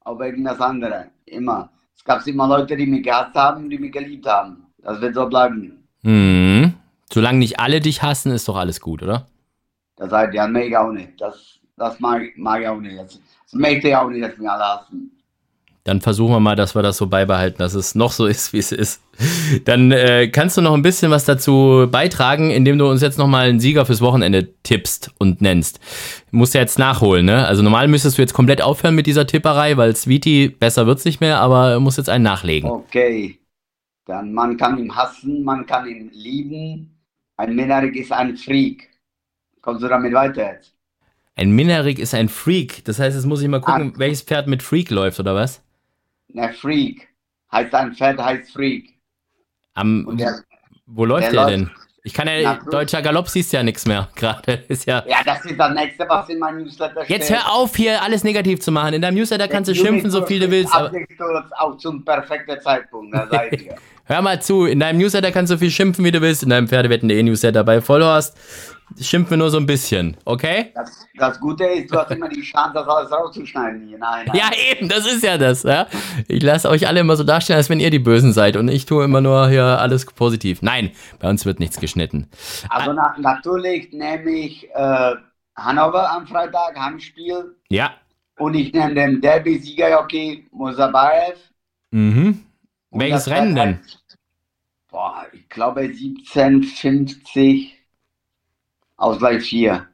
[0.01, 1.07] auch wegen das andere.
[1.25, 1.71] Immer.
[1.95, 4.65] Es gab immer Leute, die mich gehasst haben, die mich geliebt haben.
[4.79, 5.87] Das wird so bleiben.
[6.01, 6.73] Mhm.
[7.11, 9.27] Solange nicht alle dich hassen, ist doch alles gut, oder?
[9.95, 11.19] Das heißt, ja, ich auch nicht.
[11.19, 12.99] Das, das mag, mag ich auch nicht.
[12.99, 15.16] Das, das möchte ich auch nicht, dass mich alle hassen.
[15.87, 18.57] Dann versuchen wir mal, dass wir das so beibehalten, dass es noch so ist, wie
[18.57, 19.01] es ist.
[19.63, 23.47] Dann äh, kannst du noch ein bisschen was dazu beitragen, indem du uns jetzt nochmal
[23.47, 25.79] einen Sieger fürs Wochenende tippst und nennst.
[26.31, 27.47] Musst ja jetzt nachholen, ne?
[27.47, 31.21] Also normal müsstest du jetzt komplett aufhören mit dieser Tipperei, weil Sweetie besser wird's nicht
[31.21, 32.69] mehr, aber du musst jetzt einen nachlegen.
[32.69, 33.39] Okay.
[34.03, 36.99] Dann man kann ihn hassen, man kann ihn lieben.
[37.37, 38.89] Ein Minerik ist ein Freak.
[39.61, 40.73] Kommst du damit weiter jetzt?
[41.37, 42.83] Ein Minerik ist ein Freak.
[42.83, 43.99] Das heißt, jetzt muss ich mal gucken, ah.
[43.99, 45.61] welches Pferd mit Freak läuft, oder was?
[46.29, 47.07] Ne, Freak.
[47.51, 48.93] Heißt ein Pferd heißt Freak.
[49.73, 50.43] Am, der,
[50.85, 51.71] wo läuft der, der denn?
[52.03, 54.63] Ich kann ja, deutscher Galopp siehst ja nichts mehr gerade.
[54.85, 57.17] ja, ja, das ist das nächste, was in meinem Newsletter steht.
[57.17, 58.93] Jetzt hör auf, hier alles negativ zu machen.
[58.93, 60.73] In deinem Newsletter kannst du schimpfen, so viel du willst.
[60.73, 60.91] Aber
[61.57, 63.75] auch zum perfekten Zeitpunkt, da seid ihr.
[64.07, 66.43] hör mal zu, in deinem Newsletter kannst du so viel schimpfen, wie du willst.
[66.43, 68.37] In deinem Pferdewetten.de Newsletter bei Vollhorst
[68.99, 70.71] schimpfen wir nur so ein bisschen, okay?
[70.73, 73.89] Das, das, Gute ist, du hast immer die Chance, das alles rauszuschneiden.
[73.99, 74.35] Nein, nein.
[74.35, 75.63] Ja, eben, das ist ja das.
[75.63, 75.87] Ja?
[76.27, 78.85] Ich lasse euch alle immer so darstellen, als wenn ihr die Bösen seid und ich
[78.85, 80.61] tue immer nur hier alles positiv.
[80.61, 82.29] Nein, bei uns wird nichts geschnitten.
[82.69, 85.15] Also na, natürlich nehme ich äh,
[85.55, 87.55] Hannover am Freitag, Heimspiel.
[87.69, 87.91] Ja.
[88.37, 91.37] Und ich nehme den Derby-Sieger-Jockey Mosabayev.
[91.91, 92.43] Mhm.
[92.91, 93.79] Welches Rennen denn?
[94.89, 97.73] Boah, ich glaube 1750
[98.95, 99.85] Ausgleich 4.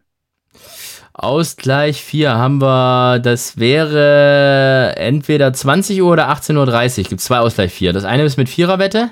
[1.14, 7.04] Ausgleich 4 haben wir, das wäre entweder 20 Uhr oder 18.30 Uhr.
[7.10, 7.94] Gibt zwei Ausgleich 4.
[7.94, 9.12] Das eine ist mit Viererwette.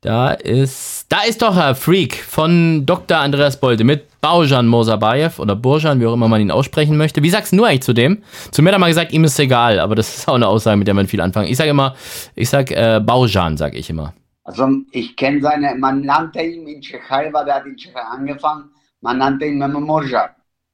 [0.00, 3.18] Da ist, da ist doch Herr Freak von Dr.
[3.18, 7.22] Andreas Bolte mit Baujan Mosabayev oder Burjan, wie auch immer man ihn aussprechen möchte.
[7.24, 8.22] Wie sagst du eigentlich zu dem?
[8.52, 10.76] Zu mir hat er mal gesagt, ihm ist egal, aber das ist auch eine Aussage,
[10.76, 11.48] mit der man viel anfangen.
[11.48, 11.96] Ich sage immer,
[12.36, 14.14] ich sag äh, Baujan, sag ich immer.
[14.48, 18.70] Also ich kenne seine, man nannte ihn in Tschechei, weil der hat in Tschechei angefangen
[19.00, 20.30] man nannte ihn Memo Morja.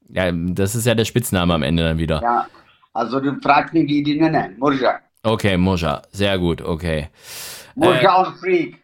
[0.09, 2.23] Ja, das ist ja der Spitzname am Ende dann wieder.
[2.23, 2.47] Ja,
[2.93, 4.59] also du fragst mich, wie die nennen.
[4.59, 5.01] Morja.
[5.23, 6.03] Okay, Morja.
[6.11, 7.09] Sehr gut, okay.
[7.75, 8.79] Morja äh, auf Freak.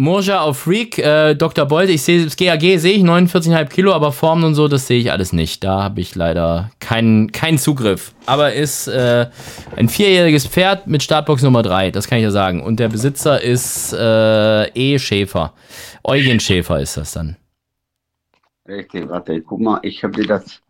[0.00, 1.66] Morja auf Freak, äh, Dr.
[1.66, 4.98] Bolt, ich sehe, das GAG sehe ich 49,5 Kilo, aber Formen und so, das sehe
[4.98, 5.62] ich alles nicht.
[5.62, 8.14] Da habe ich leider keinen kein Zugriff.
[8.24, 9.28] Aber ist äh,
[9.76, 12.62] ein vierjähriges Pferd mit Startbox Nummer 3, das kann ich ja sagen.
[12.62, 14.98] Und der Besitzer ist äh, E.
[14.98, 15.52] Schäfer.
[16.02, 17.36] Eugen Schäfer ist das dann.
[18.66, 20.62] Richtig, warte, guck mal, ich habe dir das.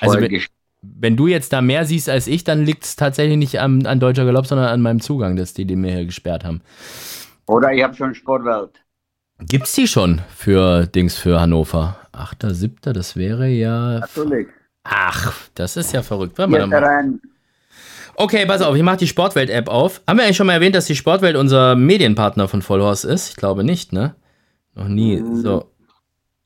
[0.00, 0.40] Also, wenn,
[0.80, 4.00] wenn, du jetzt da mehr siehst als ich, dann liegt es tatsächlich nicht an, an
[4.00, 6.62] Deutscher Galopp, sondern an meinem Zugang, dass die den mir hier gesperrt haben.
[7.46, 8.70] Oder ich habe schon Sportwelt.
[9.40, 11.96] Gibt's die schon für Dings für Hannover?
[12.12, 14.00] Achter, siebter, das wäre ja.
[14.00, 14.48] Natürlich.
[14.84, 16.38] Ach, das ist ja verrückt.
[18.14, 20.02] Okay, pass auf, ich mache die Sportwelt-App auf.
[20.06, 23.30] Haben wir eigentlich schon mal erwähnt, dass die Sportwelt unser Medienpartner von Vollhorst ist?
[23.30, 24.14] Ich glaube nicht, ne?
[24.74, 25.16] Noch nie.
[25.16, 25.40] Mhm.
[25.40, 25.72] So,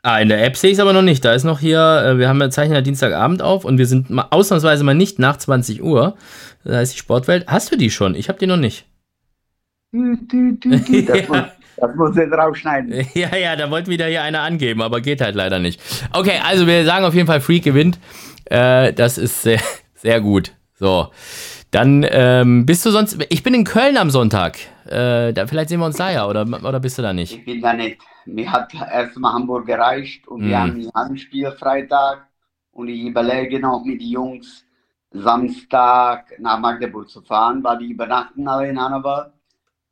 [0.07, 1.25] Ah, in der App sehe ich es aber noch nicht.
[1.25, 4.29] Da ist noch hier, äh, wir haben ja Zeichner Dienstagabend auf und wir sind mal,
[4.31, 6.15] ausnahmsweise mal nicht nach 20 Uhr.
[6.63, 7.49] Das heißt, die Sportwelt.
[7.49, 8.15] Hast du die schon?
[8.15, 8.87] Ich habe die noch nicht.
[11.07, 11.39] Das, muss,
[11.77, 13.07] das muss jetzt rausschneiden.
[13.15, 15.81] Ja, ja, da wollte wieder hier einer angeben, aber geht halt leider nicht.
[16.13, 17.99] Okay, also wir sagen auf jeden Fall, Freak gewinnt.
[18.47, 19.61] Äh, das ist sehr,
[19.95, 20.53] sehr gut.
[20.75, 21.09] So.
[21.71, 23.19] Dann ähm, bist du sonst.
[23.29, 24.59] Ich bin in Köln am Sonntag.
[24.87, 27.37] Äh, da, vielleicht sehen wir uns da ja, oder, oder bist du da nicht?
[27.39, 28.01] Ich bin da nicht.
[28.25, 30.49] Mir hat erstmal Hamburg gereicht und mm.
[30.49, 32.27] wir haben ein Spiel Freitag
[32.73, 34.65] und ich überlege noch mit den Jungs
[35.13, 39.33] Samstag nach Magdeburg zu fahren, weil die übernachten alle in Hannover.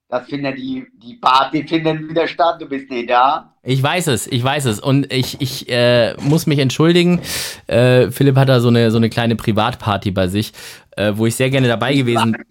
[0.09, 3.55] Das findet die, die Party findet wieder statt, du bist nicht da.
[3.63, 4.79] Ich weiß es, ich weiß es.
[4.79, 7.21] Und ich, ich äh, muss mich entschuldigen.
[7.67, 10.53] Äh, Philipp hat da so eine, so eine kleine Privatparty bei sich,
[10.97, 12.43] äh, wo ich sehr gerne dabei gewesen bin.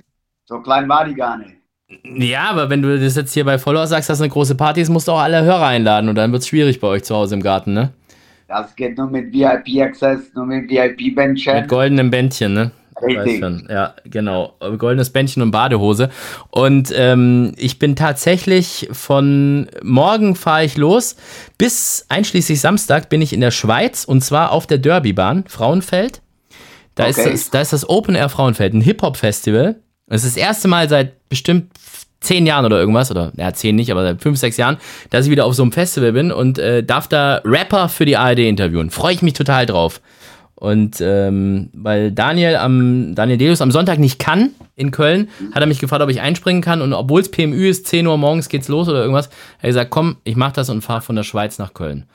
[0.45, 1.56] So klein war die gar nicht.
[2.04, 4.89] Ja, aber wenn du das jetzt hier bei Follower sagst, dass eine große Party ist,
[4.89, 7.36] musst du auch alle Hörer einladen und dann wird es schwierig bei euch zu Hause
[7.36, 7.93] im Garten, ne?
[8.47, 11.62] Das geht nur mit VIP-Access, nur mit VIP-Bändchen.
[11.62, 12.72] Mit goldenem Bändchen, ne?
[13.02, 13.44] Richtig.
[13.70, 14.54] Ja, genau.
[14.78, 16.10] Goldenes Bändchen und Badehose.
[16.50, 21.16] Und ähm, ich bin tatsächlich von morgen fahre ich los.
[21.58, 26.22] Bis einschließlich Samstag bin ich in der Schweiz und zwar auf der Derbybahn, Frauenfeld.
[26.96, 27.12] Da, okay.
[27.12, 29.76] ist das, da ist das Open Air Frauenfeld, ein Hip-Hop-Festival.
[30.08, 31.72] Das ist das erste Mal seit bestimmt
[32.24, 34.78] zehn Jahren oder irgendwas, oder ja, zehn nicht, aber seit fünf, sechs Jahren,
[35.09, 38.17] dass ich wieder auf so einem Festival bin und äh, darf da Rapper für die
[38.17, 38.89] ARD interviewen.
[38.89, 40.01] Freue ich mich total drauf.
[40.64, 45.68] Und ähm, weil Daniel am Daniel Delius am Sonntag nicht kann in Köln, hat er
[45.68, 46.82] mich gefragt, ob ich einspringen kann.
[46.82, 49.34] Und obwohl es PMÜ ist, 10 Uhr morgens geht's los oder irgendwas, hat
[49.64, 52.06] er gesagt, komm, ich mach das und fahre von der Schweiz nach Köln.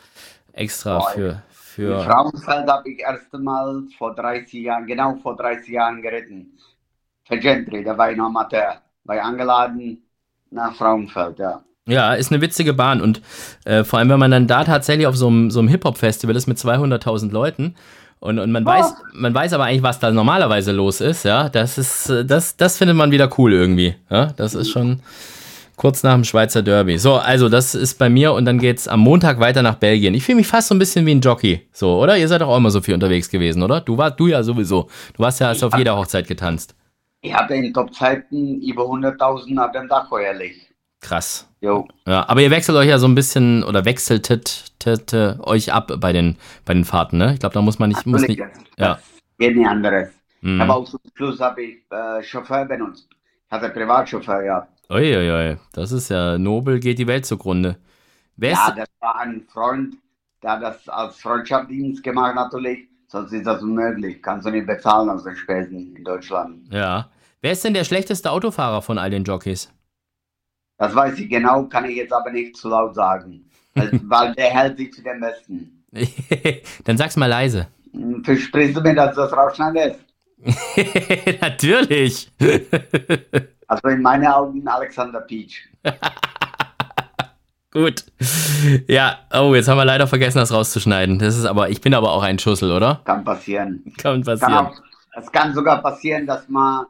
[0.54, 1.42] Extra Boah, für.
[1.50, 6.46] für Frauenfeld habe ich erst Mal vor 30 Jahren, genau vor 30 Jahren geritten.
[7.24, 8.80] Für Gentry, da war ich noch Amateur.
[9.04, 9.98] War ich eingeladen
[10.50, 11.62] nach Frauenfeld, ja.
[11.86, 13.20] Ja, ist eine witzige Bahn und
[13.66, 16.46] äh, vor allem, wenn man dann da tatsächlich auf so einem, so einem Hip-Hop-Festival ist
[16.46, 17.74] mit 200.000 Leuten
[18.20, 18.66] und, und man, oh.
[18.66, 22.56] weiß, man weiß aber eigentlich, was da normalerweise los ist, ja, das ist, äh, das,
[22.56, 25.00] das findet man wieder cool irgendwie, ja, das ist schon
[25.78, 26.98] kurz nach dem Schweizer Derby.
[26.98, 30.12] So, also das ist bei mir und dann geht's am Montag weiter nach Belgien.
[30.12, 32.18] Ich fühle mich fast so ein bisschen wie ein Jockey, so, oder?
[32.18, 33.80] Ihr seid doch auch immer so viel unterwegs gewesen, oder?
[33.80, 34.88] Du warst, du ja sowieso.
[35.14, 36.74] Du warst ja als auf jeder Hochzeit getanzt.
[37.20, 40.67] Ich hatte in Top-Zeiten über 100.000 auf dem Dach jährlich.
[41.00, 41.48] Krass.
[41.60, 41.86] Jo.
[42.06, 44.64] Ja, aber ihr wechselt euch ja so ein bisschen oder wechseltet
[45.40, 47.34] euch ab bei den, bei den Fahrten, ne?
[47.34, 48.06] Ich glaube, da muss man nicht.
[48.06, 48.42] Muss nicht
[48.78, 48.98] ja.
[49.38, 50.08] Geht nicht anderes.
[50.40, 50.60] Mhm.
[50.60, 53.08] Aber auch zum Schluss habe ich äh, Chauffeur benutzt.
[53.10, 54.72] Ich hatte Privatchauffeur gehabt.
[54.90, 57.76] Uiuiui, das ist ja nobel, geht die Welt zugrunde.
[58.36, 59.96] Wer ja, das war ein Freund,
[60.42, 62.88] der hat das als Freundschaftsdienst gemacht natürlich.
[63.08, 64.22] Sonst ist das unmöglich.
[64.22, 66.72] Kannst du nicht bezahlen aus den Spesen in Deutschland.
[66.72, 67.10] Ja.
[67.40, 69.72] Wer ist denn der schlechteste Autofahrer von all den Jockeys?
[70.78, 73.44] Das weiß ich genau, kann ich jetzt aber nicht zu laut sagen.
[73.74, 75.84] Weil, der hält sich zu den Besten.
[76.84, 77.66] Dann sag's mal leise.
[77.92, 80.00] Hm, versprichst du mir, dass du das rausschneidest?
[81.40, 82.30] Natürlich.
[83.66, 85.68] also in meinen Augen Alexander Peach.
[87.72, 88.04] Gut.
[88.86, 91.18] Ja, oh, jetzt haben wir leider vergessen, das rauszuschneiden.
[91.18, 93.00] Das ist aber, ich bin aber auch ein Schussel, oder?
[93.04, 93.82] Kann passieren.
[93.98, 94.52] Kann passieren.
[94.52, 94.76] Kann auch,
[95.16, 96.86] es kann sogar passieren, dass man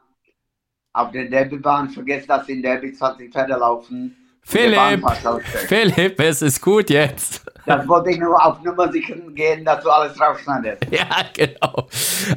[0.98, 4.16] auf der Derbybahn vergesst, dass in Derby 20 Pferde laufen.
[4.42, 5.04] Philipp,
[5.68, 7.44] Philipp, es ist gut jetzt.
[7.66, 10.86] Das wollte ich nur auf Nummer sicher gehen, dass du alles rausschneidest.
[10.90, 11.86] Ja, genau.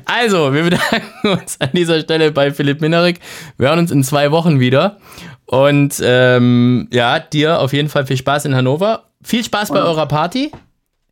[0.04, 3.22] Also, wir bedanken uns an dieser Stelle bei Philipp Minerik.
[3.58, 4.98] Wir hören uns in zwei Wochen wieder.
[5.46, 9.06] Und ähm, ja, dir auf jeden Fall viel Spaß in Hannover.
[9.24, 10.52] Viel Spaß und, bei eurer Party.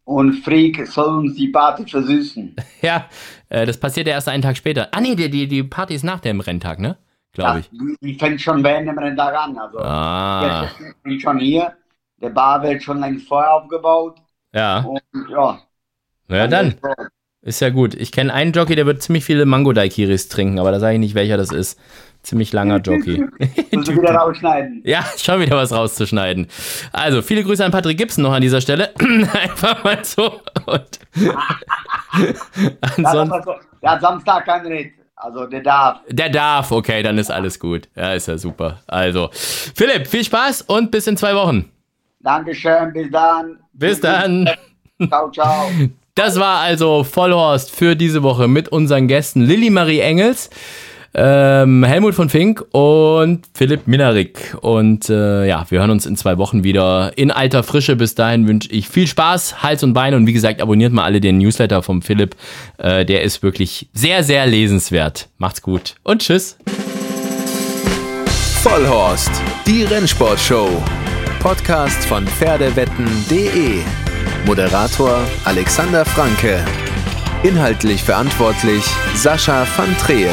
[0.04, 2.56] Und Freak soll uns die Party versüßen.
[2.82, 3.06] Ja,
[3.48, 4.90] äh, das passiert ja erst einen Tag später.
[4.92, 6.98] Ah nee, die, die, die Party ist nach dem Renntag, ne?
[7.34, 7.70] Glaube ich.
[8.02, 9.58] Die fängt schon während dem Renntag an.
[9.58, 10.68] Also ah.
[11.04, 11.74] ist schon hier.
[12.22, 14.20] Der Bar wird schon längst vorher aufgebaut.
[14.54, 14.80] Ja.
[14.80, 15.60] Und ja.
[16.28, 16.76] Na dann.
[17.42, 17.94] Ist ja gut.
[17.96, 21.00] Ich kenne einen Jockey, der wird ziemlich viele Mango Daiquiris trinken, aber da sage ich
[21.00, 21.80] nicht, welcher das ist.
[22.22, 23.24] Ziemlich langer Jockey.
[23.72, 24.82] Musst du wieder rausschneiden.
[24.86, 26.48] Ja, schon wieder was rauszuschneiden.
[26.92, 28.94] Also, viele Grüße an Patrick Gibson noch an dieser Stelle.
[29.34, 30.42] Einfach mal so.
[30.66, 31.00] Und
[32.82, 33.52] ansonsten.
[33.82, 34.92] Ja, Samstag kein Red.
[35.22, 36.00] Also der darf.
[36.08, 37.90] Der darf, okay, dann ist alles gut.
[37.94, 38.80] Ja, ist ja super.
[38.88, 41.70] Also, Philipp, viel Spaß und bis in zwei Wochen.
[42.22, 43.60] Dankeschön, bis dann.
[43.74, 44.50] Bis dann.
[45.10, 45.70] Ciao, ciao.
[46.16, 50.50] Das war also Vollhorst für diese Woche mit unseren Gästen Lilly Marie Engels
[51.14, 54.56] ähm, Helmut von Fink und Philipp Minarik.
[54.62, 57.96] Und äh, ja, wir hören uns in zwei Wochen wieder in alter Frische.
[57.96, 60.14] Bis dahin wünsche ich viel Spaß, Hals und Bein.
[60.14, 62.36] Und wie gesagt, abonniert mal alle den Newsletter vom Philipp.
[62.78, 65.30] Äh, der ist wirklich sehr, sehr lesenswert.
[65.38, 66.58] Macht's gut und tschüss.
[68.62, 69.32] Vollhorst,
[69.66, 70.70] die Rennsportshow.
[71.40, 73.80] Podcast von Pferdewetten.de.
[74.46, 76.66] Moderator Alexander Franke.
[77.44, 78.84] Inhaltlich verantwortlich
[79.16, 80.30] Sascha van Treel.